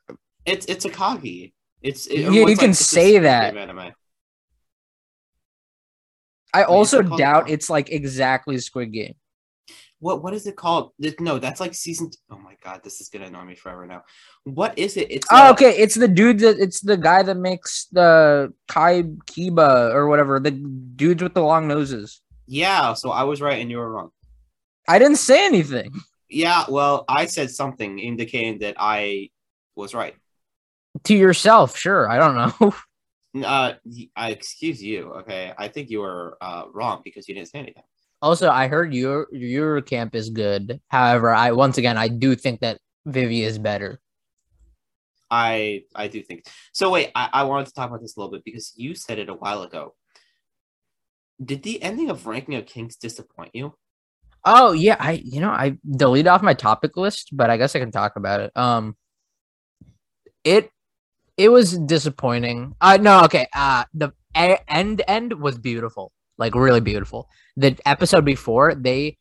It's 0.45 0.67
it's 0.67 0.85
Akagi. 0.85 1.51
It's 1.81 2.05
it, 2.05 2.19
Yeah, 2.19 2.45
you 2.47 2.55
can 2.55 2.69
a 2.69 2.73
say 2.75 3.17
that. 3.17 3.57
Anime. 3.57 3.91
I 6.53 6.63
also 6.63 6.99
it 6.99 7.07
called? 7.07 7.17
doubt 7.19 7.49
it's 7.49 7.71
like 7.71 7.89
exactly 7.89 8.59
Squid 8.59 8.93
Game. 8.93 9.15
What 9.97 10.21
what 10.21 10.35
is 10.35 10.45
it 10.45 10.55
called? 10.55 10.91
No, 11.19 11.39
that's 11.39 11.59
like 11.59 11.73
season. 11.73 12.11
Oh 12.29 12.37
my 12.37 12.55
god, 12.63 12.81
this 12.83 13.01
is 13.01 13.09
gonna 13.09 13.25
annoy 13.25 13.45
me 13.45 13.55
forever 13.55 13.87
now. 13.87 14.03
What 14.43 14.77
is 14.77 14.97
it? 14.97 15.09
It's 15.09 15.27
Oh, 15.31 15.47
uh, 15.47 15.51
okay. 15.53 15.71
It's 15.71 15.95
the 15.95 16.07
dude 16.07 16.37
that 16.39 16.59
it's 16.59 16.81
the 16.81 16.97
guy 16.97 17.23
that 17.23 17.37
makes 17.37 17.87
the 17.91 18.53
Kai 18.67 19.03
Kiba 19.25 19.91
or 19.91 20.07
whatever. 20.07 20.39
The 20.39 20.51
dudes 20.51 21.23
with 21.23 21.33
the 21.33 21.41
long 21.41 21.67
noses. 21.67 22.21
Yeah, 22.45 22.93
so 22.93 23.09
I 23.09 23.23
was 23.23 23.41
right 23.41 23.59
and 23.59 23.71
you 23.71 23.77
were 23.77 23.91
wrong. 23.91 24.11
I 24.87 24.99
didn't 24.99 25.17
say 25.17 25.45
anything. 25.45 25.91
Yeah, 26.31 26.65
well, 26.69 27.05
I 27.09 27.25
said 27.27 27.51
something 27.51 27.99
indicating 27.99 28.59
that 28.59 28.75
I 28.79 29.29
was 29.75 29.93
right. 29.93 30.15
To 31.05 31.15
yourself, 31.15 31.77
sure. 31.77 32.09
I 32.09 32.17
don't 32.17 32.35
know. 32.35 32.73
Uh, 33.45 33.75
I 34.13 34.31
excuse 34.31 34.83
you. 34.83 35.13
Okay, 35.23 35.53
I 35.57 35.69
think 35.69 35.89
you 35.89 35.99
were 36.01 36.37
uh 36.41 36.63
wrong 36.73 36.99
because 37.01 37.29
you 37.29 37.33
didn't 37.35 37.47
say 37.47 37.59
anything. 37.59 37.83
also, 38.21 38.49
I 38.49 38.67
heard 38.67 38.93
your 38.93 39.27
your 39.31 39.79
camp 39.81 40.15
is 40.15 40.29
good. 40.29 40.81
However, 40.89 41.33
I 41.33 41.53
once 41.53 41.77
again 41.77 41.97
I 41.97 42.09
do 42.09 42.35
think 42.35 42.59
that 42.59 42.79
Vivy 43.05 43.43
is 43.43 43.57
better. 43.57 44.01
I 45.29 45.83
I 45.95 46.09
do 46.09 46.21
think 46.21 46.43
so. 46.73 46.91
Wait, 46.91 47.11
I, 47.15 47.29
I 47.31 47.43
wanted 47.43 47.67
to 47.67 47.73
talk 47.73 47.87
about 47.89 48.01
this 48.01 48.17
a 48.17 48.19
little 48.19 48.31
bit 48.33 48.43
because 48.43 48.73
you 48.75 48.95
said 48.95 49.17
it 49.17 49.29
a 49.29 49.33
while 49.33 49.63
ago. 49.63 49.95
Did 51.43 51.63
the 51.63 51.81
ending 51.81 52.09
of 52.09 52.27
Ranking 52.27 52.55
of 52.55 52.65
Kings 52.65 52.97
disappoint 52.97 53.51
you? 53.55 53.75
Oh 54.43 54.71
yeah, 54.71 54.97
I 54.99 55.21
you 55.23 55.39
know 55.39 55.49
I 55.51 55.77
deleted 55.97 56.27
off 56.27 56.41
my 56.41 56.53
topic 56.53 56.97
list, 56.97 57.29
but 57.31 57.49
I 57.49 57.57
guess 57.57 57.75
I 57.75 57.79
can 57.79 57.91
talk 57.91 58.15
about 58.15 58.39
it. 58.41 58.51
Um, 58.55 58.95
it 60.43 60.69
it 61.37 61.49
was 61.49 61.77
disappointing. 61.77 62.75
Uh 62.81 62.97
no, 63.01 63.23
okay. 63.25 63.47
Uh, 63.53 63.85
the 63.93 64.13
end 64.35 65.01
end 65.07 65.33
was 65.39 65.57
beautiful, 65.57 66.11
like 66.37 66.55
really 66.55 66.81
beautiful. 66.81 67.27
The 67.57 67.77
episode 67.85 68.25
before 68.25 68.75
they, 68.75 69.17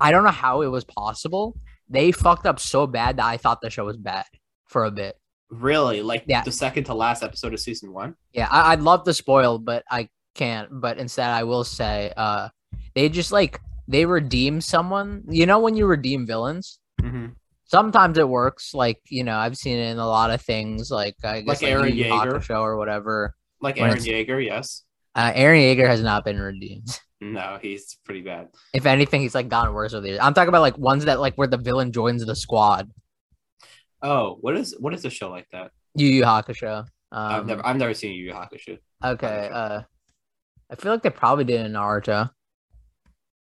I 0.00 0.10
don't 0.12 0.24
know 0.24 0.30
how 0.30 0.62
it 0.62 0.68
was 0.68 0.84
possible. 0.84 1.56
They 1.88 2.12
fucked 2.12 2.46
up 2.46 2.60
so 2.60 2.86
bad 2.86 3.16
that 3.16 3.24
I 3.26 3.36
thought 3.36 3.60
the 3.60 3.70
show 3.70 3.84
was 3.84 3.96
bad 3.96 4.24
for 4.68 4.84
a 4.84 4.90
bit. 4.90 5.16
Really, 5.50 6.02
like 6.02 6.24
Yeah. 6.26 6.42
the 6.42 6.50
second 6.52 6.84
to 6.84 6.94
last 6.94 7.22
episode 7.22 7.54
of 7.54 7.60
season 7.60 7.92
one. 7.92 8.16
Yeah, 8.32 8.48
I, 8.50 8.72
I'd 8.72 8.80
love 8.80 9.04
to 9.04 9.14
spoil, 9.14 9.58
but 9.58 9.84
I 9.90 10.08
can't. 10.34 10.68
But 10.72 10.98
instead, 10.98 11.30
I 11.30 11.44
will 11.44 11.62
say, 11.64 12.12
uh, 12.16 12.48
they 12.94 13.08
just 13.08 13.30
like 13.30 13.60
they 13.88 14.04
redeem 14.06 14.60
someone. 14.60 15.24
You 15.28 15.46
know, 15.46 15.58
when 15.58 15.76
you 15.76 15.86
redeem 15.86 16.26
villains, 16.26 16.78
Mm-hmm. 17.02 17.26
sometimes 17.66 18.16
it 18.18 18.28
works. 18.28 18.72
Like 18.74 19.00
you 19.08 19.22
know, 19.22 19.36
I've 19.36 19.56
seen 19.56 19.78
it 19.78 19.90
in 19.90 19.98
a 19.98 20.06
lot 20.06 20.30
of 20.30 20.40
things. 20.40 20.90
Like 20.90 21.14
I 21.22 21.42
guess 21.42 21.62
Like 21.62 21.78
like, 21.78 21.94
Yu 21.94 22.04
Yeager. 22.04 22.32
Hakusho 22.40 22.60
or 22.60 22.76
whatever. 22.76 23.34
Like 23.60 23.76
Eren 23.76 23.96
Yeager, 23.96 24.44
yes. 24.44 24.82
Uh, 25.14 25.32
Eren 25.32 25.60
Yeager 25.60 25.86
has 25.86 26.02
not 26.02 26.24
been 26.24 26.38
redeemed. 26.40 26.98
No, 27.18 27.58
he's 27.62 27.96
pretty 28.04 28.20
bad. 28.20 28.48
If 28.74 28.84
anything, 28.84 29.22
he's 29.22 29.34
like 29.34 29.48
gotten 29.48 29.72
worse 29.72 29.94
with 29.94 30.02
the 30.02 30.10
years. 30.10 30.20
I'm 30.22 30.34
talking 30.34 30.50
about 30.50 30.60
like 30.60 30.76
ones 30.76 31.06
that 31.06 31.18
like 31.18 31.34
where 31.36 31.46
the 31.46 31.56
villain 31.56 31.90
joins 31.90 32.22
the 32.26 32.36
squad. 32.36 32.90
Oh, 34.02 34.36
what 34.42 34.54
is 34.54 34.76
what 34.78 34.92
is 34.92 35.02
a 35.06 35.08
show 35.10 35.30
like 35.30 35.46
that? 35.50 35.70
Yu 35.94 36.08
Yu 36.08 36.24
Hakusho. 36.24 36.80
Um, 36.80 36.86
I've 37.12 37.46
never 37.46 37.66
I've 37.66 37.76
never 37.78 37.94
seen 37.94 38.12
Yu 38.14 38.24
Yu 38.26 38.32
Hakusho. 38.34 38.78
Okay. 39.02 39.48
Uh, 39.50 39.80
I 40.70 40.74
feel 40.76 40.92
like 40.92 41.02
they 41.02 41.08
probably 41.08 41.44
did 41.44 41.64
in 41.64 41.72
Naruto. 41.72 42.28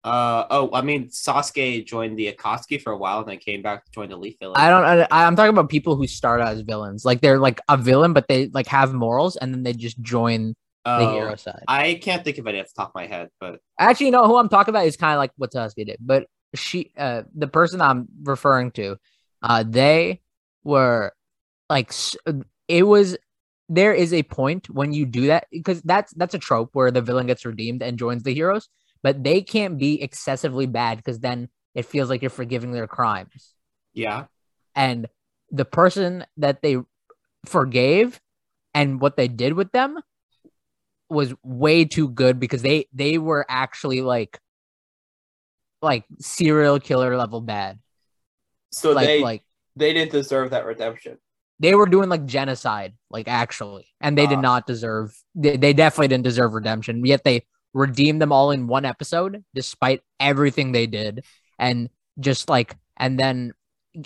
Uh 0.04 0.44
oh, 0.50 0.70
I 0.74 0.82
mean 0.82 1.08
Sasuke 1.08 1.86
joined 1.86 2.18
the 2.18 2.30
Akatsuki 2.30 2.80
for 2.80 2.92
a 2.92 2.96
while 2.96 3.20
and 3.20 3.28
then 3.28 3.38
came 3.38 3.62
back 3.62 3.86
to 3.86 3.90
join 3.90 4.10
the 4.10 4.16
Leaf 4.16 4.36
Village. 4.38 4.58
I 4.58 4.68
don't. 4.68 4.84
I, 4.84 5.06
I'm 5.26 5.34
talking 5.34 5.48
about 5.48 5.70
people 5.70 5.96
who 5.96 6.06
start 6.06 6.42
out 6.42 6.48
as 6.48 6.60
villains. 6.60 7.06
Like 7.06 7.22
they're 7.22 7.38
like 7.38 7.60
a 7.70 7.78
villain, 7.78 8.12
but 8.12 8.28
they 8.28 8.48
like 8.48 8.66
have 8.66 8.92
morals, 8.92 9.36
and 9.36 9.54
then 9.54 9.62
they 9.62 9.72
just 9.72 10.00
join 10.02 10.54
the 10.84 10.92
Oh, 10.92 11.14
hero 11.14 11.36
side. 11.36 11.62
I 11.66 11.94
can't 11.94 12.22
think 12.22 12.36
of 12.36 12.46
it 12.46 12.60
off 12.60 12.66
the 12.66 12.72
top 12.76 12.88
of 12.90 12.94
my 12.94 13.06
head, 13.06 13.30
but 13.40 13.60
Actually, 13.78 14.06
you 14.06 14.12
know 14.12 14.26
who 14.26 14.36
I'm 14.36 14.50
talking 14.50 14.72
about 14.72 14.86
is 14.86 14.98
kind 14.98 15.14
of 15.14 15.18
like 15.18 15.32
what 15.36 15.52
Sasuke 15.52 15.86
did, 15.86 15.96
but 16.00 16.26
she, 16.54 16.92
uh, 16.98 17.22
the 17.34 17.48
person 17.48 17.80
I'm 17.80 18.06
referring 18.22 18.72
to, 18.72 18.96
uh, 19.42 19.64
they 19.66 20.20
were 20.64 21.14
like, 21.70 21.92
it 22.68 22.82
was. 22.82 23.16
There 23.70 23.94
is 23.94 24.12
a 24.12 24.22
point 24.22 24.68
when 24.68 24.92
you 24.92 25.06
do 25.06 25.28
that 25.28 25.46
because 25.50 25.80
that's 25.80 26.12
that's 26.12 26.34
a 26.34 26.38
trope 26.38 26.68
where 26.74 26.90
the 26.90 27.00
villain 27.00 27.26
gets 27.26 27.46
redeemed 27.46 27.82
and 27.82 27.98
joins 27.98 28.22
the 28.22 28.34
heroes, 28.34 28.68
but 29.04 29.22
they 29.22 29.42
can't 29.42 29.76
be 29.78 30.02
excessively 30.02 30.66
bad 30.66 30.96
because 30.96 31.20
then 31.20 31.48
it 31.74 31.84
feels 31.84 32.08
like 32.08 32.22
you're 32.22 32.30
forgiving 32.42 32.72
their 32.72 32.86
crimes. 32.88 33.54
yeah. 33.92 34.24
and 34.74 35.06
the 35.50 35.64
person 35.66 36.24
that 36.38 36.62
they 36.62 36.76
forgave 37.46 38.18
and 38.72 39.00
what 39.00 39.16
they 39.16 39.28
did 39.28 39.52
with 39.52 39.70
them 39.72 39.98
was 41.10 41.34
way 41.44 41.84
too 41.84 42.08
good 42.08 42.40
because 42.40 42.62
they 42.62 42.86
they 42.92 43.18
were 43.18 43.44
actually 43.48 44.00
like 44.00 44.40
like 45.82 46.04
serial 46.18 46.80
killer 46.80 47.16
level 47.16 47.40
bad 47.42 47.78
So 48.72 48.92
like 48.92 49.06
they 49.06 49.20
like 49.22 49.42
they 49.76 49.92
didn't 49.92 50.12
deserve 50.12 50.50
that 50.50 50.64
redemption. 50.64 51.18
they 51.60 51.74
were 51.74 51.86
doing 51.86 52.08
like 52.08 52.24
genocide 52.24 52.94
like 53.10 53.28
actually 53.28 53.86
and 54.00 54.16
they 54.18 54.26
did 54.26 54.38
Ah. 54.38 54.48
not 54.50 54.66
deserve 54.66 55.14
they, 55.34 55.56
they 55.56 55.72
definitely 55.74 56.08
didn't 56.08 56.24
deserve 56.24 56.54
redemption 56.54 57.04
yet 57.04 57.22
they 57.22 57.44
redeemed 57.74 58.22
them 58.22 58.32
all 58.32 58.50
in 58.50 58.66
one 58.66 58.84
episode 58.86 59.44
despite 59.54 60.00
everything 60.18 60.72
they 60.72 60.86
did 60.86 61.24
and 61.58 61.90
just 62.18 62.48
like 62.48 62.76
and 62.96 63.18
then 63.18 63.52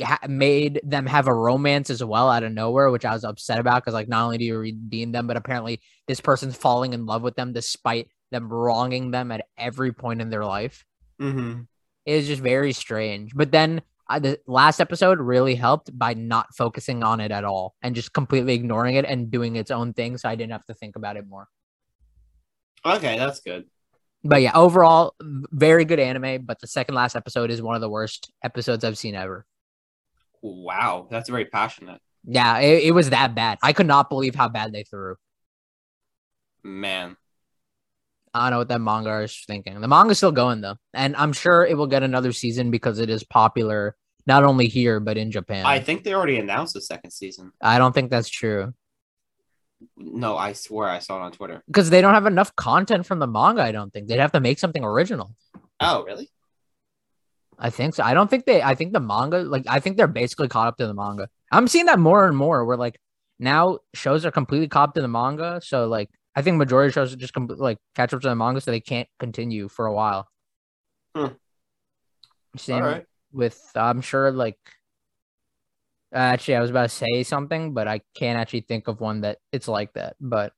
ha- 0.03 0.19
made 0.29 0.81
them 0.83 1.07
have 1.07 1.29
a 1.29 1.35
romance 1.35 1.91
as 1.91 2.03
well 2.03 2.29
out 2.31 2.43
of 2.43 2.51
nowhere 2.53 2.91
which 2.91 3.05
i 3.05 3.13
was 3.13 3.25
upset 3.25 3.59
about 3.59 3.83
because 3.85 3.95
like 3.95 4.09
not 4.09 4.25
only 4.25 4.39
do 4.39 4.45
you 4.45 4.59
redeem 4.59 5.13
them 5.13 5.27
but 5.27 5.37
apparently 5.37 5.81
this 6.07 6.21
person's 6.21 6.57
falling 6.57 6.93
in 6.95 7.07
love 7.07 7.23
with 7.23 7.37
them 7.37 7.53
despite 7.53 8.09
them 8.31 8.49
wronging 8.53 9.11
them 9.11 9.31
at 9.31 9.47
every 9.57 9.93
point 9.93 10.21
in 10.21 10.31
their 10.31 10.45
life 10.45 10.85
Mm-hmm. 11.21 11.63
it 12.07 12.17
was 12.17 12.27
just 12.29 12.41
very 12.41 12.73
strange. 12.73 13.35
But 13.35 13.51
then 13.51 13.83
uh, 14.09 14.21
the 14.21 14.39
last 14.47 14.81
episode 14.81 15.19
really 15.19 15.57
helped 15.57 15.91
by 15.99 16.15
not 16.15 16.55
focusing 16.57 17.03
on 17.03 17.21
it 17.21 17.33
at 17.33 17.45
all 17.45 17.75
and 17.83 17.95
just 17.95 18.13
completely 18.13 18.55
ignoring 18.55 18.95
it 18.95 19.05
and 19.05 19.29
doing 19.31 19.57
its 19.57 19.71
own 19.73 19.93
thing. 19.95 20.17
So 20.17 20.29
I 20.29 20.37
didn't 20.37 20.53
have 20.53 20.65
to 20.67 20.75
think 20.75 20.95
about 20.95 21.17
it 21.17 21.27
more. 21.29 21.49
Okay, 22.97 23.19
that's 23.19 23.41
good. 23.41 23.65
But 24.25 24.43
yeah, 24.43 24.53
overall, 24.55 25.15
very 25.21 25.85
good 25.85 26.01
anime. 26.01 26.45
But 26.45 26.61
the 26.61 26.67
second 26.67 26.95
last 26.95 27.17
episode 27.17 27.51
is 27.51 27.63
one 27.63 27.75
of 27.75 27.81
the 27.81 27.89
worst 27.89 28.33
episodes 28.43 28.85
I've 28.85 28.99
seen 28.99 29.15
ever. 29.15 29.47
Wow, 30.43 31.07
that's 31.11 31.29
very 31.29 31.45
passionate. 31.45 32.01
Yeah, 32.25 32.59
it, 32.59 32.85
it 32.85 32.91
was 32.93 33.11
that 33.11 33.35
bad. 33.35 33.59
I 33.63 33.73
could 33.73 33.87
not 33.87 34.09
believe 34.09 34.35
how 34.35 34.49
bad 34.49 34.73
they 34.73 34.85
threw. 34.85 35.17
Man, 36.65 37.17
I 38.35 38.45
don't 38.45 38.51
know 38.51 38.59
what 38.59 38.69
that 38.69 38.81
manga 38.81 39.21
is 39.21 39.45
thinking. 39.47 39.81
The 39.81 39.89
manga's 39.89 40.19
still 40.19 40.33
going 40.33 40.61
though, 40.61 40.77
and 40.95 41.17
I'm 41.17 41.33
sure 41.33 41.65
it 41.65 41.77
will 41.77 41.87
get 41.87 42.03
another 42.03 42.33
season 42.33 42.71
because 42.71 42.99
it 42.99 43.11
is 43.11 43.25
popular 43.25 43.97
not 44.27 44.45
only 44.45 44.67
here 44.69 45.01
but 45.01 45.17
in 45.17 45.31
Japan. 45.31 45.65
I 45.65 45.77
I, 45.77 45.81
think 45.81 46.05
they 46.05 46.13
already 46.13 46.39
announced 46.39 46.75
the 46.75 46.83
second 46.83 47.13
season. 47.13 47.53
I 47.63 47.79
don't 47.79 47.95
think 47.95 48.11
that's 48.11 48.29
true 48.29 48.75
No, 49.97 50.37
I 50.37 50.55
swear 50.55 50.89
I 50.89 50.99
saw 50.99 51.19
it 51.19 51.23
on 51.23 51.33
Twitter. 51.33 51.63
because 51.67 51.91
they 51.91 52.01
don't 52.01 52.15
have 52.15 52.27
enough 52.27 52.55
content 52.57 53.07
from 53.07 53.19
the 53.21 53.27
manga. 53.27 53.63
I 53.63 53.73
don't 53.73 53.93
think 53.93 54.09
they'd 54.09 54.19
have 54.19 54.33
to 54.33 54.41
make 54.41 54.59
something 54.59 54.83
original. 54.85 55.35
Oh, 55.81 56.05
really? 56.05 56.31
I 57.59 57.71
think 57.71 57.95
so. 57.95 58.03
I 58.05 58.15
don't 58.15 58.29
think 58.29 58.45
they. 58.45 58.63
I 58.63 58.75
think 58.75 58.93
the 58.93 59.01
manga, 59.01 59.39
like, 59.39 59.65
I 59.69 59.81
think 59.81 59.97
they're 59.97 60.07
basically 60.07 60.49
caught 60.49 60.69
up 60.69 60.77
to 60.79 60.87
the 60.87 60.95
manga. 60.95 61.29
I'm 61.51 61.69
seeing 61.69 61.87
that 61.87 61.99
more 61.99 62.27
and 62.27 62.37
more. 62.37 62.65
Where 62.65 62.77
like 62.77 62.99
now 63.39 63.79
shows 63.95 64.25
are 64.27 64.31
completely 64.31 64.69
caught 64.69 64.91
up 64.91 64.95
to 64.95 65.01
the 65.01 65.09
manga. 65.09 65.61
So 65.63 65.87
like, 65.87 66.09
I 66.35 66.43
think 66.43 66.57
majority 66.57 66.89
of 66.89 66.95
shows 66.95 67.13
are 67.13 67.17
just 67.17 67.33
com- 67.35 67.49
like 67.49 67.79
catch 67.95 68.13
up 68.15 68.21
to 68.21 68.29
the 68.29 68.37
manga, 68.37 68.61
so 68.61 68.71
they 68.71 68.81
can't 68.81 69.09
continue 69.19 69.69
for 69.69 69.87
a 69.87 69.93
while. 69.93 70.29
Hmm. 71.17 71.27
Same 72.57 72.77
All 72.77 72.83
right. 72.83 73.07
with 73.33 73.61
I'm 73.75 74.01
sure 74.01 74.31
like. 74.33 74.59
Uh, 76.13 76.19
Actually, 76.19 76.57
I 76.57 76.61
was 76.61 76.71
about 76.71 76.91
to 76.91 76.97
say 76.97 77.23
something, 77.23 77.75
but 77.75 77.89
I 77.89 78.01
can't 78.15 78.39
actually 78.39 78.63
think 78.63 78.89
of 78.89 79.01
one 79.01 79.23
that 79.23 79.39
it's 79.53 79.69
like 79.69 79.93
that. 79.95 80.17
But 80.21 80.53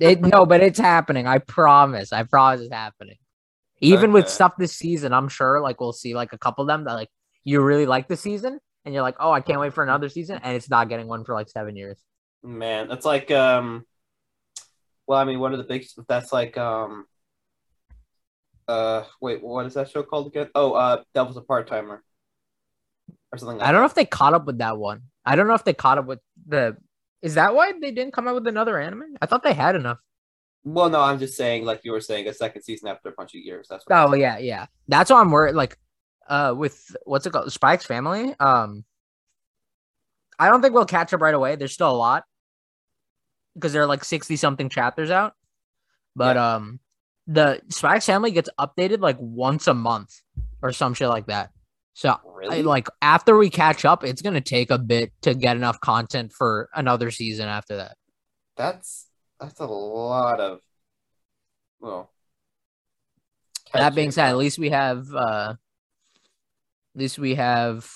it 0.00 0.20
no, 0.20 0.46
but 0.46 0.62
it's 0.62 0.78
happening. 0.78 1.26
I 1.26 1.38
promise. 1.38 2.12
I 2.12 2.24
promise 2.24 2.60
it's 2.60 2.72
happening. 2.72 3.16
Even 3.80 4.12
with 4.12 4.28
stuff 4.28 4.52
this 4.58 4.76
season, 4.76 5.12
I'm 5.12 5.28
sure 5.28 5.60
like 5.60 5.80
we'll 5.80 5.92
see 5.92 6.14
like 6.14 6.32
a 6.32 6.38
couple 6.38 6.62
of 6.62 6.68
them 6.68 6.84
that 6.84 6.94
like 6.94 7.08
you 7.44 7.62
really 7.62 7.86
like 7.86 8.08
the 8.08 8.16
season 8.16 8.60
and 8.84 8.94
you're 8.94 9.02
like, 9.02 9.16
oh, 9.20 9.32
I 9.32 9.40
can't 9.40 9.60
wait 9.60 9.74
for 9.74 9.82
another 9.82 10.08
season, 10.08 10.40
and 10.42 10.56
it's 10.56 10.70
not 10.70 10.88
getting 10.88 11.06
one 11.06 11.24
for 11.24 11.34
like 11.34 11.48
seven 11.48 11.76
years. 11.76 11.98
Man, 12.42 12.88
that's 12.88 13.04
like 13.04 13.30
um. 13.30 13.84
Well, 15.06 15.18
I 15.18 15.24
mean, 15.24 15.40
one 15.40 15.52
of 15.52 15.58
the 15.58 15.64
big 15.64 15.86
that's 16.08 16.32
like 16.32 16.56
um. 16.56 17.06
Uh, 18.66 19.04
wait, 19.20 19.42
what 19.42 19.66
is 19.66 19.74
that 19.74 19.90
show 19.90 20.02
called 20.02 20.28
again? 20.28 20.48
Oh, 20.54 20.72
uh, 20.72 21.02
Devil's 21.12 21.36
a 21.36 21.40
Part 21.40 21.66
Timer, 21.66 22.02
or 23.32 23.38
something. 23.38 23.58
Like 23.58 23.68
I 23.68 23.72
don't 23.72 23.80
know 23.80 23.86
if 23.86 23.94
they 23.94 24.04
caught 24.04 24.34
up 24.34 24.46
with 24.46 24.58
that 24.58 24.78
one. 24.78 25.02
I 25.24 25.36
don't 25.36 25.46
know 25.46 25.54
if 25.54 25.64
they 25.64 25.74
caught 25.74 25.98
up 25.98 26.06
with 26.06 26.20
the. 26.46 26.76
Is 27.22 27.34
that 27.34 27.54
why 27.54 27.72
they 27.78 27.90
didn't 27.90 28.12
come 28.12 28.26
out 28.28 28.34
with 28.34 28.46
another 28.46 28.78
anime? 28.78 29.16
I 29.20 29.26
thought 29.26 29.42
they 29.42 29.52
had 29.52 29.76
enough. 29.76 29.98
Well, 30.64 30.90
no, 30.90 31.00
I'm 31.00 31.18
just 31.18 31.36
saying, 31.36 31.64
like 31.64 31.80
you 31.84 31.92
were 31.92 32.00
saying, 32.00 32.28
a 32.28 32.34
second 32.34 32.62
season 32.62 32.88
after 32.88 33.08
a 33.08 33.12
bunch 33.12 33.34
of 33.34 33.40
years. 33.40 33.68
That's 33.68 33.84
what 33.86 34.10
Oh 34.10 34.14
yeah, 34.14 34.38
yeah. 34.38 34.66
That's 34.88 35.10
why 35.10 35.20
I'm 35.20 35.30
worried. 35.30 35.54
Like, 35.54 35.78
uh, 36.28 36.54
with 36.56 36.96
what's 37.04 37.26
it 37.26 37.32
called, 37.32 37.52
Spy 37.52 37.74
x 37.74 37.86
Family. 37.86 38.34
Um, 38.40 38.84
I 40.38 40.48
don't 40.48 40.62
think 40.62 40.74
we'll 40.74 40.86
catch 40.86 41.12
up 41.12 41.20
right 41.20 41.34
away. 41.34 41.56
There's 41.56 41.72
still 41.72 41.90
a 41.90 41.92
lot 41.92 42.24
because 43.54 43.72
there 43.72 43.82
are 43.82 43.86
like 43.86 44.04
sixty 44.04 44.36
something 44.36 44.68
chapters 44.68 45.10
out. 45.10 45.34
But 46.16 46.36
um, 46.36 46.80
the 47.26 47.60
Spy 47.68 47.96
x 47.96 48.06
Family 48.06 48.30
gets 48.30 48.50
updated 48.58 49.00
like 49.00 49.16
once 49.18 49.66
a 49.66 49.74
month 49.74 50.20
or 50.62 50.72
some 50.72 50.94
shit 50.94 51.08
like 51.08 51.26
that. 51.26 51.50
So 51.94 52.16
really. 52.24 52.58
I, 52.58 52.60
like 52.62 52.88
after 53.02 53.36
we 53.36 53.50
catch 53.50 53.84
up, 53.84 54.04
it's 54.04 54.22
gonna 54.22 54.40
take 54.40 54.70
a 54.70 54.78
bit 54.78 55.12
to 55.22 55.34
get 55.34 55.56
enough 55.56 55.80
content 55.80 56.32
for 56.32 56.68
another 56.74 57.10
season 57.10 57.48
after 57.48 57.76
that. 57.76 57.96
that's 58.56 59.06
that's 59.38 59.60
a 59.60 59.66
lot 59.66 60.40
of. 60.40 60.60
Well. 61.80 62.10
that 63.72 63.94
being 63.94 64.10
said, 64.10 64.28
at 64.28 64.36
least 64.36 64.58
we 64.58 64.70
have 64.70 65.12
uh 65.14 65.54
at 66.94 67.00
least 67.00 67.18
we 67.18 67.36
have 67.36 67.90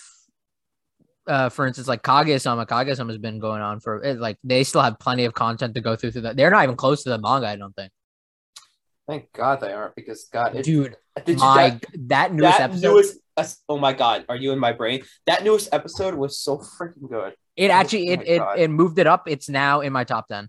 uh 1.26 1.48
for 1.50 1.66
instance 1.66 1.88
like 1.88 2.02
Kaguya-sama, 2.02 2.66
Kaguya-sama 2.66 3.12
has 3.12 3.18
been 3.18 3.38
going 3.38 3.60
on 3.60 3.80
for 3.80 4.02
it, 4.02 4.18
like 4.18 4.38
they 4.42 4.64
still 4.64 4.80
have 4.82 4.98
plenty 4.98 5.24
of 5.24 5.34
content 5.34 5.74
to 5.74 5.80
go 5.80 5.96
through 5.96 6.12
through 6.12 6.22
that. 6.22 6.36
They're 6.36 6.50
not 6.50 6.64
even 6.64 6.76
close 6.76 7.02
to 7.04 7.10
the 7.10 7.18
manga, 7.18 7.46
I 7.46 7.56
don't 7.56 7.74
think. 7.74 7.92
Thank 9.06 9.32
God 9.32 9.60
they 9.60 9.72
aren't 9.72 9.94
because 9.94 10.24
God, 10.32 10.56
it, 10.56 10.64
Dude, 10.64 10.96
my 11.26 11.70
that, 11.70 11.84
that 12.08 12.32
newest 12.32 12.58
that 12.58 12.70
episode 12.70 12.88
newest? 12.88 13.18
Oh 13.68 13.78
my 13.78 13.92
God, 13.92 14.24
are 14.28 14.36
you 14.36 14.52
in 14.52 14.58
my 14.58 14.72
brain? 14.72 15.02
That 15.26 15.44
newest 15.44 15.68
episode 15.72 16.14
was 16.14 16.38
so 16.38 16.58
freaking 16.58 17.08
good, 17.08 17.34
it 17.56 17.70
actually 17.70 18.10
oh 18.10 18.12
it, 18.12 18.22
it 18.28 18.38
God. 18.38 18.58
it 18.58 18.68
moved 18.68 18.98
it 18.98 19.06
up. 19.06 19.28
It's 19.28 19.48
now 19.48 19.80
in 19.80 19.92
my 19.92 20.04
top 20.04 20.28
10. 20.28 20.48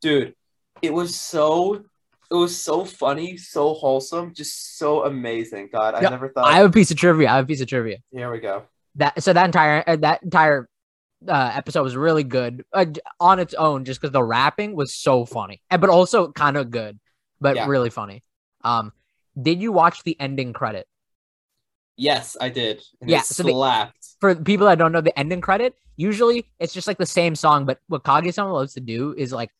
dude. 0.00 0.34
It 0.80 0.94
was 0.94 1.16
so, 1.16 1.82
it 2.30 2.34
was 2.34 2.56
so 2.56 2.84
funny, 2.84 3.36
so 3.36 3.74
wholesome, 3.74 4.32
just 4.32 4.78
so 4.78 5.04
amazing. 5.04 5.70
God, 5.72 5.94
I 5.94 6.00
never 6.08 6.28
thought. 6.28 6.46
I 6.46 6.54
have 6.58 6.66
a 6.66 6.72
piece 6.72 6.90
of 6.90 6.96
trivia. 6.96 7.28
I 7.28 7.36
have 7.36 7.44
a 7.44 7.48
piece 7.48 7.60
of 7.60 7.66
trivia. 7.66 7.98
Here 8.12 8.30
we 8.30 8.38
go. 8.38 8.62
That 8.94 9.22
so 9.22 9.32
that 9.32 9.44
entire 9.44 9.84
uh, 9.86 9.96
that 9.96 10.22
entire 10.22 10.68
uh, 11.26 11.52
episode 11.54 11.82
was 11.82 11.96
really 11.96 12.22
good 12.24 12.64
uh, 12.72 12.86
on 13.20 13.38
its 13.38 13.54
own, 13.54 13.84
just 13.84 14.00
because 14.00 14.12
the 14.12 14.22
rapping 14.22 14.74
was 14.76 14.94
so 14.94 15.24
funny, 15.24 15.60
and 15.70 15.80
but 15.80 15.90
also 15.90 16.32
kind 16.32 16.56
of 16.56 16.70
good, 16.70 16.98
but 17.40 17.56
Yeah. 17.56 17.66
really 17.66 17.90
funny. 17.90 18.22
Um, 18.64 18.92
did 19.40 19.60
you 19.60 19.72
watch 19.72 20.02
the 20.04 20.18
ending 20.20 20.52
credit? 20.52 20.86
Yes, 21.98 22.36
I 22.40 22.48
did. 22.48 22.82
And 23.00 23.10
Yeah, 23.10 23.22
so 23.22 23.42
slapped. 23.42 24.14
For 24.20 24.34
people 24.34 24.66
that 24.66 24.78
don't 24.78 24.92
know 24.92 25.00
the 25.00 25.16
ending 25.18 25.40
credit, 25.40 25.74
usually 25.96 26.48
it's 26.60 26.72
just 26.72 26.86
like 26.86 26.96
the 26.96 27.06
same 27.06 27.34
song, 27.34 27.66
but 27.66 27.80
what 27.88 28.04
Kaguya-sama 28.04 28.52
loves 28.52 28.74
to 28.74 28.80
do 28.80 29.14
is 29.18 29.32
like 29.32 29.50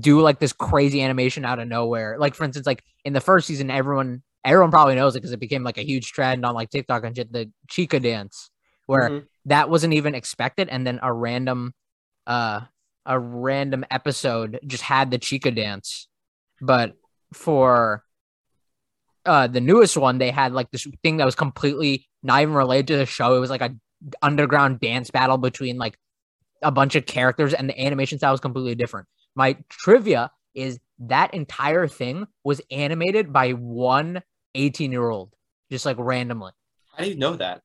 do 0.00 0.20
like 0.20 0.38
this 0.38 0.52
crazy 0.52 1.02
animation 1.02 1.44
out 1.44 1.58
of 1.58 1.66
nowhere. 1.66 2.16
Like 2.18 2.34
for 2.34 2.44
instance, 2.44 2.66
like 2.66 2.84
in 3.04 3.12
the 3.12 3.20
first 3.20 3.46
season, 3.48 3.70
everyone 3.70 4.22
everyone 4.44 4.70
probably 4.70 4.94
knows 4.94 5.16
it 5.16 5.18
because 5.18 5.32
it 5.32 5.40
became 5.40 5.64
like 5.64 5.78
a 5.78 5.82
huge 5.84 6.12
trend 6.12 6.46
on 6.46 6.54
like 6.54 6.70
TikTok 6.70 7.04
and 7.04 7.14
shit. 7.14 7.32
The 7.32 7.50
Chika 7.68 8.00
dance, 8.00 8.50
where 8.86 9.10
Mhm. 9.10 9.26
that 9.46 9.68
wasn't 9.68 9.94
even 9.94 10.14
expected, 10.14 10.68
and 10.68 10.86
then 10.86 11.00
a 11.02 11.12
random, 11.12 11.74
uh, 12.26 12.60
a 13.04 13.18
random 13.18 13.84
episode 13.90 14.60
just 14.66 14.84
had 14.84 15.10
the 15.10 15.18
Chika 15.18 15.54
dance, 15.54 16.08
but 16.60 16.96
for 17.32 18.04
uh 19.26 19.46
the 19.46 19.60
newest 19.60 19.96
one 19.96 20.18
they 20.18 20.30
had 20.30 20.52
like 20.52 20.70
this 20.70 20.86
thing 21.02 21.18
that 21.18 21.24
was 21.24 21.34
completely 21.34 22.08
not 22.22 22.42
even 22.42 22.54
related 22.54 22.86
to 22.86 22.96
the 22.96 23.06
show 23.06 23.36
it 23.36 23.40
was 23.40 23.50
like 23.50 23.60
a 23.60 23.74
underground 24.22 24.80
dance 24.80 25.10
battle 25.10 25.38
between 25.38 25.76
like 25.76 25.96
a 26.62 26.70
bunch 26.70 26.94
of 26.94 27.06
characters 27.06 27.52
and 27.52 27.68
the 27.68 27.80
animation 27.80 28.18
style 28.18 28.32
was 28.32 28.40
completely 28.40 28.74
different 28.74 29.06
my 29.34 29.56
trivia 29.68 30.30
is 30.54 30.78
that 30.98 31.32
entire 31.34 31.86
thing 31.86 32.26
was 32.44 32.60
animated 32.70 33.32
by 33.32 33.50
one 33.52 34.22
18 34.54 34.90
year 34.92 35.08
old 35.08 35.34
just 35.70 35.86
like 35.86 35.96
randomly 35.98 36.52
How 36.94 37.04
do 37.04 37.10
you 37.10 37.16
know 37.16 37.36
that? 37.36 37.62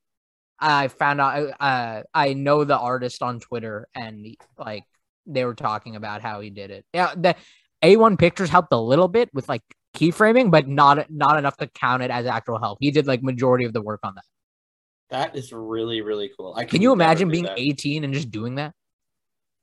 I 0.58 0.88
found 0.88 1.20
out 1.20 1.52
uh 1.60 2.02
I 2.14 2.32
know 2.32 2.64
the 2.64 2.78
artist 2.78 3.22
on 3.22 3.40
Twitter 3.40 3.88
and 3.94 4.36
like 4.58 4.84
they 5.26 5.44
were 5.44 5.54
talking 5.54 5.96
about 5.96 6.22
how 6.22 6.40
he 6.40 6.50
did 6.50 6.70
it. 6.70 6.84
Yeah, 6.94 7.12
the 7.16 7.34
A1 7.82 8.18
Pictures 8.18 8.48
helped 8.48 8.72
a 8.72 8.78
little 8.78 9.08
bit 9.08 9.28
with 9.34 9.48
like 9.48 9.62
keyframing, 9.96 10.50
but 10.50 10.68
not 10.68 11.10
not 11.10 11.38
enough 11.38 11.56
to 11.58 11.66
count 11.66 12.02
it 12.02 12.10
as 12.10 12.26
actual 12.26 12.58
help. 12.58 12.78
He 12.80 12.90
did 12.90 13.06
like 13.06 13.22
majority 13.22 13.64
of 13.64 13.72
the 13.72 13.82
work 13.82 14.00
on 14.02 14.14
that. 14.14 14.24
That 15.10 15.36
is 15.36 15.52
really 15.52 16.00
really 16.00 16.30
cool. 16.36 16.54
I 16.56 16.64
Can 16.64 16.82
you 16.82 16.92
imagine 16.92 17.28
being 17.30 17.44
that. 17.44 17.58
18 17.58 18.04
and 18.04 18.12
just 18.14 18.30
doing 18.30 18.56
that? 18.56 18.72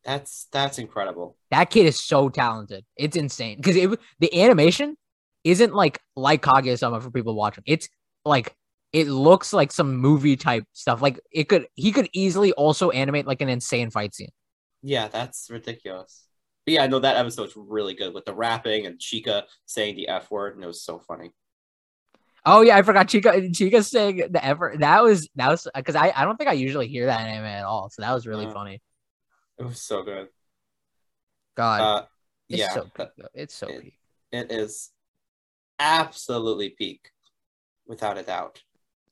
That's 0.04 0.48
that's 0.52 0.80
incredible. 0.80 1.38
That 1.52 1.69
kid 1.69 1.86
is 1.86 2.00
so 2.00 2.30
talented. 2.30 2.86
It's 2.98 3.15
insane 3.15 3.58
because 3.58 3.76
it 3.76 4.00
the 4.19 4.41
animation 4.41 4.98
isn't 5.43 5.74
like 5.74 6.00
like 6.15 6.41
Kaguya-sama 6.41 7.02
for 7.02 7.12
people 7.12 7.36
watching. 7.36 7.63
It's 7.67 7.89
like 8.26 8.56
it 8.91 9.08
looks 9.08 9.54
like 9.54 9.72
some 9.72 9.96
movie 9.96 10.36
type 10.36 10.65
stuff. 10.74 11.02
Like 11.02 11.19
it 11.32 11.46
could 11.50 11.67
he 11.76 11.91
could 11.91 12.10
easily 12.13 12.52
also 12.54 12.89
animate 12.91 13.28
like 13.28 13.41
an 13.41 13.50
insane 13.50 13.91
fight 13.91 14.13
scene. 14.13 14.30
Yeah, 14.82 15.08
that's 15.08 15.50
ridiculous. 15.50 16.26
But 16.65 16.73
yeah, 16.73 16.88
know 16.88 16.99
that 16.99 17.17
episode's 17.17 17.54
really 17.56 17.93
good 17.93 18.13
with 18.13 18.26
the 18.26 18.34
rapping 18.34 18.86
and 18.86 18.97
Chika 18.97 19.43
saying 19.65 19.95
the 19.95 20.08
F 20.08 20.32
word, 20.32 20.56
and 20.56 20.63
it 20.63 20.67
was 20.67 20.82
so 20.82 20.99
funny. 20.99 21.32
Oh 22.45 22.62
yeah, 22.62 22.78
I 22.78 22.82
forgot 22.82 23.08
Chika 23.08 23.49
Chika 23.52 23.84
saying 23.86 24.32
the 24.32 24.43
ever 24.43 24.76
that 24.80 25.03
was 25.03 25.30
that 25.36 25.49
was 25.49 25.68
because 25.76 25.95
I, 25.95 26.11
I 26.16 26.26
don't 26.26 26.38
think 26.38 26.49
I 26.49 26.53
usually 26.53 26.88
hear 26.88 27.05
that 27.05 27.22
anime 27.22 27.45
at 27.45 27.64
all. 27.66 27.89
So 27.89 28.01
that 28.01 28.14
was 28.14 28.28
really 28.28 28.45
Uh, 28.47 28.53
funny. 28.53 28.82
It 29.57 29.64
was 29.64 29.82
so 29.82 30.03
good. 30.03 30.28
God, 31.55 31.82
Uh, 31.82 32.05
it's 32.49 32.59
yeah, 32.59 32.70
so 32.74 32.89
peak, 32.95 33.07
it's 33.34 33.53
so 33.55 33.68
it- 33.68 33.82
peak. 33.84 33.99
it 34.32 34.51
is 34.51 34.89
absolutely 35.80 36.70
peak, 36.70 37.11
without 37.86 38.18
a 38.18 38.24
doubt. 38.24 38.61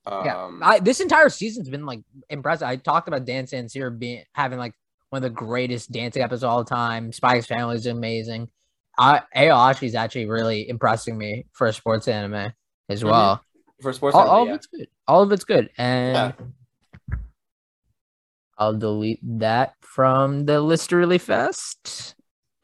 Um, 0.06 0.26
Yeah, 0.26 0.50
I, 0.68 0.80
this 0.80 1.00
entire 1.00 1.30
season's 1.30 1.70
been 1.70 1.86
like 1.86 2.02
impressive. 2.30 2.68
I 2.68 2.76
talked 2.78 3.08
about 3.08 3.26
Dance 3.26 3.52
Danseur 3.52 3.98
being 3.98 4.24
having 4.34 4.58
like 4.58 4.74
one 5.12 5.24
of 5.24 5.24
the 5.24 5.36
greatest 5.36 5.92
dancing 5.92 6.24
episodes 6.24 6.44
of 6.44 6.50
all 6.50 6.64
time. 6.66 7.12
Spy 7.12 7.38
x 7.38 7.46
Family 7.46 7.76
is 7.76 7.86
amazing. 7.86 8.50
I 8.98 9.22
Aoashi 9.36 9.84
is 9.88 9.94
actually 9.96 10.26
really 10.28 10.70
impressing 10.70 11.18
me 11.18 11.46
for 11.52 11.68
a 11.68 11.74
sports 11.74 12.08
anime 12.08 12.54
as 12.90 13.04
Mhm. 13.04 13.12
well. 13.12 13.44
for 13.82 13.92
sports, 13.94 14.14
All, 14.16 14.22
anime, 14.22 14.34
all 14.36 14.46
yeah. 14.46 14.52
of 14.52 14.56
it's 14.58 14.68
good. 14.68 14.88
All 15.08 15.24
of 15.24 15.32
it's 15.32 15.44
good, 15.44 15.70
and 15.78 16.36
Yeah. 17.10 17.18
I'll 18.60 18.78
delete 18.78 19.20
that 19.40 19.74
from 19.82 20.46
the 20.46 20.62
list 20.62 20.92
really 20.92 21.18
fast. 21.18 22.14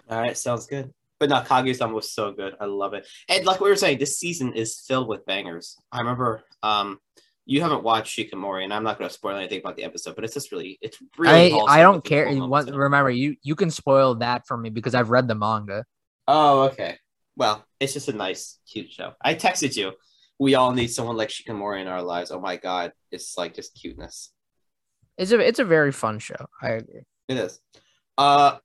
All 0.09 0.21
right, 0.21 0.37
sounds 0.37 0.67
good. 0.67 0.93
But 1.19 1.29
no, 1.29 1.41
Kaguya-sama 1.41 1.95
was 1.95 2.13
so 2.13 2.31
good. 2.31 2.53
I 2.61 2.65
love 2.65 2.93
it. 2.93 3.07
And 3.27 3.45
like 3.45 3.59
we 3.59 3.67
were 3.69 3.75
saying, 3.75 3.97
this 3.97 4.19
season 4.19 4.53
is 4.53 4.79
filled 4.87 5.07
with 5.07 5.25
bangers. 5.25 5.75
I 5.91 5.99
remember 5.99 6.43
um 6.61 6.99
you 7.47 7.61
haven't 7.61 7.81
watched 7.81 8.17
Shikimori, 8.17 8.65
and 8.65 8.73
I'm 8.73 8.83
not 8.83 8.99
going 8.99 9.09
to 9.09 9.13
spoil 9.13 9.37
anything 9.37 9.59
about 9.59 9.77
the 9.77 9.85
episode, 9.85 10.15
but 10.15 10.25
it's 10.25 10.33
just 10.33 10.51
really, 10.51 10.77
it's 10.81 10.97
really. 11.17 11.53
I 11.53 11.79
I 11.79 11.81
don't 11.81 12.03
care. 12.03 12.25
What, 12.27 12.35
moments 12.35 12.67
in 12.67 12.73
it. 12.73 12.77
remember, 12.77 13.09
you 13.09 13.37
you 13.41 13.55
can 13.55 13.71
spoil 13.71 14.15
that 14.15 14.45
for 14.45 14.57
me 14.57 14.69
because 14.69 14.93
I've 14.93 15.09
read 15.09 15.29
the 15.29 15.35
manga. 15.35 15.85
Oh, 16.27 16.63
okay. 16.63 16.97
Well, 17.37 17.65
it's 17.79 17.93
just 17.93 18.09
a 18.09 18.13
nice, 18.13 18.59
cute 18.69 18.91
show. 18.91 19.13
I 19.23 19.33
texted 19.33 19.77
you. 19.77 19.93
We 20.37 20.55
all 20.55 20.73
need 20.73 20.87
someone 20.87 21.15
like 21.15 21.29
Shikimori 21.29 21.81
in 21.81 21.87
our 21.87 22.03
lives. 22.03 22.31
Oh 22.31 22.41
my 22.41 22.57
god, 22.57 22.91
it's 23.11 23.37
like 23.37 23.53
just 23.53 23.79
cuteness. 23.79 24.31
It's 25.17 25.31
a 25.31 25.39
it's 25.39 25.59
a 25.59 25.65
very 25.65 25.93
fun 25.93 26.19
show. 26.19 26.45
I 26.61 26.71
agree. 26.71 27.03
It 27.29 27.37
is. 27.37 27.61
Uh, 28.17 28.57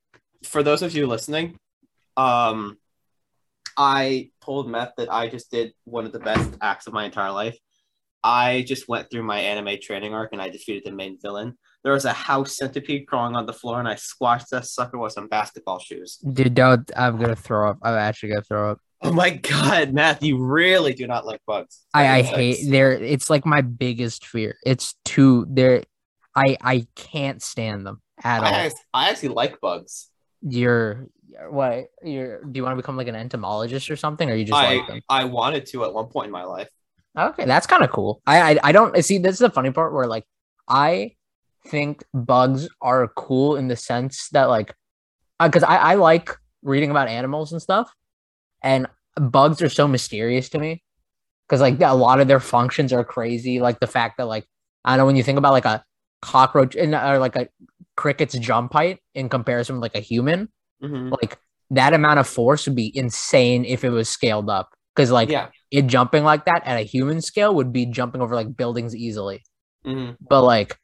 for 0.42 0.64
those 0.64 0.82
of 0.82 0.92
you 0.92 1.06
listening, 1.06 1.56
um, 2.16 2.78
I 3.76 4.30
told 4.44 4.68
Meth 4.68 4.94
that 4.96 5.12
I 5.12 5.28
just 5.28 5.52
did 5.52 5.72
one 5.84 6.04
of 6.04 6.10
the 6.10 6.18
best 6.18 6.50
acts 6.60 6.88
of 6.88 6.92
my 6.92 7.04
entire 7.04 7.30
life. 7.30 7.56
I 8.24 8.62
just 8.62 8.88
went 8.88 9.10
through 9.10 9.24
my 9.24 9.40
anime 9.40 9.78
training 9.80 10.14
arc 10.14 10.32
and 10.32 10.40
I 10.40 10.48
defeated 10.48 10.82
the 10.84 10.92
main 10.92 11.18
villain. 11.20 11.58
There 11.82 11.92
was 11.92 12.04
a 12.04 12.12
house 12.12 12.56
centipede 12.56 13.08
crawling 13.08 13.34
on 13.34 13.46
the 13.46 13.52
floor, 13.52 13.80
and 13.80 13.88
I 13.88 13.96
squashed 13.96 14.50
that 14.50 14.66
sucker 14.66 14.98
with 14.98 15.12
some 15.12 15.26
basketball 15.26 15.80
shoes. 15.80 16.18
Dude, 16.18 16.54
don't. 16.54 16.88
I'm 16.96 17.18
gonna 17.18 17.34
throw 17.34 17.70
up. 17.70 17.78
I'm 17.82 17.94
actually 17.94 18.30
gonna 18.30 18.42
throw 18.42 18.70
up. 18.70 18.78
Oh 19.02 19.12
my 19.12 19.30
god, 19.30 19.92
Math, 19.92 20.22
you 20.22 20.42
really 20.42 20.94
do 20.94 21.08
not 21.08 21.26
like 21.26 21.40
bugs. 21.44 21.80
I, 21.92 22.06
I 22.06 22.18
Insects. 22.18 22.36
hate 22.36 22.70
there. 22.70 22.92
It's 22.92 23.28
like 23.28 23.44
my 23.44 23.62
biggest 23.62 24.26
fear. 24.26 24.56
It's 24.64 24.94
too 25.04 25.44
there. 25.48 25.82
I 26.36 26.56
I 26.60 26.86
can't 26.94 27.42
stand 27.42 27.84
them 27.84 28.00
at 28.22 28.44
I, 28.44 28.66
all. 28.66 28.70
I 28.94 29.10
actually 29.10 29.30
like 29.30 29.60
bugs. 29.60 30.08
You're 30.40 31.08
what? 31.48 31.86
You're. 32.04 32.44
Do 32.44 32.58
you 32.58 32.62
want 32.62 32.74
to 32.74 32.76
become 32.76 32.96
like 32.96 33.08
an 33.08 33.16
entomologist 33.16 33.90
or 33.90 33.96
something, 33.96 34.30
or 34.30 34.34
you 34.34 34.44
just 34.44 34.52
like 34.52 34.86
them? 34.86 35.00
I, 35.08 35.22
I 35.22 35.24
wanted 35.24 35.66
to 35.66 35.84
at 35.84 35.92
one 35.92 36.06
point 36.06 36.26
in 36.26 36.32
my 36.32 36.44
life. 36.44 36.68
Okay, 37.18 37.44
that's 37.44 37.66
kind 37.66 37.82
of 37.84 37.90
cool. 37.90 38.22
I, 38.26 38.52
I 38.54 38.58
I 38.64 38.72
don't 38.72 38.96
see. 39.04 39.18
This 39.18 39.34
is 39.34 39.38
the 39.40 39.50
funny 39.50 39.70
part 39.70 39.92
where 39.92 40.06
like 40.06 40.24
I 40.68 41.12
think 41.66 42.04
bugs 42.14 42.68
are 42.80 43.08
cool 43.16 43.56
in 43.56 43.68
the 43.68 43.76
sense 43.76 44.28
that 44.30 44.48
like 44.48 44.74
because 45.42 45.62
I 45.62 45.76
I 45.76 45.94
like 45.96 46.30
reading 46.62 46.90
about 46.90 47.08
animals 47.08 47.52
and 47.52 47.60
stuff, 47.60 47.92
and 48.62 48.86
bugs 49.16 49.60
are 49.60 49.68
so 49.68 49.86
mysterious 49.86 50.48
to 50.50 50.58
me 50.58 50.82
because 51.46 51.60
like 51.60 51.80
a 51.80 51.94
lot 51.94 52.20
of 52.20 52.28
their 52.28 52.40
functions 52.40 52.92
are 52.92 53.04
crazy. 53.04 53.60
Like 53.60 53.78
the 53.80 53.86
fact 53.86 54.16
that 54.18 54.26
like 54.26 54.46
I 54.84 54.92
don't 54.92 54.98
know 54.98 55.06
when 55.06 55.16
you 55.16 55.22
think 55.22 55.38
about 55.38 55.52
like 55.52 55.66
a 55.66 55.84
cockroach 56.22 56.76
and 56.76 56.94
or 56.94 57.18
like 57.18 57.36
a 57.36 57.48
cricket's 57.96 58.38
jump 58.38 58.72
height 58.72 59.00
in 59.14 59.28
comparison 59.28 59.76
with 59.76 59.82
like 59.82 59.96
a 59.96 60.00
human, 60.00 60.48
Mhm. 60.82 61.10
like 61.10 61.38
that 61.70 61.92
amount 61.92 62.20
of 62.20 62.26
force 62.26 62.66
would 62.66 62.76
be 62.76 62.96
insane 62.96 63.64
if 63.66 63.84
it 63.84 63.90
was 63.90 64.08
scaled 64.08 64.48
up. 64.48 64.70
Because 64.94 65.10
like 65.10 65.28
yeah. 65.28 65.48
It 65.72 65.86
jumping 65.88 66.22
like 66.22 66.44
that 66.44 66.62
at 66.66 66.78
a 66.78 66.82
human 66.82 67.20
scale 67.20 67.54
would 67.54 67.72
be 67.72 67.86
jumping 67.86 68.20
over 68.20 68.36
like 68.36 68.56
buildings 68.56 68.94
easily. 68.94 69.42
Mhm. 69.84 70.16
But 70.20 70.42
like 70.42 70.78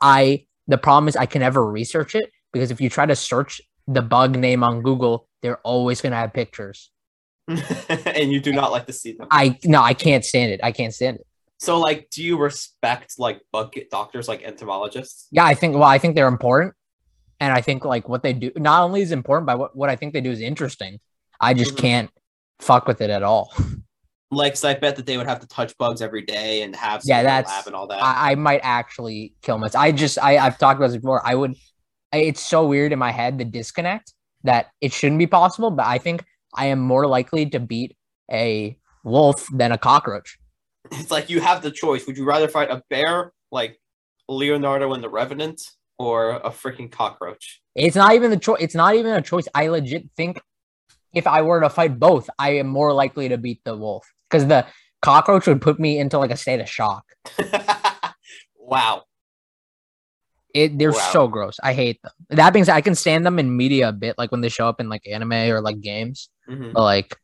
I 0.00 0.46
the 0.68 0.78
problem 0.78 1.08
is 1.08 1.16
I 1.16 1.26
can 1.26 1.40
never 1.40 1.64
research 1.66 2.14
it 2.14 2.30
because 2.52 2.70
if 2.70 2.80
you 2.80 2.88
try 2.88 3.04
to 3.04 3.16
search 3.16 3.60
the 3.88 4.00
bug 4.00 4.38
name 4.38 4.62
on 4.62 4.80
Google, 4.82 5.28
they're 5.42 5.58
always 5.58 6.00
gonna 6.00 6.16
have 6.16 6.32
pictures. 6.32 6.90
and 7.48 8.32
you 8.32 8.40
do 8.40 8.52
not 8.52 8.70
like 8.70 8.86
to 8.86 8.92
see 8.92 9.12
them. 9.12 9.26
I 9.30 9.58
no, 9.64 9.82
I 9.82 9.94
can't 9.94 10.24
stand 10.24 10.52
it. 10.52 10.60
I 10.62 10.70
can't 10.72 10.94
stand 10.94 11.16
it. 11.16 11.26
So, 11.58 11.78
like, 11.78 12.08
do 12.10 12.22
you 12.24 12.38
respect 12.38 13.18
like 13.18 13.40
bug 13.52 13.74
doctors, 13.90 14.26
like 14.28 14.42
entomologists? 14.42 15.28
Yeah, 15.30 15.44
I 15.44 15.54
think 15.54 15.74
well, 15.74 15.84
I 15.84 15.98
think 15.98 16.14
they're 16.14 16.28
important. 16.28 16.74
And 17.40 17.52
I 17.52 17.60
think 17.60 17.84
like 17.84 18.08
what 18.08 18.22
they 18.22 18.32
do 18.32 18.52
not 18.56 18.84
only 18.84 19.02
is 19.02 19.10
important, 19.10 19.46
but 19.48 19.58
what, 19.58 19.76
what 19.76 19.90
I 19.90 19.96
think 19.96 20.12
they 20.12 20.20
do 20.20 20.30
is 20.30 20.40
interesting. 20.40 21.00
I 21.40 21.54
just 21.54 21.74
Mhm. 21.74 21.78
can't 21.78 22.10
fuck 22.60 22.86
with 22.86 23.00
it 23.00 23.10
at 23.10 23.24
all. 23.24 23.52
Like, 24.32 24.54
'cause 24.54 24.64
I 24.64 24.74
bet 24.74 24.96
that 24.96 25.04
they 25.06 25.18
would 25.18 25.26
have 25.26 25.40
to 25.40 25.46
touch 25.46 25.76
bugs 25.76 26.00
every 26.00 26.22
day 26.22 26.62
and 26.62 26.74
have 26.74 27.02
some 27.02 27.10
Yeah, 27.10 27.22
that's- 27.22 27.54
lab 27.54 27.66
and 27.66 27.76
all 27.76 27.86
that. 27.88 28.02
I, 28.02 28.32
I 28.32 28.34
might 28.34 28.60
actually 28.62 29.34
kill 29.42 29.58
myself. 29.58 29.82
I 29.82 29.92
just 29.92 30.18
I, 30.18 30.38
I've 30.38 30.58
talked 30.58 30.78
about 30.78 30.88
this 30.88 30.96
before. 30.96 31.20
I 31.26 31.34
would 31.34 31.54
I, 32.12 32.18
it's 32.18 32.40
so 32.40 32.66
weird 32.66 32.92
in 32.92 32.98
my 32.98 33.10
head 33.12 33.38
the 33.38 33.44
disconnect 33.44 34.14
that 34.44 34.66
it 34.80 34.92
shouldn't 34.92 35.18
be 35.18 35.26
possible, 35.26 35.70
but 35.70 35.86
I 35.86 35.98
think 35.98 36.24
I 36.54 36.66
am 36.66 36.80
more 36.80 37.06
likely 37.06 37.46
to 37.50 37.60
beat 37.60 37.96
a 38.30 38.76
wolf 39.04 39.46
than 39.52 39.70
a 39.72 39.78
cockroach. 39.78 40.38
it's 40.90 41.10
like 41.10 41.28
you 41.30 41.40
have 41.40 41.62
the 41.62 41.70
choice. 41.70 42.06
Would 42.06 42.16
you 42.16 42.24
rather 42.24 42.48
fight 42.48 42.70
a 42.70 42.82
bear 42.90 43.32
like 43.50 43.78
Leonardo 44.28 44.94
and 44.94 45.02
the 45.04 45.08
Revenant 45.10 45.60
or 45.98 46.30
a 46.36 46.50
freaking 46.50 46.90
cockroach? 46.90 47.60
It's 47.74 47.96
not 47.96 48.14
even 48.14 48.30
the 48.30 48.36
choice. 48.38 48.58
It's 48.60 48.74
not 48.74 48.94
even 48.94 49.12
a 49.12 49.22
choice. 49.22 49.46
I 49.54 49.68
legit 49.68 50.08
think 50.16 50.40
if 51.14 51.26
I 51.26 51.42
were 51.42 51.60
to 51.60 51.68
fight 51.70 51.98
both, 51.98 52.28
I 52.38 52.56
am 52.56 52.66
more 52.66 52.92
likely 52.92 53.28
to 53.28 53.36
beat 53.38 53.60
the 53.64 53.76
wolf 53.76 54.06
because 54.32 54.46
the 54.48 54.66
cockroach 55.02 55.46
would 55.46 55.60
put 55.60 55.78
me 55.78 55.98
into 55.98 56.18
like 56.18 56.30
a 56.30 56.36
state 56.36 56.60
of 56.60 56.68
shock. 56.68 57.04
wow. 58.58 59.02
It 60.54 60.78
they're 60.78 60.92
Wow. 60.92 61.10
so 61.12 61.28
gross. 61.28 61.58
I 61.62 61.72
hate 61.72 62.00
them. 62.02 62.12
That 62.30 62.52
being 62.52 62.64
said, 62.64 62.74
I 62.74 62.80
can 62.82 62.94
stand 62.94 63.24
them 63.24 63.38
in 63.38 63.56
media 63.56 63.88
a 63.88 63.92
bit, 63.92 64.16
like 64.18 64.30
when 64.30 64.40
they 64.42 64.48
show 64.50 64.68
up 64.68 64.80
in 64.80 64.88
like 64.88 65.02
anime 65.06 65.32
or 65.32 65.60
like 65.60 65.80
games. 65.80 66.28
Mhm. 66.48 66.72
But 66.74 66.82
like 66.82 67.16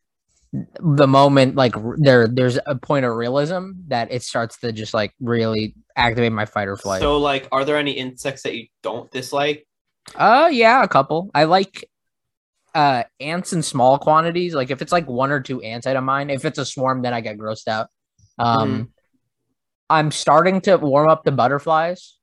the 0.80 1.06
moment 1.06 1.56
like 1.56 1.74
there 1.98 2.26
there's 2.26 2.58
a 2.64 2.74
point 2.74 3.04
of 3.04 3.14
realism 3.14 3.72
that 3.88 4.10
it 4.10 4.22
starts 4.22 4.58
to 4.60 4.72
just 4.72 4.94
like 4.94 5.12
really 5.20 5.74
activate 5.94 6.32
my 6.32 6.46
fight 6.46 6.68
or 6.68 6.76
flight. 6.76 7.02
So, 7.02 7.18
like, 7.18 7.46
are 7.52 7.66
there 7.66 7.76
any 7.76 7.92
insects 7.92 8.42
that 8.44 8.54
you 8.56 8.66
don't 8.82 9.10
dislike? 9.10 9.66
uh 10.16 10.48
yeah, 10.50 10.82
a 10.82 10.88
couple. 10.88 11.30
I 11.34 11.44
like 11.44 11.86
uh 12.74 13.04
ants 13.20 13.52
in 13.52 13.62
small 13.62 13.98
quantities. 13.98 14.54
Like 14.54 14.70
if 14.70 14.82
it's 14.82 14.92
like 14.92 15.08
one 15.08 15.30
or 15.30 15.40
two 15.40 15.60
ants, 15.62 15.86
I 15.86 15.92
don't 15.92 16.04
mind. 16.04 16.30
If 16.30 16.44
it's 16.44 16.58
a 16.58 16.64
swarm, 16.64 17.02
then 17.02 17.14
I 17.14 17.20
get 17.20 17.38
grossed 17.38 17.68
out. 17.68 17.88
Um 18.38 18.92
I'm 19.90 20.10
starting 20.10 20.60
to 20.62 20.76
warm 20.76 21.08
up 21.08 21.24
the 21.24 21.32
butterflies. 21.32 22.16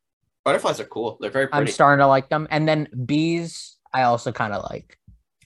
Butterflies 0.43 0.80
are 0.80 0.86
cool. 0.86 1.18
They're 1.20 1.32
very 1.32 1.48
I'm 1.52 1.68
starting 1.68 2.04
to 2.04 2.08
like 2.08 2.30
them. 2.30 2.48
And 2.52 2.68
then 2.68 2.88
bees, 3.06 3.78
I 3.91 4.04
also 4.04 4.32
kind 4.32 4.54
of 4.54 4.64
like. 4.70 4.98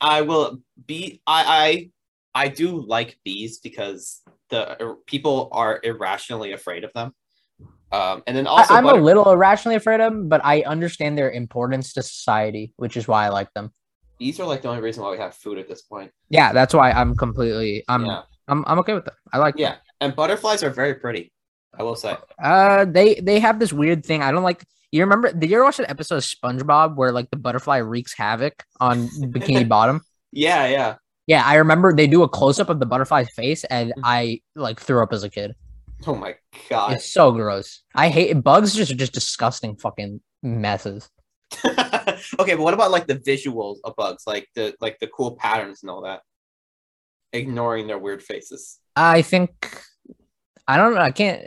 I 0.02 0.22
will 0.22 0.62
be. 0.86 1.22
I 1.26 1.90
I 2.36 2.46
I 2.46 2.48
do 2.50 2.86
like 2.86 3.18
bees 3.24 3.60
because 3.60 4.22
the 4.50 4.82
er, 4.84 4.96
people 5.06 5.50
are 5.52 5.80
irrationally 5.84 6.52
afraid 6.52 6.84
of 6.84 6.92
them. 6.94 7.14
Um, 7.92 8.24
and 8.28 8.38
then 8.38 8.46
also 8.46 8.74
I, 8.74 8.78
am 8.78 8.84
butter- 8.84 9.00
a 9.00 9.04
little 9.04 9.32
irrationally 9.32 9.76
afraid 9.76 10.00
of 10.00 10.12
them, 10.12 10.30
but 10.30 10.42
I 10.44 10.62
understand 10.62 11.18
their 11.18 11.32
importance 11.32 11.94
to 11.94 12.04
society, 12.04 12.74
which 12.78 12.98
is 12.98 13.08
why 13.08 13.26
I 13.26 13.30
like 13.30 13.52
them. 13.54 13.72
Bees 14.20 14.40
are 14.40 14.46
like 14.46 14.62
the 14.62 14.68
only 14.70 14.82
reason 14.82 15.04
why 15.04 15.12
we 15.12 15.18
have 15.18 15.34
food 15.34 15.58
at 15.58 15.68
this 15.68 15.82
point. 15.82 16.12
Yeah, 16.30 16.54
that's 16.54 16.74
why 16.74 16.92
I'm 16.92 17.16
completely 17.16 17.84
I'm 17.88 18.06
yeah, 18.06 18.22
I'm 18.48 18.64
I'm 18.68 18.80
okay 18.80 18.94
with 18.94 19.06
them. 19.06 19.16
I 19.34 19.38
like 19.38 19.56
them. 19.56 19.62
yeah, 19.62 19.76
and 20.02 20.16
butterflies 20.16 20.62
are 20.64 20.70
very 20.70 20.96
pretty. 20.96 21.32
I 21.78 21.84
will 21.84 21.96
say. 21.96 22.16
Uh 22.44 22.86
they 22.86 23.16
they 23.16 23.40
have 23.40 23.60
this 23.60 23.72
weird 23.74 24.06
thing. 24.06 24.22
I 24.22 24.32
don't 24.32 24.44
like 24.44 24.64
you 24.92 25.02
remember 25.02 25.32
did 25.32 25.50
you 25.50 25.56
ever 25.58 25.66
watch 25.66 25.80
an 25.80 25.86
episode 25.88 26.18
of 26.18 26.24
SpongeBob 26.24 26.96
where 26.96 27.12
like 27.12 27.30
the 27.32 27.38
butterfly 27.38 27.78
wreaks 27.78 28.14
havoc 28.18 28.64
on 28.80 29.08
Bikini 29.22 29.68
Bottom? 29.76 30.02
Yeah, 30.32 30.68
yeah. 30.68 30.96
Yeah, 31.28 31.44
I 31.46 31.56
remember 31.56 31.94
they 31.94 32.08
do 32.08 32.24
a 32.24 32.28
close 32.30 32.60
up 32.60 32.70
of 32.70 32.80
the 32.80 32.88
butterfly's 32.88 33.30
face 33.36 33.64
and 33.66 33.92
Mhm. 33.98 34.02
I 34.04 34.42
like 34.56 34.80
threw 34.80 35.02
up 35.04 35.14
as 35.14 35.24
a 35.24 35.30
kid. 35.30 35.54
Oh 36.08 36.16
my 36.16 36.36
god. 36.70 36.94
It's 36.94 37.12
so 37.14 37.32
gross. 37.32 37.84
I 37.94 38.10
hate 38.10 38.34
bugs 38.42 38.74
just 38.74 38.92
are 38.92 38.96
just 38.96 39.14
disgusting 39.14 39.76
fucking 39.76 40.22
messes. 40.42 41.08
okay, 42.40 42.56
but 42.56 42.60
what 42.60 42.74
about 42.74 42.92
like 42.92 43.08
the 43.08 43.16
visuals 43.16 43.78
of 43.84 43.96
bugs, 43.96 44.24
like 44.26 44.48
the 44.56 44.76
like 44.80 45.00
the 45.00 45.08
cool 45.08 45.36
patterns 45.36 45.84
and 45.84 45.90
all 45.90 46.02
that? 46.02 46.22
Ignoring 47.34 47.88
their 47.88 48.00
weird 48.00 48.24
faces. 48.24 48.80
I 48.96 49.22
think 49.22 49.84
I 50.68 50.78
don't 50.78 50.94
know. 50.94 51.02
I 51.02 51.12
can't. 51.12 51.42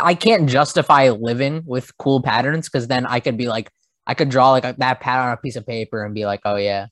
I 0.00 0.14
can't 0.14 0.48
justify 0.48 1.08
living 1.10 1.62
with 1.66 1.96
cool 1.96 2.22
patterns 2.22 2.68
because 2.68 2.86
then 2.86 3.04
I 3.06 3.18
could 3.18 3.36
be 3.36 3.48
like, 3.48 3.70
I 4.06 4.14
could 4.14 4.28
draw 4.28 4.50
like 4.50 4.64
a, 4.64 4.74
that 4.78 5.00
pattern 5.00 5.28
on 5.28 5.32
a 5.32 5.36
piece 5.38 5.56
of 5.56 5.66
paper 5.66 6.04
and 6.04 6.14
be 6.14 6.24
like, 6.24 6.40
oh 6.44 6.56
yeah, 6.56 6.86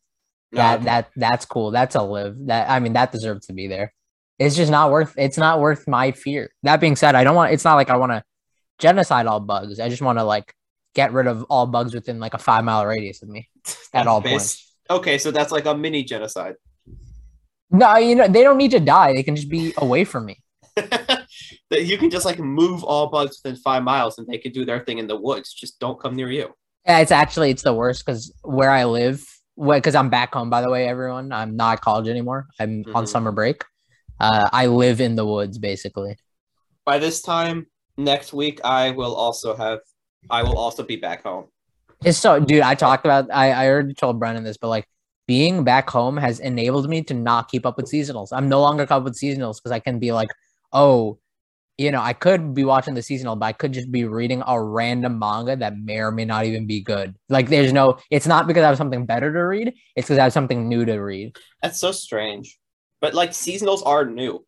that 0.52 0.80
No, 0.80 0.84
that 0.86 1.10
that's 1.16 1.44
cool. 1.44 1.70
That's 1.70 1.94
a 1.94 2.02
live. 2.02 2.36
That 2.46 2.70
I 2.70 2.80
mean, 2.80 2.94
that 2.94 3.12
deserves 3.12 3.46
to 3.46 3.52
be 3.52 3.68
there. 3.68 3.92
It's 4.38 4.56
just 4.56 4.70
not 4.70 4.90
worth. 4.90 5.14
It's 5.18 5.36
not 5.36 5.60
worth 5.60 5.86
my 5.86 6.12
fear. 6.12 6.50
That 6.62 6.80
being 6.80 6.96
said, 6.96 7.14
I 7.14 7.24
don't 7.24 7.36
want. 7.36 7.52
It's 7.52 7.64
not 7.64 7.74
like 7.74 7.90
I 7.90 7.96
want 7.96 8.12
to 8.12 8.24
genocide 8.78 9.26
all 9.26 9.40
bugs. 9.40 9.78
I 9.80 9.90
just 9.90 10.02
want 10.02 10.18
to 10.18 10.24
like 10.24 10.54
get 10.94 11.12
rid 11.12 11.26
of 11.26 11.44
all 11.44 11.66
bugs 11.66 11.94
within 11.94 12.18
like 12.20 12.34
a 12.34 12.38
five 12.38 12.64
mile 12.64 12.84
radius 12.86 13.22
of 13.22 13.28
me 13.28 13.48
at 13.94 14.06
all 14.06 14.22
points. 14.22 14.74
Okay, 14.88 15.18
so 15.18 15.30
that's 15.30 15.52
like 15.52 15.66
a 15.66 15.76
mini 15.76 16.02
genocide. 16.02 16.54
No, 17.70 17.96
you 17.96 18.16
know 18.16 18.26
they 18.26 18.42
don't 18.42 18.58
need 18.58 18.72
to 18.72 18.80
die. 18.80 19.12
They 19.12 19.22
can 19.22 19.36
just 19.36 19.48
be 19.48 19.72
away 19.78 20.04
from 20.04 20.26
me. 20.26 20.42
you 21.70 21.98
can 21.98 22.10
just 22.10 22.24
like 22.24 22.38
move 22.38 22.82
all 22.82 23.08
bugs 23.08 23.40
within 23.42 23.56
five 23.56 23.82
miles 23.84 24.18
and 24.18 24.26
they 24.26 24.38
can 24.38 24.52
do 24.52 24.64
their 24.64 24.80
thing 24.84 24.98
in 24.98 25.06
the 25.06 25.16
woods. 25.16 25.52
Just 25.52 25.78
don't 25.78 26.00
come 26.00 26.16
near 26.16 26.30
you. 26.30 26.52
Yeah, 26.86 26.98
it's 26.98 27.12
actually 27.12 27.50
it's 27.50 27.62
the 27.62 27.74
worst 27.74 28.04
because 28.04 28.32
where 28.42 28.70
I 28.70 28.84
live, 28.84 29.24
because 29.56 29.94
I'm 29.94 30.10
back 30.10 30.34
home. 30.34 30.50
By 30.50 30.62
the 30.62 30.70
way, 30.70 30.88
everyone, 30.88 31.30
I'm 31.30 31.54
not 31.56 31.74
at 31.74 31.80
college 31.82 32.08
anymore. 32.08 32.46
I'm 32.58 32.84
on 32.94 33.04
Mhm. 33.04 33.08
summer 33.08 33.30
break. 33.30 33.64
Uh, 34.18 34.48
I 34.52 34.66
live 34.66 35.00
in 35.00 35.14
the 35.14 35.26
woods 35.26 35.58
basically. 35.58 36.16
By 36.84 36.98
this 36.98 37.22
time 37.22 37.66
next 37.96 38.32
week, 38.32 38.60
I 38.64 38.90
will 38.90 39.14
also 39.14 39.54
have. 39.54 39.78
I 40.28 40.42
will 40.42 40.58
also 40.58 40.82
be 40.82 40.96
back 40.96 41.22
home. 41.22 41.46
It's 42.04 42.18
so, 42.18 42.40
dude. 42.40 42.62
I 42.62 42.74
talked 42.74 43.04
about. 43.04 43.30
I 43.32 43.50
I 43.50 43.68
already 43.68 43.94
told 43.94 44.18
Brennan 44.18 44.44
this, 44.44 44.56
but 44.56 44.68
like 44.68 44.86
being 45.26 45.64
back 45.64 45.88
home 45.88 46.16
has 46.16 46.40
enabled 46.40 46.88
me 46.88 47.02
to 47.04 47.14
not 47.14 47.50
keep 47.50 47.64
up 47.64 47.76
with 47.76 47.86
seasonals. 47.86 48.28
I'm 48.32 48.48
no 48.48 48.60
longer 48.60 48.86
caught 48.86 48.98
up 48.98 49.04
with 49.04 49.18
seasonals 49.18 49.56
because 49.58 49.70
I 49.70 49.78
can 49.78 49.98
be 49.98 50.12
like, 50.12 50.28
oh, 50.72 51.18
you 51.78 51.90
know, 51.90 52.00
I 52.00 52.12
could 52.12 52.52
be 52.52 52.64
watching 52.64 52.94
the 52.94 53.02
seasonal, 53.02 53.36
but 53.36 53.46
I 53.46 53.52
could 53.52 53.72
just 53.72 53.90
be 53.90 54.04
reading 54.04 54.42
a 54.46 54.62
random 54.62 55.18
manga 55.18 55.56
that 55.56 55.78
may 55.78 56.00
or 56.00 56.10
may 56.10 56.24
not 56.24 56.44
even 56.44 56.66
be 56.66 56.82
good. 56.82 57.14
Like, 57.28 57.48
there's 57.48 57.72
no, 57.72 57.96
it's 58.10 58.26
not 58.26 58.46
because 58.46 58.64
I 58.64 58.68
have 58.68 58.76
something 58.76 59.06
better 59.06 59.32
to 59.32 59.38
read, 59.38 59.68
it's 59.96 60.06
because 60.08 60.18
I 60.18 60.24
have 60.24 60.32
something 60.32 60.68
new 60.68 60.84
to 60.84 60.98
read. 60.98 61.36
That's 61.62 61.80
so 61.80 61.92
strange. 61.92 62.58
But 63.00 63.14
like 63.14 63.30
seasonals 63.30 63.86
are 63.86 64.04
new. 64.04 64.44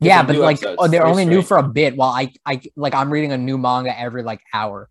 Yeah, 0.00 0.22
but 0.22 0.36
like, 0.36 0.58
episodes. 0.58 0.76
oh, 0.78 0.88
they're 0.88 1.00
Very 1.00 1.10
only 1.10 1.24
new 1.24 1.42
for 1.42 1.56
a 1.56 1.62
bit 1.62 1.96
while 1.96 2.10
I, 2.10 2.32
I, 2.46 2.60
like, 2.76 2.94
I'm 2.94 3.12
reading 3.12 3.32
a 3.32 3.38
new 3.38 3.58
manga 3.58 3.98
every 3.98 4.22
like 4.22 4.40
hour. 4.54 4.88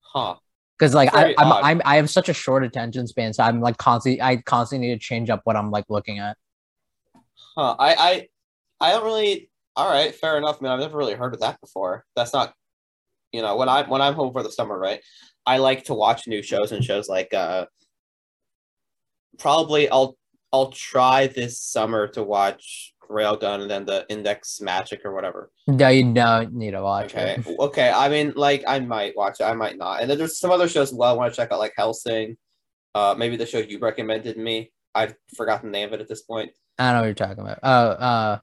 Huh. 0.00 0.36
Cause 0.80 0.92
like 0.92 1.14
I, 1.14 1.34
I'm, 1.38 1.52
odd. 1.52 1.64
I'm 1.64 1.82
I 1.84 1.96
have 1.96 2.10
such 2.10 2.28
a 2.28 2.34
short 2.34 2.64
attention 2.64 3.06
span, 3.06 3.32
so 3.32 3.44
I'm 3.44 3.60
like 3.60 3.76
constantly 3.76 4.20
I 4.20 4.38
constantly 4.38 4.88
need 4.88 4.94
to 4.94 4.98
change 4.98 5.30
up 5.30 5.42
what 5.44 5.54
I'm 5.54 5.70
like 5.70 5.84
looking 5.88 6.18
at. 6.18 6.36
Huh. 7.56 7.76
I 7.78 7.94
I 7.94 8.28
I 8.80 8.90
don't 8.90 9.04
really 9.04 9.50
all 9.76 9.88
right, 9.88 10.12
fair 10.12 10.36
enough, 10.36 10.60
man. 10.60 10.72
I've 10.72 10.80
never 10.80 10.98
really 10.98 11.14
heard 11.14 11.32
of 11.32 11.40
that 11.40 11.60
before. 11.60 12.04
That's 12.16 12.32
not 12.32 12.54
you 13.34 13.42
know, 13.42 13.56
when 13.56 13.68
I 13.68 13.82
when 13.82 14.00
I'm 14.00 14.14
home 14.14 14.32
for 14.32 14.42
the 14.42 14.50
summer, 14.50 14.78
right? 14.78 15.00
I 15.44 15.58
like 15.58 15.84
to 15.84 15.94
watch 15.94 16.26
new 16.26 16.42
shows 16.42 16.72
and 16.72 16.84
shows 16.84 17.08
like 17.08 17.34
uh 17.34 17.66
probably 19.38 19.88
I'll 19.88 20.16
I'll 20.52 20.70
try 20.70 21.26
this 21.26 21.60
summer 21.60 22.06
to 22.08 22.22
watch 22.22 22.93
Railgun 23.08 23.62
and 23.62 23.70
then 23.70 23.84
the 23.84 24.04
Index 24.08 24.60
Magic 24.60 25.02
or 25.04 25.12
whatever. 25.14 25.50
No, 25.66 25.88
you 25.88 26.12
don't 26.12 26.52
need 26.54 26.72
to 26.72 26.82
watch 26.82 27.14
Okay. 27.14 27.36
it. 27.38 27.46
Okay. 27.60 27.90
I 27.90 28.08
mean, 28.08 28.32
like, 28.36 28.64
I 28.66 28.80
might 28.80 29.16
watch 29.16 29.40
it. 29.40 29.44
I 29.44 29.54
might 29.54 29.76
not. 29.78 30.00
And 30.00 30.10
then 30.10 30.18
there's 30.18 30.38
some 30.38 30.50
other 30.50 30.68
shows 30.68 30.90
as 30.92 30.94
well 30.94 31.10
I 31.10 31.16
want 31.16 31.32
to 31.32 31.36
check 31.36 31.52
out, 31.52 31.58
like 31.58 31.74
Hellsing. 31.78 32.36
Uh, 32.94 33.14
maybe 33.16 33.36
the 33.36 33.46
show 33.46 33.58
you 33.58 33.78
recommended 33.78 34.36
me. 34.36 34.70
I've 34.94 35.14
forgotten 35.36 35.70
the 35.70 35.78
name 35.78 35.88
of 35.88 35.94
it 35.94 36.00
at 36.00 36.08
this 36.08 36.22
point. 36.22 36.50
I 36.78 36.86
don't 36.86 36.94
know 36.94 37.00
what 37.00 37.06
you're 37.06 37.14
talking 37.14 37.40
about. 37.40 37.58
Oh, 37.62 37.88
uh, 37.88 38.38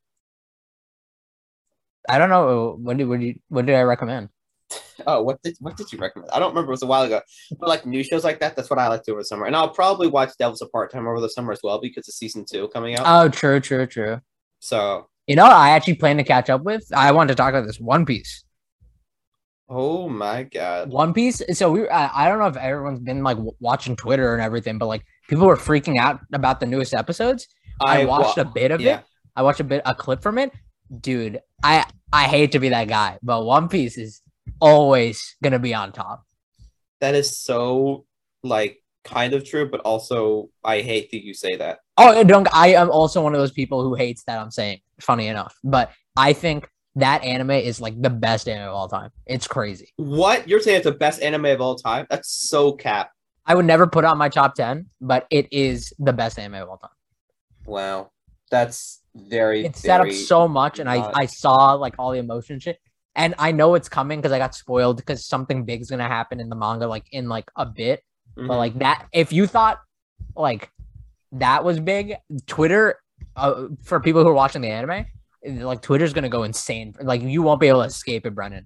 I 2.10 2.18
don't 2.18 2.30
know. 2.30 2.78
What 2.82 2.98
did 2.98 3.08
what 3.08 3.20
did, 3.20 3.40
what 3.50 3.66
did 3.66 3.76
I 3.76 3.82
recommend? 3.82 4.30
Oh, 5.08 5.24
what 5.24 5.42
did 5.42 5.56
what 5.60 5.76
did 5.78 5.92
you 5.92 5.98
recommend? 5.98 6.30
I 6.32 6.38
don't 6.38 6.50
remember. 6.50 6.70
It 6.70 6.74
was 6.74 6.84
a 6.84 6.88
while 6.88 7.02
ago. 7.02 7.22
But 7.60 7.68
like 7.68 7.88
new 7.88 8.04
shows 8.04 8.24
like 8.24 8.40
that, 8.40 8.56
that's 8.56 8.70
what 8.70 8.78
I 8.78 8.88
like 8.88 9.02
to 9.02 9.06
do 9.08 9.12
over 9.14 9.22
the 9.22 9.26
summer. 9.26 9.46
And 9.48 9.56
I'll 9.56 9.70
probably 9.70 10.08
watch 10.08 10.30
Devil's 10.38 10.62
a 10.62 10.68
Part 10.68 10.92
Time 10.92 11.08
over 11.08 11.20
the 11.20 11.28
summer 11.30 11.52
as 11.52 11.60
well 11.64 11.82
because 11.82 12.08
of 12.08 12.14
season 12.14 12.46
two 12.48 12.68
coming 12.68 12.96
out. 12.96 13.06
Oh, 13.08 13.28
true, 13.28 13.60
true, 13.60 13.88
true. 13.88 14.22
So, 14.62 15.10
You 15.28 15.36
know, 15.36 15.46
I 15.46 15.72
actually 15.72 15.96
plan 15.96 16.18
to 16.18 16.24
catch 16.24 16.50
up 16.50 16.64
with. 16.64 16.84
I 16.96 17.12
wanted 17.12 17.30
to 17.30 17.36
talk 17.36 17.50
about 17.54 17.66
this 17.68 17.80
One 17.80 18.06
Piece. 18.06 18.44
oh 19.70 20.08
my 20.10 20.44
god. 20.44 20.90
One 20.90 21.14
Piece. 21.14 21.42
So 21.54 21.72
we, 21.72 21.90
I, 21.90 22.26
I 22.26 22.30
don't 22.30 22.40
know 22.40 22.48
if 22.48 22.58
everyone's 22.58 23.00
been 23.00 23.24
like 23.24 23.38
w- 23.38 23.56
watching 23.60 23.96
Twitter 23.96 24.34
and 24.34 24.42
everything, 24.42 24.78
but 24.78 24.88
like 24.88 25.04
people 25.30 25.48
were 25.48 25.56
freaking 25.58 25.98
out 25.98 26.20
about 26.34 26.60
the 26.60 26.66
newest 26.66 26.94
episodes. 26.94 27.48
I, 27.80 28.06
watched 28.06 28.38
wa- 28.38 28.44
a 28.44 28.46
bit 28.46 28.72
of 28.72 28.82
yeah. 28.82 29.00
it. 29.00 29.06
I 29.36 29.44
watched 29.44 29.62
a 29.62 29.64
bit, 29.64 29.82
a 29.86 29.96
clip 29.96 30.22
from 30.22 30.38
it. 30.38 30.52
Dude, 31.00 31.40
I, 31.64 31.86
I 32.12 32.26
hate 32.26 32.52
to 32.52 32.60
be 32.60 32.70
that 32.70 32.88
guy, 32.90 33.18
but 33.24 33.46
One 33.46 33.70
Piece 33.70 33.98
is 33.98 34.22
always 34.60 35.36
gonna 35.42 35.60
be 35.60 35.74
on 35.74 35.92
top. 35.94 36.24
That 37.00 37.16
is 37.16 37.38
so 37.38 38.06
like 38.44 38.81
kind 39.04 39.34
of 39.34 39.48
true, 39.48 39.70
but 39.70 39.82
also 39.82 40.50
I 40.64 40.82
hate 40.82 41.12
that 41.12 41.24
you 41.24 41.34
say 41.34 41.56
that. 41.56 41.80
Oh, 41.98 42.24
don't. 42.24 42.48
I 42.54 42.74
am 42.74 42.90
also 42.90 43.22
one 43.22 43.34
of 43.34 43.40
those 43.40 43.52
people 43.52 43.84
who 43.84 43.96
hates 43.96 44.24
that 44.26 44.40
I'm 44.40 44.52
saying. 44.52 44.80
Funny 45.00 45.28
enough, 45.28 45.58
but 45.64 45.92
I 46.16 46.34
think 46.34 46.70
that 46.96 47.24
anime 47.24 47.52
is 47.52 47.80
like 47.80 48.00
the 48.02 48.10
best 48.10 48.48
anime 48.48 48.70
of 48.70 48.76
all 48.76 48.88
time. 48.88 49.10
It's 49.26 49.48
crazy. 49.48 49.90
What 49.98 50.48
you're 50.48 50.60
saying 50.60 50.78
it's 50.78 50.86
the 50.86 50.92
best 50.92 51.22
anime 51.22 51.46
of 51.46 51.62
all 51.62 51.76
time? 51.76 52.06
That's 52.10 52.30
so 52.30 52.74
cap. 52.74 53.12
I 53.46 53.56
would 53.56 53.66
never 53.66 53.88
put 53.88 54.04
it 54.04 54.08
on 54.08 54.18
my 54.18 54.30
top 54.30 54.56
ten, 54.56 54.88
but 55.00 55.26
it 55.32 55.48
is 55.52 55.94
the 56.00 56.14
best 56.14 56.38
anime 56.38 56.62
of 56.62 56.70
all 56.70 56.78
time. 56.78 56.92
Wow, 57.66 58.12
that's 58.50 59.02
very. 59.16 59.66
It 59.66 59.76
set 59.76 60.02
up 60.02 60.12
so 60.12 60.48
much, 60.48 60.80
and 60.80 60.90
I 60.90 61.12
I 61.16 61.26
saw 61.26 61.74
like 61.74 61.96
all 61.98 62.12
the 62.12 62.20
emotion 62.20 62.60
shit, 62.60 62.80
and 63.16 63.34
I 63.40 63.52
know 63.52 63.76
it's 63.76 63.90
coming 63.90 64.20
because 64.20 64.32
I 64.32 64.38
got 64.38 64.56
spoiled 64.56 64.98
because 64.98 65.26
something 65.26 65.66
big's 65.66 65.90
gonna 65.90 66.08
happen 66.08 66.40
in 66.40 66.50
the 66.50 66.56
manga 66.56 66.88
like 66.88 67.06
in 67.12 67.28
like 67.30 67.50
a 67.56 67.66
bit. 67.66 68.04
Mhm. 68.38 68.48
But 68.48 68.58
like 68.58 68.80
that, 68.80 69.08
if 69.14 69.32
you 69.34 69.48
thought 69.48 69.80
like 70.36 70.72
that 71.34 71.64
was 71.64 71.80
big, 71.80 72.16
Twitter 72.48 73.00
uh, 73.36 73.68
for 73.84 74.00
people 74.00 74.24
who 74.24 74.30
are 74.30 74.34
watching 74.34 74.62
the 74.62 74.70
anime, 74.70 75.06
like 75.46 75.82
Twitter's 75.82 76.14
gonna 76.14 76.30
go 76.30 76.44
insane. 76.44 76.94
Like 77.02 77.22
you 77.22 77.42
won't 77.42 77.60
be 77.60 77.68
able 77.68 77.82
to 77.82 77.88
escape 77.88 78.26
it, 78.26 78.36
Brennan. 78.36 78.66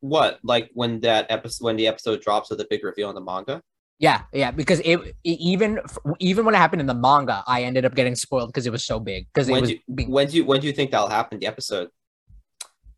what 0.00 0.38
like 0.42 0.70
when 0.74 1.00
that 1.00 1.26
episode 1.30 1.64
when 1.64 1.76
the 1.76 1.86
episode 1.86 2.20
drops 2.20 2.50
with 2.50 2.58
the 2.58 2.66
big 2.68 2.82
reveal 2.84 3.08
in 3.08 3.14
the 3.14 3.20
manga? 3.20 3.62
Yeah, 3.98 4.22
yeah, 4.32 4.50
because 4.50 4.80
it, 4.80 4.96
it- 5.22 5.38
even 5.38 5.78
even 6.18 6.44
when 6.44 6.54
it 6.54 6.58
happened 6.58 6.80
in 6.80 6.86
the 6.88 6.94
manga, 6.94 7.44
I 7.46 7.62
ended 7.62 7.84
up 7.84 7.94
getting 7.94 8.16
spoiled 8.16 8.48
because 8.48 8.66
it 8.66 8.72
was 8.72 8.84
so 8.84 8.98
big. 8.98 9.28
Because 9.32 9.48
it 9.48 9.60
was 9.60 9.70
do, 9.70 9.78
being, 9.94 10.10
when 10.10 10.26
do 10.28 10.36
you 10.38 10.44
when 10.44 10.60
do 10.60 10.66
you 10.66 10.72
think 10.72 10.90
that'll 10.90 11.08
happen? 11.08 11.38
The 11.38 11.46
episode? 11.46 11.88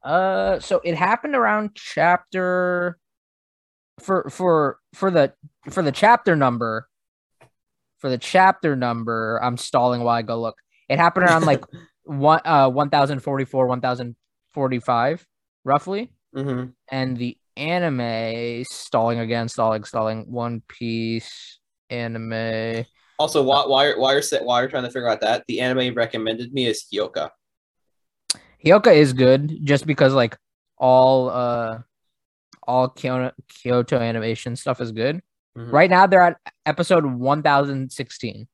uh, 0.02 0.58
so 0.60 0.80
it 0.84 0.94
happened 0.94 1.34
around 1.34 1.70
chapter 1.74 2.98
for 4.00 4.28
for 4.30 4.78
for 4.94 5.10
the 5.10 5.32
for 5.70 5.82
the 5.82 5.92
chapter 5.92 6.36
number 6.36 6.88
for 7.98 8.10
the 8.10 8.18
chapter 8.18 8.76
number. 8.76 9.40
I'm 9.42 9.56
stalling 9.56 10.02
while 10.02 10.16
I 10.16 10.22
go 10.22 10.38
look. 10.38 10.56
It 10.90 10.98
happened 10.98 11.24
around 11.24 11.46
like 11.46 11.64
one 12.04 12.40
uh 12.44 12.68
1044 12.68 13.66
1045 13.66 15.26
roughly 15.64 16.12
hmm 16.34 16.64
and 16.92 17.16
the 17.16 17.38
anime 17.56 18.62
stalling 18.64 19.20
again 19.20 19.48
stalling 19.48 19.84
stalling 19.84 20.30
one 20.30 20.60
piece 20.68 21.60
anime 21.88 22.84
Also, 23.18 23.42
why 23.42 23.64
while 23.66 23.86
you're, 23.86 23.98
while 23.98 24.12
you're 24.12 24.20
sit- 24.20 24.44
while 24.44 24.60
you're 24.60 24.68
trying 24.68 24.82
to 24.82 24.90
figure 24.90 25.08
out 25.08 25.22
that, 25.22 25.44
the 25.48 25.60
anime 25.60 25.94
recommended 25.94 26.52
me 26.52 26.66
is 26.66 26.84
Hyouka. 26.92 27.30
Hyouka 28.62 28.94
is 28.94 29.14
good 29.14 29.64
just 29.64 29.86
because 29.86 30.12
like 30.12 30.36
all 30.76 31.30
uh 31.30 31.78
all 32.66 32.88
Kyoto, 32.88 33.32
Kyoto 33.48 33.98
animation 33.98 34.56
stuff 34.56 34.80
is 34.80 34.92
good. 34.92 35.22
Mhm. 35.56 35.72
Right 35.72 35.90
now 35.90 36.06
they're 36.06 36.22
at 36.22 36.36
episode 36.66 37.04
1016. 37.04 38.48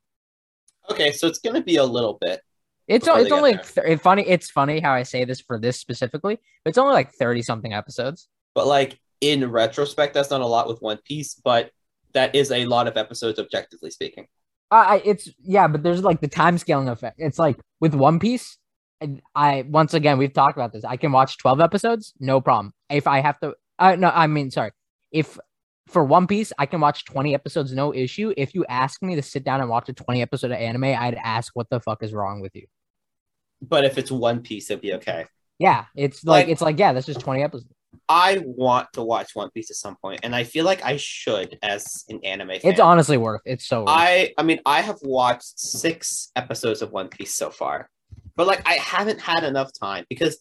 Okay, 0.90 1.12
so 1.12 1.26
it's 1.26 1.38
gonna 1.38 1.62
be 1.62 1.76
a 1.76 1.84
little 1.84 2.18
bit. 2.20 2.40
It's 2.88 3.04
Before 3.06 3.20
it's 3.20 3.32
only 3.32 3.52
there. 3.54 3.62
th- 3.62 3.86
it's 3.86 4.02
funny 4.02 4.22
it's 4.26 4.50
funny 4.50 4.80
how 4.80 4.92
I 4.92 5.04
say 5.04 5.24
this 5.24 5.40
for 5.40 5.58
this 5.58 5.78
specifically, 5.78 6.38
it's 6.66 6.78
only 6.78 6.92
like 6.92 7.12
30 7.12 7.42
something 7.42 7.72
episodes. 7.72 8.28
But 8.54 8.66
like 8.66 8.98
in 9.20 9.48
retrospect, 9.50 10.14
that's 10.14 10.30
not 10.30 10.40
a 10.40 10.46
lot 10.46 10.66
with 10.66 10.80
One 10.82 10.98
Piece, 11.04 11.34
but 11.34 11.70
that 12.14 12.34
is 12.34 12.50
a 12.50 12.64
lot 12.66 12.88
of 12.88 12.96
episodes, 12.96 13.38
objectively 13.38 13.90
speaking. 13.90 14.26
Uh, 14.72 14.84
I 14.88 15.02
it's 15.04 15.28
yeah, 15.42 15.68
but 15.68 15.82
there's 15.82 16.02
like 16.02 16.20
the 16.20 16.28
time 16.28 16.58
scaling 16.58 16.88
effect. 16.88 17.16
It's 17.18 17.38
like 17.38 17.58
with 17.80 17.94
One 17.94 18.18
Piece, 18.18 18.58
I, 19.00 19.20
I 19.34 19.62
once 19.68 19.94
again 19.94 20.18
we've 20.18 20.32
talked 20.32 20.56
about 20.56 20.72
this. 20.72 20.84
I 20.84 20.96
can 20.96 21.12
watch 21.12 21.38
twelve 21.38 21.61
episodes, 21.61 22.12
no 22.18 22.40
problem. 22.40 22.72
If 22.88 23.06
I 23.06 23.20
have 23.20 23.38
to, 23.40 23.54
uh, 23.81 23.97
no, 23.97 24.11
I 24.14 24.26
mean 24.28 24.51
sorry. 24.51 24.70
If 25.11 25.39
for 25.89 26.05
One 26.05 26.28
Piece, 26.28 26.53
I 26.59 26.66
can 26.66 26.81
watch 26.81 27.05
twenty 27.05 27.35
episodes, 27.35 27.72
no 27.72 27.93
issue. 27.93 28.33
If 28.37 28.55
you 28.55 28.64
ask 28.68 29.03
me 29.03 29.16
to 29.16 29.22
sit 29.22 29.43
down 29.43 29.61
and 29.61 29.68
watch 29.68 29.89
a 29.89 29.93
twenty 29.93 30.22
episode 30.22 30.53
of 30.53 30.59
anime, 30.59 30.85
I'd 30.85 31.16
ask 31.22 31.51
what 31.55 31.68
the 31.70 31.81
fuck 31.81 32.03
is 32.05 32.12
wrong 32.12 32.41
with 32.41 32.55
you. 32.55 32.66
But 33.61 33.85
if 33.85 33.99
it's 33.99 34.11
One 34.11 34.41
Piece, 34.43 34.70
it'd 34.70 34.81
be 34.83 34.95
okay. 34.95 35.26
Yeah, 35.59 35.87
it's 35.97 36.24
like, 36.24 36.45
Like- 36.47 36.53
it's 36.53 36.62
like 36.62 36.78
yeah, 36.78 36.93
that's 36.93 37.07
just 37.07 37.20
twenty 37.20 37.43
episodes. 37.43 37.72
I 38.09 38.41
want 38.45 38.87
to 38.93 39.03
watch 39.03 39.35
One 39.35 39.51
Piece 39.51 39.68
at 39.70 39.76
some 39.76 39.97
point, 40.01 40.20
and 40.22 40.35
I 40.35 40.45
feel 40.45 40.64
like 40.64 40.85
I 40.85 40.97
should 40.97 41.59
as 41.61 42.05
an 42.09 42.20
anime 42.22 42.49
fan. 42.49 42.61
It's 42.62 42.78
honestly 42.81 43.16
worth. 43.16 43.41
It's 43.45 43.66
so. 43.66 43.81
Worth. 43.81 43.89
I 43.91 44.33
I 44.39 44.45
mean 44.45 44.61
I 44.64 44.81
have 44.81 44.99
watched 45.03 45.59
six 45.59 46.31
episodes 46.37 46.83
of 46.83 46.93
One 46.93 47.09
Piece 47.09 47.35
so 47.35 47.51
far, 47.51 47.91
but 48.37 48.47
like 48.47 48.62
I 48.66 48.74
haven't 48.74 49.20
had 49.20 49.43
enough 49.43 49.70
time 49.78 50.05
because 50.09 50.39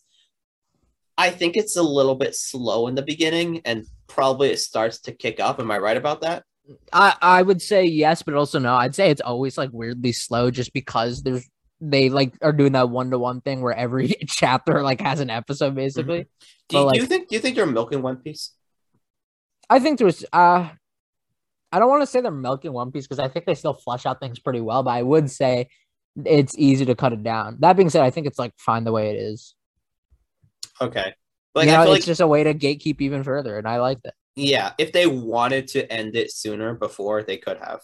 I 1.20 1.32
think 1.32 1.58
it's 1.58 1.76
a 1.76 1.84
little 1.84 2.16
bit 2.16 2.34
slow 2.34 2.88
in 2.88 2.96
the 2.96 3.02
beginning, 3.02 3.62
and 3.66 3.86
probably 4.08 4.52
it 4.52 4.60
starts 4.60 5.02
to 5.02 5.12
kick 5.12 5.42
up. 5.42 5.60
Am 5.60 5.70
I 5.70 5.78
right 5.78 5.98
about 5.98 6.22
that? 6.22 6.44
I 6.94 7.14
I 7.22 7.42
would 7.42 7.62
say 7.62 7.84
yes, 7.84 8.22
but 8.24 8.36
also 8.36 8.58
no. 8.58 8.74
I'd 8.74 8.96
say 8.96 9.10
it's 9.10 9.20
always 9.20 9.58
like 9.58 9.70
weirdly 9.74 10.14
slow, 10.14 10.50
just 10.50 10.72
because 10.72 11.22
there's 11.22 11.46
they 11.82 12.10
like 12.10 12.34
are 12.42 12.54
doing 12.54 12.72
that 12.72 12.90
one 12.90 13.12
to 13.12 13.20
one 13.20 13.42
thing 13.42 13.62
where 13.62 13.74
every 13.74 14.16
chapter 14.28 14.82
like 14.82 15.02
has 15.02 15.20
an 15.20 15.30
episode 15.30 15.76
basically. 15.76 16.26
Do 16.70 16.78
you, 16.78 16.84
But, 16.86 16.94
do 16.94 17.00
you 17.02 17.06
think 17.06 17.28
do 17.28 17.36
you 17.36 17.42
think 17.42 17.58
they're 17.58 17.66
milking 17.66 18.02
One 18.02 18.18
Piece? 18.18 18.54
I 19.70 19.80
think 19.80 20.00
there's 20.00 20.24
uh 20.32 20.70
I 21.72 21.80
don't 21.80 21.90
want 21.90 22.02
to 22.02 22.08
say 22.08 22.22
they're 22.22 22.32
milking 22.32 22.72
One 22.72 22.94
Piece 22.94 23.08
because 23.08 23.20
I 23.20 23.28
think 23.28 23.46
they 23.46 23.56
still 23.56 23.74
flesh 23.74 24.06
out 24.06 24.22
things 24.22 24.40
pretty 24.40 24.62
well, 24.62 24.84
but 24.84 24.92
I 24.92 25.04
would 25.04 25.30
say 25.30 25.68
it's 26.26 26.58
easy 26.58 26.86
to 26.86 26.96
cut 26.96 27.12
it 27.12 27.24
down. 27.24 27.58
That 27.60 27.76
being 27.76 27.90
said, 27.90 28.04
I 28.04 28.10
think 28.10 28.26
it's 28.26 28.40
like 28.40 28.54
fine 28.58 28.86
the 28.86 28.94
way 28.94 29.10
it 29.10 29.18
is. 29.18 29.54
Okay, 30.82 31.14
like 31.56 31.68
know, 31.68 31.82
I 31.82 31.84
feel 31.86 31.94
it's 31.94 32.02
like 32.04 32.08
just 32.08 32.22
a 32.22 32.28
way 32.28 32.44
to 32.44 32.54
gatekeep 32.54 33.02
even 33.02 33.24
further, 33.24 33.58
and 33.58 33.68
I 33.68 33.78
like 33.80 34.02
that. 34.04 34.14
yeah, 34.36 34.72
if 34.78 34.92
they 34.94 35.08
wanted 35.08 35.68
to 35.70 35.92
end 35.92 36.16
it 36.16 36.32
sooner 36.32 36.74
before, 36.74 37.24
they 37.24 37.38
could 37.38 37.58
have. 37.58 37.82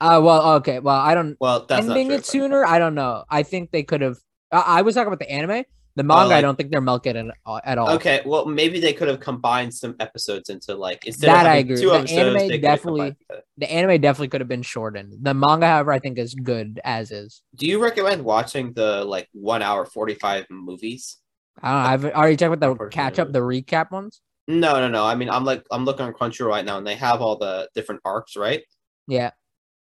Uh 0.00 0.20
well, 0.22 0.52
okay, 0.56 0.78
well, 0.78 0.96
I 1.00 1.14
don't 1.14 1.36
Well, 1.40 1.66
that's 1.68 1.86
not 1.86 1.96
ending 1.96 2.16
it 2.16 2.24
sooner. 2.24 2.64
I 2.64 2.78
don't 2.78 2.94
know. 2.94 3.24
I 3.28 3.42
think 3.42 3.70
they 3.72 3.82
could 3.82 4.00
have. 4.00 4.16
I 4.52 4.78
I 4.78 4.82
was 4.82 4.94
talking 4.94 5.08
about 5.08 5.18
the 5.18 5.30
anime. 5.30 5.64
The 5.96 6.04
manga, 6.04 6.22
I 6.22 6.36
like- 6.36 6.42
don't 6.42 6.54
think 6.56 6.70
they're 6.70 6.80
milking 6.80 7.16
it 7.16 7.26
at, 7.26 7.62
at 7.64 7.76
all. 7.78 7.90
Okay, 7.96 8.22
well, 8.24 8.46
maybe 8.46 8.78
they 8.78 8.92
could 8.92 9.08
have 9.08 9.18
combined 9.18 9.74
some 9.74 9.96
episodes 9.98 10.48
into 10.48 10.76
like 10.76 11.04
instead 11.06 11.28
That 11.30 11.46
of 11.46 11.52
I 11.52 11.56
agree. 11.56 11.76
two 11.80 11.88
The 11.88 11.94
episodes, 11.96 12.36
anime 12.42 12.60
definitely- 12.60 13.16
The 13.56 13.72
anime 13.72 14.00
definitely 14.00 14.28
could 14.28 14.40
have 14.40 14.46
been 14.48 14.62
shortened. 14.62 15.14
The 15.20 15.34
manga, 15.34 15.66
however, 15.66 15.90
I 15.90 15.98
think 15.98 16.16
is 16.18 16.34
good 16.36 16.80
as 16.84 17.10
is. 17.10 17.42
Do 17.56 17.66
you 17.66 17.82
recommend 17.82 18.24
watching 18.24 18.72
the 18.74 19.04
like 19.04 19.28
one 19.32 19.60
hour 19.60 19.84
forty 19.84 20.14
five 20.14 20.46
movies? 20.48 21.16
I 21.62 21.72
don't 21.92 22.02
know. 22.02 22.08
I've 22.08 22.14
already 22.16 22.36
checked 22.36 22.50
with 22.50 22.60
the 22.60 22.74
catch 22.90 23.18
up, 23.18 23.32
the 23.32 23.40
recap 23.40 23.90
ones. 23.90 24.20
No, 24.46 24.74
no, 24.80 24.88
no. 24.88 25.04
I 25.04 25.14
mean, 25.14 25.28
I'm 25.30 25.44
like 25.44 25.64
I'm 25.70 25.84
looking 25.84 26.06
on 26.06 26.12
Crunchyroll 26.14 26.48
right 26.48 26.64
now, 26.64 26.78
and 26.78 26.86
they 26.86 26.94
have 26.96 27.20
all 27.20 27.36
the 27.36 27.68
different 27.74 28.00
arcs, 28.04 28.36
right? 28.36 28.62
Yeah. 29.06 29.30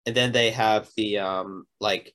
And 0.05 0.15
then 0.15 0.31
they 0.31 0.51
have 0.51 0.89
the 0.97 1.19
um 1.19 1.65
like 1.79 2.13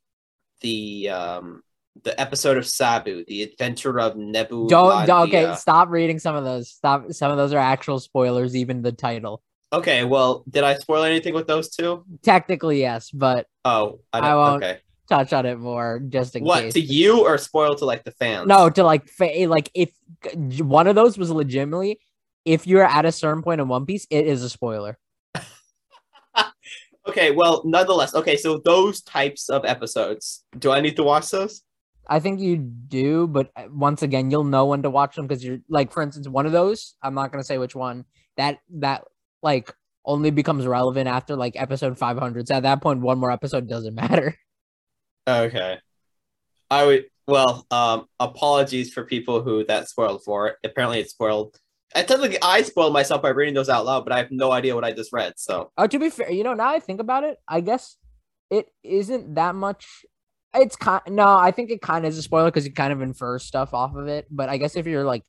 the 0.61 1.11
um 1.11 1.63
the 2.03 2.19
episode 2.21 2.57
of 2.57 2.67
Sabo, 2.67 3.23
the 3.27 3.43
adventure 3.43 3.99
of 4.01 4.17
Nebu. 4.17 4.69
Don't, 4.69 5.07
don't 5.07 5.29
okay, 5.29 5.55
stop 5.57 5.89
reading 5.91 6.19
some 6.19 6.35
of 6.37 6.45
those. 6.45 6.71
Stop 6.71 7.13
some 7.13 7.31
of 7.31 7.37
those 7.37 7.53
are 7.53 7.59
actual 7.59 7.99
spoilers, 8.01 8.57
even 8.57 8.83
the 8.83 8.93
title. 8.93 9.43
Okay, 9.73 10.05
well, 10.05 10.43
did 10.49 10.65
I 10.65 10.75
spoil 10.75 11.05
anything 11.05 11.35
with 11.35 11.47
those 11.47 11.69
two? 11.71 12.05
Technically, 12.23 12.81
yes, 12.81 13.11
but 13.11 13.47
Oh, 13.65 14.01
I 14.13 14.19
I 14.19 14.21
don't. 14.23 14.37
won't 14.37 14.65
okay, 14.65 14.81
touch 15.11 15.33
on 15.35 15.45
it 15.45 15.59
more 15.59 16.01
just 16.09 16.37
in 16.37 16.45
what 16.45 16.63
case. 16.63 16.73
to 16.75 16.81
you 16.81 17.27
or 17.27 17.37
spoil 17.37 17.75
to 17.75 17.85
like 17.85 18.05
the 18.05 18.13
fans? 18.13 18.47
No, 18.49 18.71
to 18.71 18.83
like 18.83 19.07
fa- 19.09 19.47
like 19.47 19.71
if 19.75 19.91
one 20.61 20.87
of 20.87 20.95
those 20.95 21.19
was 21.19 21.31
legitimately 21.31 22.01
if 22.45 22.67
you're 22.67 22.85
at 22.85 23.05
a 23.05 23.13
certain 23.13 23.43
point 23.43 23.61
in 23.61 23.69
One 23.69 23.85
Piece, 23.85 24.07
it 24.11 24.27
is 24.27 24.43
a 24.43 24.49
spoiler. 24.49 24.99
Okay, 27.09 27.31
well, 27.31 27.63
nonetheless. 27.65 28.15
Okay, 28.15 28.37
so 28.37 28.59
those 28.59 29.01
types 29.01 29.49
of 29.49 29.65
episodes. 29.65 30.45
Do 30.59 30.71
I 30.71 30.81
need 30.81 30.97
to 30.97 31.03
watch 31.03 31.31
those? 31.31 31.63
I 32.07 32.21
think 32.21 32.41
you 32.41 32.59
do, 32.59 33.27
but 33.27 33.51
uh, 33.57 33.65
once 33.71 34.03
again, 34.03 34.31
you'll 34.31 34.45
know 34.45 34.67
when 34.67 34.83
to 34.83 34.91
watch 34.91 35.17
them 35.17 35.27
because 35.27 35.43
you're 35.43 35.61
like, 35.69 35.93
for 35.93 36.03
instance, 36.03 36.29
one 36.29 36.45
of 36.45 36.53
those. 36.53 36.95
I'm 37.03 37.15
not 37.15 37.33
gonna 37.33 37.43
say 37.43 37.57
which 37.57 37.75
one. 37.75 38.05
That 38.37 38.59
that 38.75 39.05
like 39.43 39.73
only 40.05 40.31
becomes 40.31 40.67
relevant 40.67 41.09
after 41.09 41.37
like 41.37 41.55
episode 41.57 41.97
500. 41.99 42.47
So 42.47 42.55
at 42.57 42.65
that 42.65 42.83
point, 42.83 43.01
one 43.01 43.19
more 43.19 43.33
episode 43.33 43.67
doesn't 43.67 43.95
matter. 44.05 44.37
Okay. 45.29 45.79
I 46.71 46.87
would 46.87 47.05
well, 47.27 47.67
um 47.71 48.07
apologies 48.19 48.93
for 48.93 49.05
people 49.05 49.43
who 49.43 49.65
that 49.67 49.89
spoiled 49.89 50.23
for. 50.25 50.57
Apparently 50.65 51.01
it 51.01 51.11
spoiled 51.11 51.57
I 51.95 52.03
technically 52.03 52.39
I 52.43 52.63
spoiled 52.63 52.93
myself 52.93 53.23
by 53.23 53.31
reading 53.31 53.55
those 53.55 53.69
out 53.69 53.85
loud, 53.85 54.05
but 54.05 54.13
I 54.13 54.19
have 54.19 54.31
no 54.31 54.53
idea 54.53 54.75
what 54.75 54.85
I 54.85 54.93
just 54.93 55.13
read. 55.13 55.35
So 55.37 55.73
Oh, 55.77 55.87
to 55.87 55.99
be 55.99 56.11
fair, 56.11 56.31
you 56.31 56.45
know, 56.45 56.55
now 56.55 56.69
I 56.69 56.79
think 56.81 57.01
about 57.01 57.25
it, 57.25 57.39
I 57.49 57.61
guess 57.61 57.97
it 58.51 58.69
isn't 58.83 59.35
that 59.35 59.55
much. 59.55 59.87
It's 60.55 60.77
kind 60.77 61.03
no, 61.09 61.27
I 61.29 61.51
think 61.53 61.71
it 61.71 61.81
kind 61.83 62.05
of 62.05 62.11
is 62.11 62.19
a 62.19 62.23
spoiler 62.23 62.51
because 62.51 62.67
you 62.67 62.73
kind 62.73 62.93
of 62.93 63.01
infer 63.03 63.39
stuff 63.39 63.75
off 63.75 63.95
of 63.95 64.09
it. 64.09 64.27
But 64.31 64.49
I 64.49 64.57
guess 64.57 64.75
if 64.77 64.87
you're 64.87 65.05
like 65.05 65.25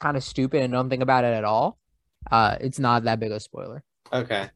kind 0.00 0.16
of 0.16 0.24
stupid 0.24 0.62
and 0.62 0.72
don't 0.72 0.90
think 0.90 1.02
about 1.02 1.24
it 1.24 1.34
at 1.34 1.44
all, 1.44 1.78
uh, 2.30 2.56
it's 2.60 2.78
not 2.78 3.04
that 3.04 3.20
big 3.20 3.32
a 3.32 3.40
spoiler. 3.40 3.82
okay. 4.12 4.48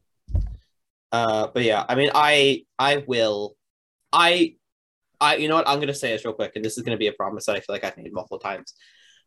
Uh 1.11 1.47
but 1.53 1.63
yeah, 1.63 1.85
I 1.87 1.95
mean 1.95 2.09
I 2.13 2.65
I 2.77 3.03
will 3.07 3.55
I 4.11 4.55
I 5.19 5.35
you 5.37 5.47
know 5.47 5.55
what 5.55 5.67
I'm 5.67 5.79
gonna 5.79 5.93
say 5.93 6.11
this 6.11 6.25
real 6.25 6.33
quick, 6.33 6.53
and 6.55 6.63
this 6.63 6.77
is 6.77 6.83
gonna 6.83 6.97
be 6.97 7.07
a 7.07 7.13
promise 7.13 7.45
that 7.45 7.55
I 7.55 7.59
feel 7.59 7.73
like 7.73 7.83
I've 7.83 7.97
made 7.97 8.11
multiple 8.13 8.39
times. 8.39 8.73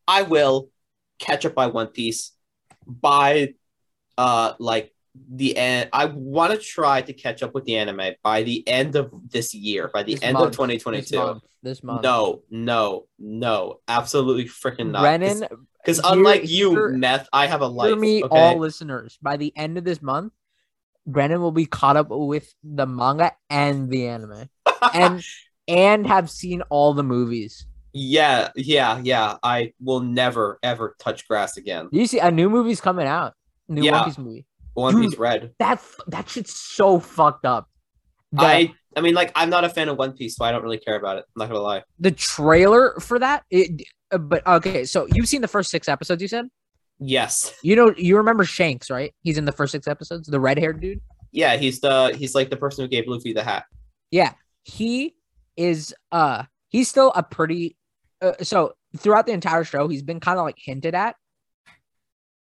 I 0.07 0.22
will 0.22 0.70
catch 1.18 1.45
up 1.45 1.55
by 1.55 1.66
One 1.66 1.89
Piece 1.89 2.32
by 2.86 3.55
uh 4.16 4.55
like 4.59 4.93
the 5.30 5.57
end. 5.57 5.91
I 5.93 6.07
want 6.07 6.53
to 6.53 6.59
try 6.59 7.03
to 7.03 7.12
catch 7.12 7.43
up 7.43 7.55
with 7.55 7.64
the 7.64 7.76
anime 7.76 8.14
by 8.22 8.43
the 8.43 8.66
end 8.68 8.97
of 8.97 9.12
this 9.30 9.55
year, 9.55 9.91
by 9.93 10.03
the 10.03 10.14
This 10.14 10.22
end 10.22 10.34
month, 10.34 10.47
of 10.47 10.53
2022. 10.53 11.01
This 11.01 11.12
month, 11.12 11.43
this 11.62 11.82
month. 11.82 12.03
No, 12.03 12.43
no, 12.51 13.07
no, 13.18 13.80
absolutely 13.89 14.45
freaking 14.45 14.91
not. 14.91 15.03
Brennan, 15.03 15.45
because 15.84 16.01
unlike 16.05 16.49
you, 16.49 16.70
hear- 16.70 16.91
meth, 16.91 17.28
I 17.32 17.47
have 17.47 17.61
a 17.61 17.66
life. 17.66 17.89
hear 17.89 17.97
me, 17.97 18.22
okay? 18.24 18.36
all 18.36 18.59
listeners. 18.59 19.18
By 19.20 19.36
the 19.36 19.53
end 19.57 19.78
of 19.78 19.84
this 19.84 20.01
month, 20.03 20.32
Brennan 21.07 21.41
will 21.41 21.53
be 21.53 21.66
caught 21.66 21.97
up 21.97 22.09
with 22.11 22.53
the 22.62 22.86
manga 22.86 23.32
and 23.51 23.91
the 23.91 24.09
anime, 24.09 24.49
and 24.95 25.24
and 25.69 26.07
have 26.07 26.29
seen 26.31 26.62
all 26.71 26.95
the 26.95 27.05
movies. 27.05 27.66
yeah, 27.93 28.49
yeah, 28.57 29.01
yeah. 29.03 29.37
I 29.43 29.73
will 29.83 30.01
never 30.01 30.59
ever 30.62 30.97
touch 30.99 31.27
grass 31.29 31.57
again. 31.57 31.89
You 31.93 32.07
see 32.07 32.19
a 32.19 32.31
new 32.31 32.49
movie's 32.51 32.81
coming 32.81 33.07
out? 33.07 33.35
New 33.69 33.83
Yeah. 33.85 33.93
One 33.93 34.05
Piece 34.05 34.19
movie. 34.19 34.47
One 34.75 34.95
Dude, 34.95 35.11
Piece 35.11 35.19
Red. 35.19 35.53
That 35.59 35.83
that 36.09 36.29
shit's 36.29 36.55
so 36.55 36.99
fucked 36.99 37.45
up. 37.45 37.69
I 38.37 38.75
I 38.97 39.01
mean, 39.01 39.14
like, 39.14 39.31
I'm 39.35 39.49
not 39.51 39.64
a 39.64 39.69
fan 39.69 39.89
of 39.89 39.97
One 39.99 40.12
Piece, 40.12 40.37
so 40.37 40.45
I 40.45 40.51
don't 40.53 40.62
really 40.62 40.79
care 40.79 40.97
about 40.97 41.19
it. 41.19 41.25
I'm 41.29 41.41
not 41.41 41.49
gonna 41.49 41.61
lie. 41.61 41.83
the 41.99 42.11
trailer 42.11 42.95
for 43.01 43.19
that. 43.19 43.45
It, 43.51 43.83
uh, 44.11 44.19
but 44.19 44.47
okay, 44.47 44.85
so 44.85 45.07
you've 45.12 45.29
seen 45.29 45.41
the 45.41 45.49
first 45.49 45.71
six 45.71 45.89
episodes. 45.89 46.21
You 46.23 46.29
said 46.29 46.47
Yes. 47.01 47.53
you 47.62 47.77
know 47.77 47.95
you 47.97 48.16
remember 48.16 48.45
Shanks, 48.45 48.91
right? 48.91 49.14
He's 49.23 49.39
in 49.39 49.45
the 49.45 49.53
first 49.53 49.73
six 49.73 49.87
episodes. 49.87 50.29
The 50.29 50.41
red 50.41 50.59
haired 50.59 50.81
dude. 50.81 51.01
Yeah, 51.33 51.57
he's 51.57 51.81
the 51.81 52.14
he's 52.16 52.35
like 52.35 52.51
the 52.51 52.57
person 52.57 52.85
who 52.85 52.89
gave 52.89 53.05
Luffy 53.07 53.33
the 53.33 53.43
hat. 53.45 53.64
Yeah, 54.11 54.33
he 54.64 55.14
is. 55.59 55.95
Uh, 56.11 56.45
he's 56.69 56.89
still 56.89 57.13
a 57.15 57.23
pretty. 57.23 57.77
Uh, 58.23 58.33
so 58.43 58.73
throughout 58.97 59.27
the 59.27 59.33
entire 59.33 59.65
show, 59.65 59.89
he's 59.89 60.03
been 60.03 60.21
kind 60.21 60.39
of 60.39 60.45
like 60.45 60.57
hinted 60.59 60.95
at. 60.95 61.17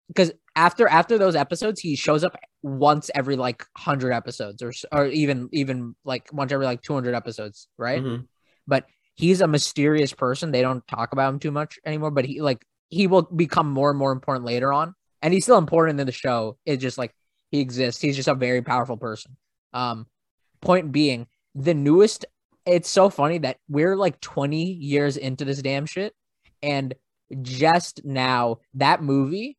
Because 0.07 0.31
after 0.55 0.87
after 0.87 1.17
those 1.17 1.35
episodes, 1.35 1.79
he 1.79 1.95
shows 1.95 2.23
up 2.23 2.35
once 2.61 3.09
every 3.15 3.35
like 3.35 3.65
hundred 3.77 4.11
episodes, 4.11 4.61
or 4.61 4.73
or 4.91 5.07
even 5.07 5.49
even 5.53 5.95
like 6.03 6.27
once 6.33 6.51
every 6.51 6.65
like 6.65 6.81
two 6.81 6.93
hundred 6.93 7.15
episodes, 7.15 7.67
right? 7.77 8.03
Mhm. 8.03 8.27
But 8.67 8.85
he's 9.15 9.41
a 9.41 9.47
mysterious 9.47 10.13
person. 10.13 10.51
They 10.51 10.61
don't 10.61 10.85
talk 10.87 11.13
about 11.13 11.33
him 11.33 11.39
too 11.39 11.51
much 11.51 11.79
anymore. 11.85 12.11
But 12.11 12.25
he 12.25 12.41
like 12.41 12.65
he 12.89 13.07
will 13.07 13.23
become 13.23 13.71
more 13.71 13.89
and 13.89 13.97
more 13.97 14.11
important 14.11 14.45
later 14.45 14.71
on, 14.73 14.93
and 15.21 15.33
he's 15.33 15.45
still 15.45 15.57
important 15.57 15.99
in 15.99 16.05
the 16.05 16.11
show. 16.11 16.57
It's 16.65 16.81
just 16.81 16.97
like 16.97 17.15
he 17.51 17.59
exists. 17.59 18.01
He's 18.01 18.15
just 18.15 18.27
a 18.27 18.35
very 18.35 18.61
powerful 18.61 18.97
person. 18.97 19.37
Um, 19.71 20.05
point 20.61 20.91
being, 20.91 21.27
the 21.55 21.73
newest. 21.73 22.25
It's 22.65 22.89
so 22.89 23.09
funny 23.09 23.39
that 23.39 23.57
we're 23.67 23.95
like 23.95 24.19
20 24.21 24.63
years 24.63 25.17
into 25.17 25.43
this 25.45 25.61
damn 25.61 25.85
shit, 25.85 26.13
and 26.61 26.93
just 27.41 28.05
now 28.05 28.59
that 28.75 29.01
movie, 29.03 29.57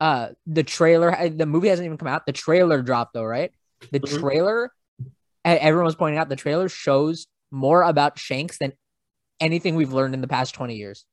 uh, 0.00 0.30
the 0.46 0.62
trailer, 0.62 1.16
uh, 1.16 1.30
the 1.34 1.46
movie 1.46 1.68
hasn't 1.68 1.86
even 1.86 1.96
come 1.98 2.08
out. 2.08 2.26
The 2.26 2.32
trailer 2.32 2.82
dropped 2.82 3.14
though, 3.14 3.24
right? 3.24 3.52
The 3.92 4.00
Mhm. 4.00 4.20
trailer, 4.20 4.72
everyone 5.44 5.86
was 5.86 5.94
pointing 5.96 6.18
out, 6.18 6.28
the 6.28 6.36
trailer 6.36 6.68
shows 6.68 7.26
more 7.50 7.82
about 7.82 8.18
Shanks 8.18 8.58
than 8.58 8.72
anything 9.40 9.74
we've 9.76 9.92
learned 9.92 10.14
in 10.14 10.20
the 10.20 10.28
past 10.28 10.54
20 10.54 10.76
years. 10.76 11.06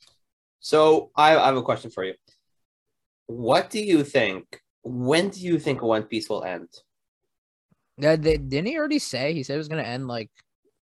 So 0.59 1.11
I, 1.15 1.37
I 1.37 1.45
have 1.45 1.57
a 1.57 1.61
question 1.63 1.91
for 1.91 2.03
you. 2.03 2.15
What 3.27 3.69
do 3.69 3.79
you 3.79 4.03
think? 4.03 4.61
When 4.83 5.29
do 5.29 5.39
you 5.39 5.59
think 5.59 5.81
One 5.81 6.03
Piece 6.03 6.27
will 6.29 6.43
end? 6.43 6.69
Yeah, 7.97 8.17
they, 8.17 8.37
didn't 8.37 8.67
he 8.67 8.77
already 8.77 8.99
say? 8.99 9.33
He 9.33 9.43
said 9.43 9.55
it 9.55 9.57
was 9.57 9.67
gonna 9.67 9.83
end 9.83 10.07
like, 10.07 10.29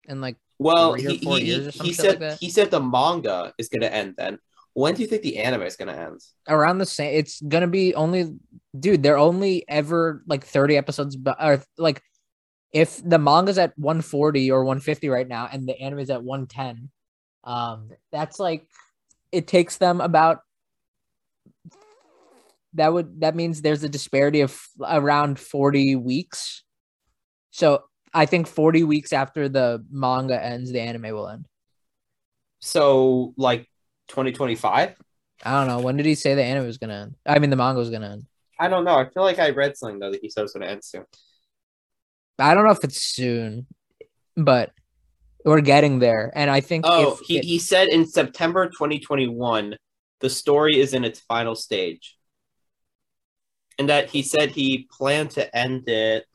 in 0.08 0.20
like 0.20 0.36
Well, 0.58 0.94
he, 0.94 1.16
he, 1.16 1.40
he, 1.40 1.70
some 1.70 1.86
he 1.86 1.92
shit 1.92 2.04
like 2.04 2.10
said 2.10 2.18
that? 2.20 2.38
he 2.40 2.50
said 2.50 2.70
the 2.70 2.80
manga 2.80 3.52
is 3.58 3.68
gonna 3.68 3.86
end 3.86 4.14
then. 4.16 4.38
When 4.72 4.94
do 4.94 5.02
you 5.02 5.08
think 5.08 5.22
the 5.22 5.38
anime 5.38 5.62
is 5.62 5.76
gonna 5.76 5.92
end? 5.92 6.20
around 6.48 6.78
the 6.78 6.86
same. 6.86 7.14
It's 7.14 7.40
gonna 7.40 7.66
be 7.66 7.94
only, 7.94 8.34
dude. 8.78 9.02
They're 9.02 9.18
only 9.18 9.64
ever 9.68 10.22
like 10.26 10.44
30 10.44 10.76
episodes, 10.76 11.16
but 11.16 11.36
or 11.42 11.62
like, 11.76 12.02
if 12.72 13.02
the 13.04 13.18
manga's 13.18 13.58
at 13.58 13.76
140 13.76 14.50
or 14.52 14.64
150 14.64 15.08
right 15.08 15.26
now, 15.26 15.48
and 15.50 15.68
the 15.68 15.78
anime 15.80 15.98
is 15.98 16.10
at 16.10 16.22
110, 16.22 16.88
um, 17.42 17.90
that's 18.12 18.38
like, 18.38 18.66
it 19.32 19.46
takes 19.46 19.76
them 19.76 20.00
about. 20.00 20.40
That 22.74 22.92
would 22.92 23.20
that 23.22 23.34
means 23.34 23.60
there's 23.62 23.82
a 23.82 23.88
disparity 23.88 24.42
of 24.42 24.56
around 24.80 25.40
40 25.40 25.96
weeks. 25.96 26.62
So 27.50 27.82
I 28.12 28.26
think 28.26 28.46
40 28.48 28.84
weeks 28.84 29.12
after 29.12 29.48
the 29.48 29.84
manga 29.90 30.42
ends, 30.42 30.72
the 30.72 30.80
anime 30.80 31.14
will 31.14 31.28
end. 31.28 31.46
So 32.60 33.34
like 33.36 33.68
2025? 34.08 34.94
I 35.44 35.50
don't 35.52 35.68
know. 35.68 35.80
When 35.80 35.96
did 35.96 36.06
he 36.06 36.14
say 36.14 36.34
the 36.34 36.42
anime 36.44 36.66
was 36.66 36.78
gonna 36.78 36.94
end? 36.94 37.14
I 37.24 37.38
mean, 37.38 37.50
the 37.50 37.56
manga 37.56 37.78
was 37.78 37.90
gonna 37.90 38.10
end. 38.10 38.26
I 38.58 38.68
don't 38.68 38.84
know. 38.84 38.96
I 38.96 39.08
feel 39.08 39.22
like 39.22 39.38
I 39.38 39.50
read 39.50 39.76
something 39.76 39.98
though 39.98 40.10
that 40.10 40.20
he 40.20 40.28
said 40.28 40.40
it 40.40 40.44
was 40.44 40.52
gonna 40.52 40.66
end 40.66 40.84
soon. 40.84 41.04
I 42.38 42.54
don't 42.54 42.64
know 42.64 42.72
if 42.72 42.84
it's 42.84 43.00
soon, 43.00 43.66
but 44.36 44.72
we're 45.44 45.60
getting 45.62 45.98
there. 45.98 46.30
And 46.34 46.50
I 46.50 46.60
think 46.60 46.84
Oh, 46.86 47.12
if 47.14 47.20
he, 47.26 47.38
it- 47.38 47.44
he 47.44 47.58
said 47.58 47.88
in 47.88 48.06
September 48.06 48.66
2021, 48.68 49.76
the 50.20 50.30
story 50.30 50.78
is 50.78 50.92
in 50.92 51.04
its 51.04 51.20
final 51.20 51.54
stage. 51.54 52.16
And 53.78 53.88
that 53.88 54.10
he 54.10 54.22
said 54.22 54.50
he 54.50 54.86
planned 54.90 55.30
to 55.32 55.56
end 55.56 55.88
it 55.88 56.26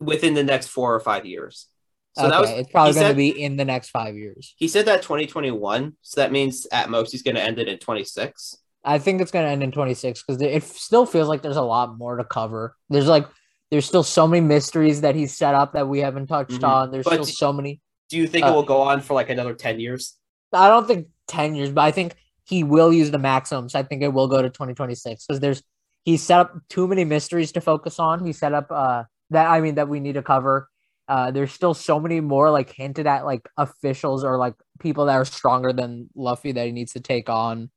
within 0.00 0.34
the 0.34 0.44
next 0.44 0.68
four 0.68 0.94
or 0.94 1.00
five 1.00 1.26
years. 1.26 1.66
So 2.14 2.22
okay, 2.24 2.30
that 2.30 2.40
was 2.40 2.50
it's 2.50 2.70
probably 2.72 2.94
going 2.94 3.08
to 3.08 3.14
be 3.14 3.28
in 3.42 3.56
the 3.56 3.64
next 3.64 3.90
five 3.90 4.16
years. 4.16 4.54
he 4.56 4.66
said 4.68 4.86
that 4.86 5.02
2021. 5.02 5.96
So 6.02 6.20
that 6.20 6.32
means 6.32 6.66
at 6.72 6.90
most 6.90 7.12
he's 7.12 7.22
gonna 7.22 7.40
end 7.40 7.58
it 7.58 7.68
in 7.68 7.78
26. 7.78 8.56
I 8.84 8.98
think 8.98 9.20
it's 9.20 9.30
going 9.30 9.44
to 9.44 9.50
end 9.50 9.62
in 9.62 9.70
26 9.72 10.22
because 10.22 10.40
it 10.40 10.62
still 10.62 11.04
feels 11.04 11.28
like 11.28 11.42
there's 11.42 11.56
a 11.56 11.62
lot 11.62 11.98
more 11.98 12.16
to 12.16 12.24
cover. 12.24 12.76
There's 12.88 13.06
like, 13.08 13.26
there's 13.70 13.84
still 13.84 14.04
so 14.04 14.26
many 14.26 14.40
mysteries 14.44 15.02
that 15.02 15.14
he's 15.14 15.36
set 15.36 15.54
up 15.54 15.72
that 15.74 15.88
we 15.88 15.98
haven't 15.98 16.28
touched 16.28 16.62
Mhm. 16.62 16.68
on. 16.68 16.90
There's 16.92 17.04
But 17.04 17.14
still 17.14 17.24
d- 17.24 17.32
so 17.32 17.52
many. 17.52 17.80
Do 18.08 18.16
you 18.16 18.26
think 18.26 18.46
Uh, 18.46 18.50
it 18.50 18.54
will 18.54 18.62
go 18.62 18.80
on 18.80 19.00
for 19.02 19.14
like 19.14 19.28
another 19.30 19.52
10 19.52 19.78
years? 19.80 20.16
I 20.52 20.68
don't 20.68 20.86
think 20.86 21.08
10 21.26 21.54
years, 21.54 21.70
but 21.70 21.82
I 21.82 21.90
think 21.90 22.14
he 22.44 22.62
will 22.64 22.92
use 22.92 23.10
the 23.10 23.18
maximum. 23.18 23.68
So 23.68 23.78
I 23.78 23.82
think 23.82 24.00
it 24.02 24.08
will 24.08 24.28
go 24.28 24.40
to 24.40 24.48
2026 24.48 25.26
because 25.26 25.40
there's, 25.40 25.62
he 26.04 26.16
set 26.16 26.40
up 26.40 26.54
too 26.70 26.88
many 26.88 27.04
mysteries 27.04 27.52
to 27.52 27.60
focus 27.60 27.98
on. 27.98 28.24
He 28.24 28.32
set 28.32 28.54
up, 28.54 28.68
uh, 28.70 29.02
that, 29.30 29.48
I 29.48 29.60
mean, 29.60 29.76
that 29.76 29.88
we 29.88 30.00
need 30.00 30.14
to 30.14 30.22
cover. 30.22 30.68
Uh, 31.06 31.30
there's 31.30 31.52
still 31.52 31.72
so 31.74 31.98
many 31.98 32.20
more 32.20 32.50
like 32.50 32.70
hinted 32.70 33.06
at 33.06 33.24
like 33.24 33.48
officials 33.56 34.24
or 34.24 34.36
like 34.36 34.54
people 34.78 35.06
that 35.06 35.14
are 35.14 35.24
stronger 35.24 35.72
than 35.72 36.10
Luffy 36.14 36.52
that 36.52 36.66
he 36.66 36.72
needs 36.72 36.92
to 36.92 37.00
take 37.00 37.30
on, 37.30 37.70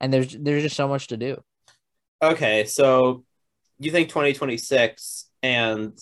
and 0.00 0.12
there's 0.12 0.32
there's 0.32 0.62
just 0.62 0.76
so 0.76 0.88
much 0.88 1.08
to 1.08 1.16
do. 1.18 1.42
Okay, 2.22 2.64
so 2.64 3.24
you 3.78 3.90
think 3.90 4.08
2026 4.08 5.28
and 5.42 5.98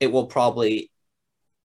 it 0.00 0.10
will 0.12 0.26
probably 0.26 0.90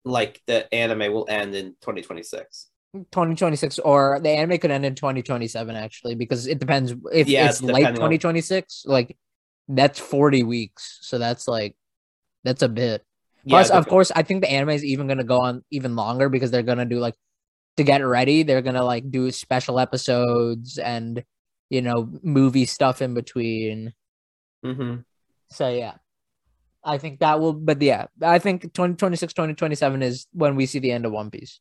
like 0.04 0.42
the 0.46 0.74
anime 0.74 1.14
will 1.14 1.26
end 1.30 1.56
in 1.56 1.68
2026. 1.82 2.68
2026 2.94 3.80
or 3.80 4.20
the 4.22 4.30
anime 4.30 4.58
could 4.58 4.72
end 4.72 4.86
in 4.86 4.96
2027 4.96 5.76
actually 5.76 6.16
because 6.16 6.48
it 6.48 6.58
depends 6.60 6.94
if 7.14 7.28
Yeah, 7.28 7.50
it's 7.50 7.62
late 7.62 7.74
depending 7.82 8.02
on- 8.02 8.10
2026 8.10 8.84
like 8.88 9.16
that's 9.68 10.00
40 10.00 10.44
weeks 10.44 10.98
so 11.02 11.20
that's 11.20 11.48
like 11.48 11.76
that's 12.48 12.64
a 12.64 12.70
bit. 12.70 13.04
Yeah, 13.44 13.52
plus 13.52 13.70
of 13.70 13.88
course 13.88 14.12
i 14.16 14.24
think 14.24 14.42
the 14.42 14.52
anime 14.52 14.72
is 14.72 14.84
even 14.84 15.08
going 15.08 15.20
to 15.20 15.24
go 15.24 15.40
on 15.40 15.64
even 15.72 15.96
longer 15.96 16.28
because 16.28 16.52
they're 16.52 16.64
going 16.64 16.80
to 16.80 16.86
do 16.86 17.00
like 17.00 17.16
to 17.78 17.84
get 17.84 18.06
ready 18.06 18.44
they're 18.44 18.62
going 18.62 18.76
to 18.76 18.84
like 18.84 19.10
do 19.10 19.32
special 19.32 19.80
episodes 19.80 20.78
and 20.78 21.24
you 21.70 21.82
know 21.82 22.10
movie 22.24 22.66
stuff 22.66 23.02
in 23.02 23.14
between. 23.14 23.94
Mhm. 24.66 25.06
so 25.50 25.70
yeah. 25.70 25.96
I 26.84 26.98
think 26.98 27.20
that 27.20 27.40
will 27.40 27.54
but 27.54 27.82
yeah 27.82 28.08
i 28.22 28.40
think 28.40 28.64
2026 28.74 29.34
2027 29.34 30.02
is 30.02 30.28
when 30.32 30.56
we 30.56 30.66
see 30.66 30.80
the 30.80 30.92
end 30.92 31.06
of 31.06 31.12
one 31.12 31.30
piece. 31.32 31.60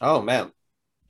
Oh 0.00 0.22
man. 0.22 0.50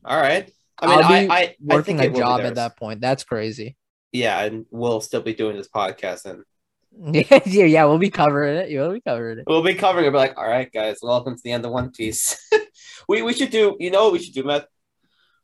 All 0.04 0.20
right. 0.20 0.50
I 0.78 0.86
mean, 0.86 0.98
I'll 0.98 1.04
I, 1.04 1.24
be 1.24 1.30
I, 1.30 1.36
I 1.36 1.57
working 1.61 1.98
think 1.98 2.00
a 2.00 2.04
it 2.04 2.09
will 2.09 2.14
be 2.14 2.20
job 2.20 2.40
at 2.42 2.54
that 2.57 2.76
point. 2.76 3.00
That's 3.00 3.24
crazy. 3.24 3.76
Yeah, 4.12 4.42
and 4.42 4.66
we'll 4.70 5.00
still 5.00 5.22
be 5.22 5.34
doing 5.34 5.57
this 5.57 5.68
podcast, 5.68 6.24
and 6.26 6.42
Yeah, 7.12 7.40
yeah, 7.44 7.64
yeah, 7.64 7.84
we'll 7.84 7.99
be 7.99 8.11
covering 8.11 8.57
it. 8.57 8.68
We'll 8.70 8.92
be 8.92 9.01
covering 9.03 9.38
it. 9.40 9.44
we'll 9.47 9.62
be 9.62 9.74
covering 9.74 10.07
it. 10.07 10.11
Be 10.12 10.16
like, 10.16 10.38
all 10.38 10.49
right, 10.49 10.70
guys, 10.72 10.99
welcome 11.03 11.36
to 11.36 11.42
the 11.42 11.53
end 11.53 11.64
of 11.66 11.72
One 11.72 11.90
Piece. 11.90 12.38
we 13.09 13.20
we 13.22 13.34
should 13.34 13.51
do. 13.51 13.76
You 13.78 13.90
know 13.90 14.05
what 14.05 14.12
we 14.14 14.18
should 14.18 14.32
do, 14.34 14.44
Matt? 14.44 14.68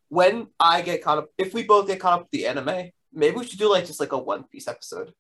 When 0.08 0.46
I 0.58 0.80
get 0.82 1.02
caught 1.02 1.18
up, 1.18 1.28
if 1.36 1.52
we 1.54 1.62
both 1.64 1.86
get 1.86 2.00
caught 2.00 2.14
up 2.14 2.20
with 2.22 2.30
the 2.30 2.46
anime, 2.46 2.90
maybe 3.12 3.36
we 3.36 3.46
should 3.46 3.58
do 3.58 3.70
like 3.70 3.86
just 3.86 4.00
like 4.00 4.12
a 4.12 4.18
One 4.18 4.44
Piece 4.44 4.66
episode. 4.68 5.12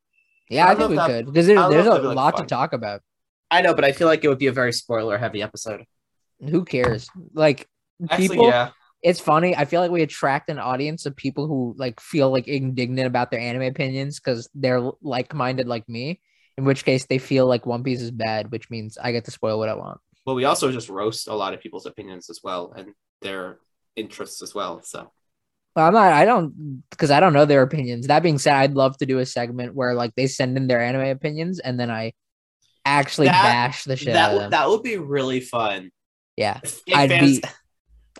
Yeah, 0.48 0.66
I 0.66 0.72
I, 0.72 0.74
think 0.74 0.90
we 0.90 0.96
that- 0.96 1.06
could 1.08 1.26
because 1.26 1.48
I 1.48 1.52
there's 1.54 1.58
don't 1.58 1.70
know 1.70 1.76
there's 1.76 1.86
if 1.86 1.92
a 1.92 2.00
be, 2.00 2.06
like, 2.08 2.16
lot 2.16 2.36
fun. 2.36 2.42
to 2.46 2.48
talk 2.48 2.72
about. 2.72 3.02
I 3.50 3.60
know, 3.60 3.74
but 3.74 3.84
I 3.84 3.92
feel 3.92 4.08
like 4.08 4.24
it 4.24 4.28
would 4.28 4.38
be 4.38 4.46
a 4.46 4.52
very 4.52 4.72
spoiler 4.72 5.18
heavy 5.18 5.42
episode. 5.42 5.84
Who 6.40 6.64
cares? 6.64 7.08
Like 7.34 7.68
Actually, 8.10 8.28
people, 8.28 8.46
yeah. 8.48 8.70
It's 9.02 9.20
funny. 9.20 9.56
I 9.56 9.64
feel 9.64 9.80
like 9.80 9.90
we 9.90 10.02
attract 10.02 10.48
an 10.48 10.58
audience 10.58 11.06
of 11.06 11.16
people 11.16 11.46
who 11.48 11.74
like 11.76 12.00
feel 12.00 12.30
like 12.30 12.46
indignant 12.48 13.06
about 13.06 13.30
their 13.30 13.40
anime 13.40 13.62
opinions 13.62 14.20
because 14.20 14.48
they're 14.54 14.80
like 15.02 15.34
minded 15.34 15.66
like 15.66 15.88
me. 15.88 16.20
In 16.58 16.64
which 16.64 16.84
case, 16.84 17.06
they 17.06 17.18
feel 17.18 17.46
like 17.46 17.64
One 17.66 17.82
Piece 17.82 18.00
is 18.02 18.10
bad, 18.10 18.52
which 18.52 18.68
means 18.70 18.98
I 18.98 19.10
get 19.12 19.24
to 19.24 19.30
spoil 19.30 19.58
what 19.58 19.68
I 19.70 19.74
want. 19.74 19.98
Well, 20.26 20.36
we 20.36 20.44
also 20.44 20.70
just 20.70 20.88
roast 20.88 21.26
a 21.26 21.34
lot 21.34 21.54
of 21.54 21.60
people's 21.60 21.86
opinions 21.86 22.30
as 22.30 22.40
well 22.44 22.72
and 22.76 22.92
their 23.22 23.58
interests 23.96 24.42
as 24.42 24.54
well. 24.54 24.80
So 24.84 25.10
Well, 25.74 25.86
I'm 25.86 25.94
not. 25.94 26.12
I 26.12 26.24
don't 26.24 26.82
because 26.90 27.10
I 27.10 27.18
don't 27.20 27.32
know 27.32 27.44
their 27.46 27.62
opinions. 27.62 28.06
That 28.06 28.22
being 28.22 28.38
said, 28.38 28.54
I'd 28.54 28.74
love 28.74 28.96
to 28.98 29.06
do 29.06 29.18
a 29.18 29.26
segment 29.26 29.74
where 29.74 29.94
like 29.94 30.14
they 30.14 30.26
send 30.28 30.56
in 30.56 30.66
their 30.68 30.80
anime 30.80 31.06
opinions 31.08 31.58
and 31.58 31.80
then 31.80 31.90
I 31.90 32.12
actually 32.84 33.26
That- 33.28 33.42
bash 33.42 33.84
the 33.84 33.96
shit 33.96 34.10
out 34.10 34.12
that 34.14 34.28
of 34.28 34.34
would 34.34 34.42
them. 34.44 34.50
that 34.50 34.68
would 34.68 34.82
be 34.82 34.96
really 34.98 35.40
fun. 35.40 35.90
yeah. 36.36 36.60
I'd 36.94 37.10
fans- 37.10 37.40
be- 37.40 37.48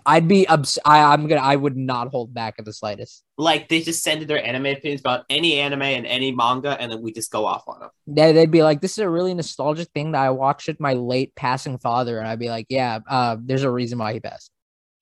I'd 0.05 0.27
be 0.27 0.47
obs- 0.47 0.79
I, 0.85 1.13
I'm 1.13 1.27
gonna 1.27 1.41
I 1.41 1.55
would 1.55 1.77
not 1.77 2.09
hold 2.09 2.33
back 2.33 2.55
in 2.59 2.65
the 2.65 2.73
slightest. 2.73 3.23
like 3.37 3.69
they 3.69 3.81
just 3.81 4.03
send 4.03 4.21
in 4.21 4.27
their 4.27 4.43
anime 4.43 4.65
opinions 4.67 5.01
about 5.01 5.25
any 5.29 5.59
anime 5.59 5.81
and 5.83 6.05
any 6.05 6.31
manga, 6.31 6.79
and 6.79 6.91
then 6.91 7.01
we 7.01 7.13
just 7.13 7.31
go 7.31 7.45
off 7.45 7.63
on 7.67 7.79
them. 7.79 7.89
They, 8.07 8.31
they'd 8.33 8.51
be 8.51 8.63
like, 8.63 8.81
"This 8.81 8.93
is 8.93 8.97
a 8.99 9.09
really 9.09 9.33
nostalgic 9.33 9.89
thing 9.93 10.11
that 10.11 10.21
I 10.21 10.29
watched 10.31 10.67
with 10.67 10.79
my 10.79 10.93
late 10.93 11.33
passing 11.35 11.77
father," 11.77 12.19
and 12.19 12.27
I'd 12.27 12.39
be 12.39 12.49
like, 12.49 12.65
"Yeah, 12.69 12.99
uh, 13.07 13.37
there's 13.39 13.63
a 13.63 13.71
reason 13.71 13.97
why 13.99 14.13
he 14.13 14.19
passed. 14.19 14.51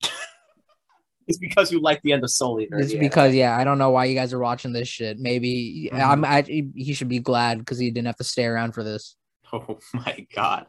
It's 1.27 1.37
because 1.37 1.71
you 1.71 1.79
like 1.79 2.01
the 2.01 2.11
end 2.13 2.23
of 2.23 2.31
Soul 2.31 2.59
Eater. 2.59 2.77
It's 2.79 2.93
yeah. 2.93 2.99
because 2.99 3.33
yeah, 3.33 3.55
I 3.57 3.63
don't 3.63 3.77
know 3.77 3.91
why 3.91 4.05
you 4.05 4.15
guys 4.15 4.33
are 4.33 4.39
watching 4.39 4.73
this 4.73 4.87
shit. 4.87 5.17
Maybe 5.19 5.89
Mhm. 5.93 6.01
I'm 6.01 6.25
I, 6.25 6.41
he 6.41 6.93
should 6.93 7.07
be 7.07 7.19
glad 7.19 7.59
because 7.59 7.77
he 7.77 7.89
didn't 7.91 8.07
have 8.07 8.17
to 8.17 8.23
stay 8.23 8.45
around 8.45 8.73
for 8.73 8.83
this. 8.83 9.15
Oh 9.53 9.79
my 9.93 10.25
god. 10.33 10.67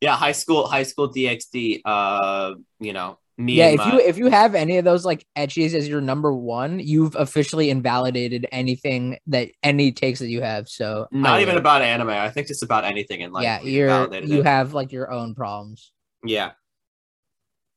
Yeah, 0.00 0.16
high 0.16 0.32
school, 0.32 0.66
high 0.66 0.82
school 0.82 1.08
DxD. 1.12 1.80
Uh, 1.84 2.54
you 2.80 2.92
know, 2.92 3.18
me. 3.36 3.54
yeah, 3.54 3.68
if 3.68 3.78
my- 3.78 3.92
you 3.92 4.00
if 4.00 4.18
you 4.18 4.26
have 4.26 4.54
any 4.54 4.78
of 4.78 4.84
those 4.84 5.04
like 5.04 5.26
etchies 5.36 5.74
as 5.74 5.88
your 5.88 6.00
number 6.00 6.32
one, 6.32 6.80
you've 6.80 7.14
officially 7.16 7.70
invalidated 7.70 8.46
anything 8.52 9.18
that 9.26 9.50
any 9.62 9.92
takes 9.92 10.20
that 10.20 10.28
you 10.28 10.42
have. 10.42 10.68
So 10.68 11.08
not 11.10 11.40
even 11.40 11.56
about 11.56 11.82
anime. 11.82 12.10
I 12.10 12.30
think 12.30 12.48
just 12.48 12.62
about 12.62 12.84
anything 12.84 13.20
in 13.20 13.32
life. 13.32 13.42
yeah, 13.42 13.60
you're 13.62 14.14
you 14.24 14.40
it. 14.40 14.46
have 14.46 14.74
like 14.74 14.92
your 14.92 15.10
own 15.10 15.34
problems. 15.34 15.92
Yeah. 16.24 16.52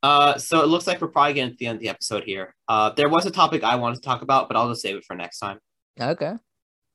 Uh, 0.03 0.37
so 0.37 0.61
it 0.61 0.67
looks 0.67 0.85
like 0.85 1.01
we're 1.01 1.07
probably 1.07 1.33
getting 1.33 1.51
to 1.51 1.57
the 1.57 1.67
end 1.67 1.77
of 1.77 1.81
the 1.81 1.89
episode 1.89 2.23
here. 2.23 2.55
Uh, 2.67 2.91
there 2.91 3.09
was 3.09 3.25
a 3.25 3.31
topic 3.31 3.63
I 3.63 3.75
wanted 3.75 3.95
to 3.95 4.01
talk 4.01 4.21
about, 4.21 4.47
but 4.47 4.55
I'll 4.55 4.69
just 4.69 4.81
save 4.81 4.95
it 4.95 5.03
for 5.05 5.15
next 5.15 5.39
time. 5.39 5.59
Okay. 5.99 6.33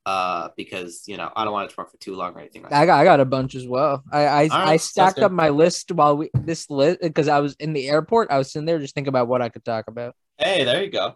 Uh, 0.05 0.49
because 0.57 1.05
you 1.07 1.17
know 1.17 1.31
I 1.37 1.45
don't 1.45 1.53
want 1.53 1.71
it 1.71 1.75
to 1.75 1.81
run 1.81 1.89
for 1.89 1.97
too 1.99 2.17
long 2.17 2.35
or 2.35 2.41
anything 2.41 2.63
like. 2.63 2.73
I 2.73 2.87
got 2.87 3.01
I 3.01 3.05
got 3.05 3.21
a 3.21 3.25
bunch 3.25 3.55
as 3.55 3.69
well. 3.69 4.03
I 4.11 4.25
I, 4.25 4.41
right, 4.43 4.51
I 4.51 4.77
stacked 4.77 5.21
up 5.21 5.31
my 5.31 5.51
list 5.51 5.93
while 5.93 6.17
we 6.17 6.29
this 6.35 6.69
list 6.71 7.01
because 7.03 7.29
I 7.29 7.39
was 7.39 7.55
in 7.61 7.73
the 7.73 7.89
airport. 7.89 8.33
I 8.33 8.39
was 8.39 8.51
sitting 8.51 8.67
there 8.67 8.81
just 8.81 8.97
thinking 8.97 9.11
about 9.11 9.29
what 9.29 9.43
I 9.43 9.49
could 9.49 9.65
talk 9.65 9.87
about. 9.87 10.17
Hey, 10.39 10.65
there 10.65 10.83
you 10.83 10.91
go. 10.91 11.15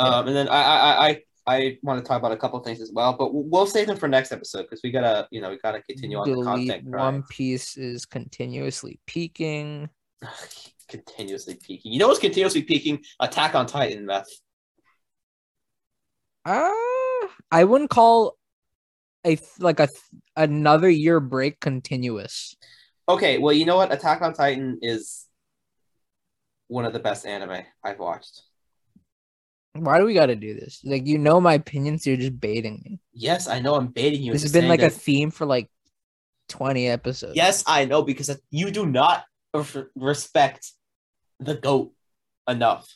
Um, 0.00 0.26
and 0.26 0.36
then 0.36 0.48
I 0.48 0.62
I 0.62 1.08
I 1.08 1.22
I, 1.46 1.78
want 1.82 2.02
to 2.02 2.08
talk 2.08 2.18
about 2.18 2.32
a 2.32 2.36
couple 2.36 2.58
things 2.60 2.80
as 2.80 2.90
well, 2.92 3.12
but 3.12 3.32
we'll- 3.32 3.66
save 3.66 3.86
them 3.86 3.98
for 3.98 4.08
next 4.08 4.32
episode 4.32 4.62
because 4.62 4.80
we 4.82 4.90
gotta 4.90 5.28
you 5.30 5.40
know 5.40 5.50
we 5.50 5.58
gotta 5.58 5.82
continue 5.82 6.18
on 6.18 6.28
the 6.28 6.34
Delete 6.34 6.70
content. 6.70 6.84
One. 6.86 7.22
Piece 7.24 7.76
is 7.76 8.06
continuously 8.06 8.98
peaking. 9.06 9.88
continuously 10.88 11.56
peaking. 11.62 11.92
You 11.92 11.98
know 11.98 12.08
what's 12.08 12.18
continuously 12.18 12.62
peaking? 12.62 13.04
Attack 13.20 13.54
on 13.54 13.66
Titan, 13.66 14.06
meth. 14.06 14.28
Uh, 16.44 16.70
I 17.50 17.64
wouldn't 17.64 17.90
call 17.90 18.36
a 19.26 19.38
like 19.58 19.80
a 19.80 19.88
another 20.36 20.88
year 20.90 21.20
break 21.20 21.60
continuous. 21.60 22.54
Okay, 23.08 23.38
well 23.38 23.52
you 23.52 23.64
know 23.64 23.76
what? 23.76 23.92
Attack 23.92 24.22
on 24.22 24.34
Titan 24.34 24.78
is 24.82 25.26
one 26.68 26.84
of 26.84 26.92
the 26.92 26.98
best 26.98 27.26
anime 27.26 27.62
I've 27.82 27.98
watched. 27.98 28.42
Why 29.74 29.98
do 29.98 30.04
we 30.04 30.14
got 30.14 30.26
to 30.26 30.36
do 30.36 30.54
this? 30.54 30.80
Like 30.84 31.06
you 31.06 31.18
know 31.18 31.40
my 31.40 31.54
opinions, 31.54 32.06
you're 32.06 32.16
just 32.16 32.38
baiting 32.38 32.80
me. 32.84 33.00
Yes, 33.12 33.48
I 33.48 33.60
know 33.60 33.74
I'm 33.74 33.88
baiting 33.88 34.22
you. 34.22 34.32
This 34.32 34.42
has 34.42 34.52
been 34.52 34.68
like 34.68 34.82
a 34.82 34.90
theme 34.90 35.30
for 35.30 35.46
like 35.46 35.68
twenty 36.48 36.88
episodes. 36.88 37.36
Yes, 37.36 37.64
I 37.66 37.84
know 37.84 38.02
because 38.02 38.38
you 38.50 38.70
do 38.70 38.86
not 38.86 39.24
respect 39.94 40.72
the 41.40 41.54
goat 41.54 41.92
enough. 42.48 42.88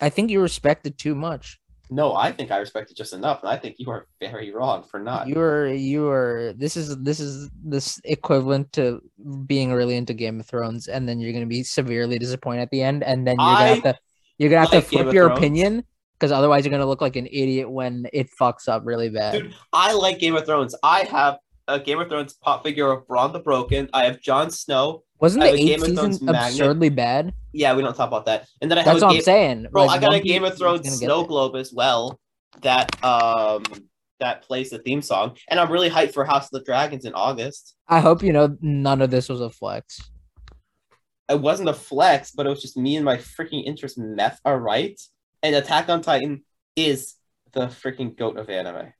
I 0.00 0.10
think 0.10 0.30
you 0.30 0.40
respect 0.40 0.86
it 0.86 0.98
too 0.98 1.14
much. 1.14 1.58
No, 1.88 2.16
I 2.16 2.32
think 2.32 2.50
I 2.50 2.58
respect 2.58 2.90
it 2.90 2.96
just 2.96 3.12
enough, 3.12 3.42
and 3.42 3.50
I 3.50 3.56
think 3.56 3.76
you 3.78 3.90
are 3.90 4.06
very 4.20 4.52
wrong 4.52 4.82
for 4.82 4.98
not. 4.98 5.28
You 5.28 5.38
are 5.38 5.68
you 5.68 6.08
are 6.08 6.52
this 6.56 6.76
is 6.76 6.96
this 6.98 7.20
is 7.20 7.48
this 7.64 8.00
equivalent 8.04 8.72
to 8.72 9.00
being 9.46 9.72
really 9.72 9.96
into 9.96 10.12
Game 10.12 10.40
of 10.40 10.46
Thrones, 10.46 10.88
and 10.88 11.08
then 11.08 11.20
you're 11.20 11.32
gonna 11.32 11.46
be 11.46 11.62
severely 11.62 12.18
disappointed 12.18 12.62
at 12.62 12.70
the 12.70 12.82
end, 12.82 13.04
and 13.04 13.26
then 13.26 13.36
you're 13.38 13.46
gonna 13.46 13.58
I 13.58 13.68
have 13.68 13.82
to 13.84 13.98
you're 14.38 14.50
gonna 14.50 14.62
have 14.62 14.72
like 14.72 14.84
to 14.84 14.90
flip 14.90 15.14
your 15.14 15.28
Thrones. 15.28 15.38
opinion 15.38 15.84
because 16.18 16.32
otherwise 16.32 16.64
you're 16.64 16.72
gonna 16.72 16.86
look 16.86 17.00
like 17.00 17.16
an 17.16 17.26
idiot 17.26 17.70
when 17.70 18.06
it 18.12 18.28
fucks 18.40 18.68
up 18.68 18.82
really 18.84 19.08
bad. 19.08 19.32
Dude, 19.32 19.54
I 19.72 19.92
like 19.92 20.18
Game 20.18 20.34
of 20.34 20.44
Thrones. 20.44 20.74
I 20.82 21.00
have 21.04 21.38
a 21.68 21.78
Game 21.78 22.00
of 22.00 22.08
Thrones 22.08 22.34
pop 22.34 22.64
figure 22.64 22.90
of 22.90 23.06
Bran 23.06 23.32
the 23.32 23.40
Broken. 23.40 23.88
I 23.92 24.04
have 24.04 24.20
Jon 24.20 24.50
Snow. 24.50 25.04
Wasn't 25.18 25.42
the 25.42 25.50
eighth 25.50 25.82
season 25.84 26.18
magnet. 26.26 26.94
bad? 26.94 27.32
Yeah, 27.52 27.74
we 27.74 27.82
don't 27.82 27.96
talk 27.96 28.08
about 28.08 28.26
that. 28.26 28.46
And 28.60 28.70
then 28.70 28.78
I 28.78 28.82
That's 28.82 29.00
what 29.00 29.08
game, 29.10 29.18
I'm 29.18 29.22
saying. 29.22 29.66
bro. 29.70 29.86
Like, 29.86 29.98
I 29.98 30.00
got 30.00 30.14
a 30.14 30.20
Game 30.20 30.44
of 30.44 30.58
Thrones 30.58 30.98
snow 30.98 31.24
globe 31.24 31.56
as 31.56 31.72
well. 31.72 32.20
That 32.62 33.02
um 33.04 33.64
that 34.20 34.42
plays 34.42 34.70
the 34.70 34.78
theme 34.78 35.02
song, 35.02 35.36
and 35.48 35.60
I'm 35.60 35.70
really 35.70 35.90
hyped 35.90 36.12
for 36.14 36.24
House 36.24 36.44
of 36.44 36.50
the 36.50 36.64
Dragons 36.64 37.04
in 37.04 37.12
August. 37.14 37.76
I 37.88 38.00
hope 38.00 38.22
you 38.22 38.32
know 38.32 38.56
none 38.60 39.02
of 39.02 39.10
this 39.10 39.28
was 39.28 39.40
a 39.40 39.50
flex. 39.50 40.00
it 41.30 41.40
wasn't 41.40 41.68
a 41.68 41.74
flex, 41.74 42.30
but 42.30 42.46
it 42.46 42.48
was 42.48 42.62
just 42.62 42.76
me 42.76 42.96
and 42.96 43.04
my 43.04 43.16
freaking 43.16 43.64
interest 43.64 43.98
in 43.98 44.14
meth 44.16 44.40
are 44.44 44.58
right. 44.58 44.98
And 45.42 45.54
Attack 45.54 45.88
on 45.88 46.00
Titan 46.02 46.44
is 46.76 47.14
the 47.52 47.66
freaking 47.66 48.16
goat 48.16 48.38
of 48.38 48.48
anime. 48.48 48.92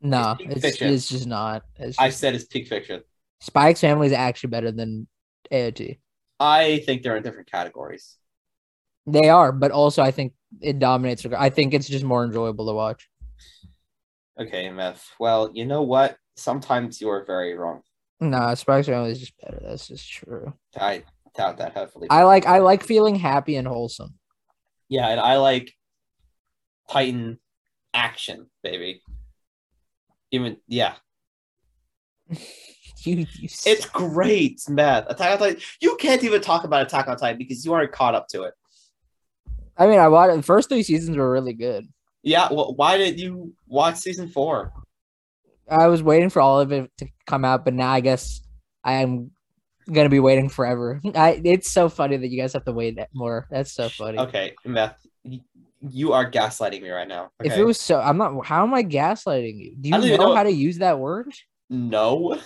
No, 0.00 0.36
peak 0.38 0.50
it's, 0.52 0.80
it's 0.80 1.08
just 1.08 1.26
not. 1.26 1.62
It's 1.76 1.98
I 1.98 2.10
said 2.10 2.34
it's 2.34 2.44
peak 2.44 2.68
fiction. 2.68 3.02
Spy 3.40 3.70
x 3.70 3.80
Family 3.80 4.06
is 4.06 4.12
actually 4.12 4.50
better 4.50 4.70
than 4.72 5.08
AOT. 5.52 5.98
I 6.38 6.82
think 6.86 7.02
they're 7.02 7.16
in 7.16 7.22
different 7.22 7.50
categories. 7.50 8.16
They 9.06 9.28
are, 9.28 9.52
but 9.52 9.70
also 9.70 10.02
I 10.02 10.10
think 10.10 10.34
it 10.60 10.78
dominates. 10.78 11.26
I 11.26 11.50
think 11.50 11.74
it's 11.74 11.88
just 11.88 12.04
more 12.04 12.24
enjoyable 12.24 12.66
to 12.66 12.72
watch. 12.72 13.08
Okay, 14.40 14.70
meth. 14.70 15.06
Well, 15.18 15.50
you 15.52 15.66
know 15.66 15.82
what? 15.82 16.16
Sometimes 16.36 17.00
you 17.00 17.10
are 17.10 17.24
very 17.24 17.54
wrong. 17.54 17.82
No, 18.20 18.54
Spy 18.54 18.78
x 18.78 18.86
Family 18.88 19.10
is 19.10 19.20
just 19.20 19.34
better. 19.40 19.60
That's 19.62 19.88
just 19.88 20.10
true. 20.10 20.52
I 20.78 21.04
doubt 21.34 21.58
that 21.58 21.74
heavily. 21.74 22.08
I 22.10 22.24
like 22.24 22.46
I 22.46 22.58
like 22.58 22.82
feeling 22.84 23.16
happy 23.16 23.56
and 23.56 23.66
wholesome. 23.66 24.14
yeah, 24.88 25.08
and 25.08 25.20
I 25.20 25.36
like 25.36 25.72
Titan 26.90 27.38
action, 27.94 28.50
baby. 28.62 29.02
Even 30.30 30.58
yeah, 30.68 30.94
You, 33.06 33.26
you 33.38 33.48
it's 33.64 33.86
great, 33.86 34.60
meth. 34.68 35.08
Attack 35.08 35.32
on 35.32 35.38
Titan. 35.38 35.62
You 35.80 35.96
can't 35.96 36.22
even 36.22 36.40
talk 36.40 36.64
about 36.64 36.82
Attack 36.82 37.08
on 37.08 37.16
Titan 37.16 37.38
because 37.38 37.64
you 37.64 37.72
aren't 37.72 37.92
caught 37.92 38.14
up 38.14 38.28
to 38.28 38.42
it. 38.42 38.54
I 39.76 39.86
mean, 39.86 39.98
I 39.98 40.08
watched 40.08 40.36
the 40.36 40.42
first 40.42 40.68
three 40.68 40.82
seasons 40.82 41.16
were 41.16 41.30
really 41.32 41.54
good. 41.54 41.86
Yeah. 42.22 42.48
Well, 42.52 42.74
why 42.74 42.98
did 42.98 43.18
you 43.18 43.54
watch 43.66 43.96
season 43.96 44.28
four? 44.28 44.72
I 45.70 45.86
was 45.86 46.02
waiting 46.02 46.28
for 46.30 46.42
all 46.42 46.60
of 46.60 46.72
it 46.72 46.90
to 46.98 47.06
come 47.26 47.44
out, 47.44 47.64
but 47.64 47.74
now 47.74 47.90
I 47.90 48.00
guess 48.00 48.42
I 48.84 48.94
am 48.94 49.30
gonna 49.90 50.08
be 50.08 50.20
waiting 50.20 50.48
forever. 50.48 51.00
I 51.14 51.40
it's 51.44 51.70
so 51.70 51.88
funny 51.88 52.16
that 52.16 52.28
you 52.28 52.40
guys 52.40 52.52
have 52.52 52.64
to 52.64 52.72
wait 52.72 52.96
that 52.96 53.08
more. 53.14 53.46
That's 53.50 53.72
so 53.72 53.88
funny. 53.88 54.18
Okay, 54.18 54.54
Meth, 54.64 54.96
y- 55.24 55.40
you 55.80 56.12
are 56.12 56.30
gaslighting 56.30 56.82
me 56.82 56.90
right 56.90 57.08
now. 57.08 57.30
If 57.42 57.56
it 57.56 57.64
was 57.64 57.80
so, 57.80 58.00
I'm 58.00 58.18
not. 58.18 58.44
How 58.44 58.64
am 58.64 58.74
I 58.74 58.82
gaslighting 58.82 59.58
you? 59.58 59.76
Do 59.80 59.88
you 59.88 59.98
know, 59.98 60.16
know- 60.16 60.34
how 60.34 60.42
to 60.42 60.52
use 60.52 60.78
that 60.78 60.98
word? 60.98 61.32
no, 61.70 62.36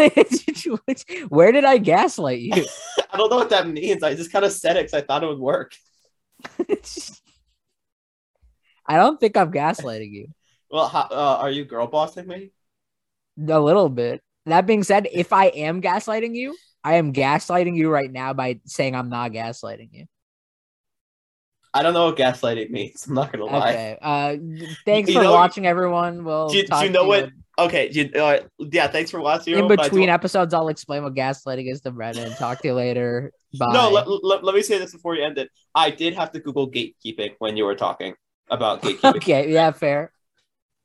Where 1.28 1.52
did 1.52 1.64
I 1.64 1.78
gaslight 1.78 2.40
you? 2.40 2.52
I 3.12 3.16
don't 3.16 3.30
know 3.30 3.36
what 3.36 3.50
that 3.50 3.68
means. 3.68 4.02
I 4.02 4.14
just 4.14 4.32
kind 4.32 4.44
of 4.44 4.52
said 4.52 4.76
it 4.76 4.84
because 4.86 4.94
I 4.94 5.00
thought 5.02 5.22
it 5.22 5.26
would 5.26 5.38
work. 5.38 5.74
I 8.86 8.96
don't 8.96 9.20
think 9.20 9.36
I'm 9.36 9.52
gaslighting 9.52 10.10
you. 10.10 10.28
Well, 10.70 10.88
how, 10.88 11.06
uh, 11.10 11.38
are 11.40 11.50
you 11.50 11.64
girl 11.64 11.86
bossing 11.86 12.26
me? 12.26 12.52
A 13.48 13.60
little 13.60 13.88
bit. 13.88 14.22
That 14.46 14.66
being 14.66 14.82
said, 14.82 15.08
if 15.12 15.32
I 15.32 15.46
am 15.46 15.80
gaslighting 15.82 16.34
you, 16.34 16.56
I 16.82 16.94
am 16.94 17.12
gaslighting 17.12 17.76
you 17.76 17.90
right 17.90 18.10
now 18.10 18.32
by 18.32 18.60
saying 18.64 18.94
I'm 18.94 19.08
not 19.10 19.32
gaslighting 19.32 19.90
you. 19.92 20.06
I 21.72 21.82
don't 21.82 21.94
know 21.94 22.06
what 22.06 22.16
gaslighting 22.16 22.70
means. 22.70 23.06
I'm 23.06 23.14
not 23.14 23.30
gonna 23.32 23.44
lie. 23.44 23.70
Okay. 23.70 23.98
Uh, 24.02 24.36
thanks 24.84 25.08
You 25.10 25.16
for 25.16 25.22
know- 25.22 25.32
watching, 25.32 25.66
everyone. 25.66 26.24
We'll 26.24 26.48
Do 26.48 26.56
you- 26.56 26.66
do 26.66 26.76
you 26.84 26.90
know 26.90 27.04
what- 27.06 27.30
Okay, 27.66 27.90
you, 27.90 28.10
uh, 28.20 28.40
yeah. 28.58 28.86
Thanks 28.88 29.10
for 29.10 29.20
watching. 29.20 29.58
in 29.58 29.68
between 29.68 30.08
episodes. 30.08 30.54
I'll 30.54 30.68
explain 30.68 31.02
what 31.02 31.14
gaslighting 31.14 31.70
is 31.70 31.80
to 31.82 31.90
Brennan. 31.90 32.32
Talk 32.36 32.60
to 32.62 32.68
you 32.68 32.74
later. 32.74 33.32
Bye. 33.58 33.72
No, 33.72 33.90
let, 33.90 34.06
let, 34.08 34.44
let 34.44 34.54
me 34.54 34.62
say 34.62 34.78
this 34.78 34.92
before 34.92 35.16
you 35.16 35.24
end 35.24 35.38
it. 35.38 35.50
I 35.74 35.90
did 35.90 36.14
have 36.14 36.32
to 36.32 36.40
Google 36.40 36.70
gatekeeping 36.70 37.34
when 37.38 37.56
you 37.56 37.64
were 37.64 37.74
talking 37.74 38.14
about 38.48 38.82
gatekeeping. 38.82 39.16
okay. 39.16 39.52
Yeah. 39.52 39.72
Fair. 39.72 40.12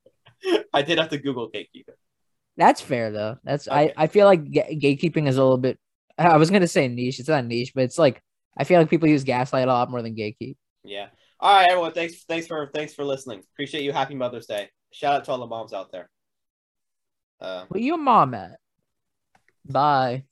I 0.74 0.82
did 0.82 1.00
have 1.00 1.10
to 1.10 1.18
Google 1.18 1.50
gatekeeping. 1.50 1.96
That's 2.58 2.82
fair 2.82 3.12
though. 3.12 3.38
That's 3.44 3.68
Okay. 3.68 3.94
I. 3.98 4.04
I 4.04 4.08
feel 4.08 4.26
like 4.26 4.44
gatekeeping 4.44 5.28
is 5.28 5.38
a 5.38 5.44
little 5.44 5.58
bit. 5.58 5.80
I 6.18 6.38
was 6.38 6.50
gonna 6.50 6.68
say 6.68 6.88
niche. 6.88 7.20
It's 7.20 7.30
not 7.30 7.46
niche, 7.46 7.74
but 7.74 7.84
it's 7.84 8.00
like 8.00 8.22
I 8.58 8.64
feel 8.64 8.80
like 8.80 8.90
people 8.90 9.10
use 9.10 9.24
gaslight 9.24 9.68
a 9.68 9.72
lot 9.72 9.92
more 9.92 10.02
than 10.02 10.16
gatekeep. 10.16 10.56
Yeah. 10.84 11.08
All 11.40 11.54
right, 11.54 11.70
everyone. 11.70 11.92
Thanks. 11.92 12.24
Thanks 12.24 12.48
for 12.48 12.70
thanks 12.74 12.94
for 12.94 13.04
listening. 13.04 13.44
Appreciate 13.54 13.84
you. 13.84 13.92
Happy 13.92 14.16
Mother's 14.16 14.46
Day. 14.46 14.70
Shout 14.92 15.14
out 15.14 15.26
to 15.26 15.32
all 15.32 15.40
the 15.40 15.48
moms 15.48 15.74
out 15.74 15.92
there. 15.92 16.10
Uh, 17.40 17.66
Where 17.70 17.82
your 17.82 17.98
mom 17.98 18.34
at? 18.34 18.60
Bye. 19.66 20.26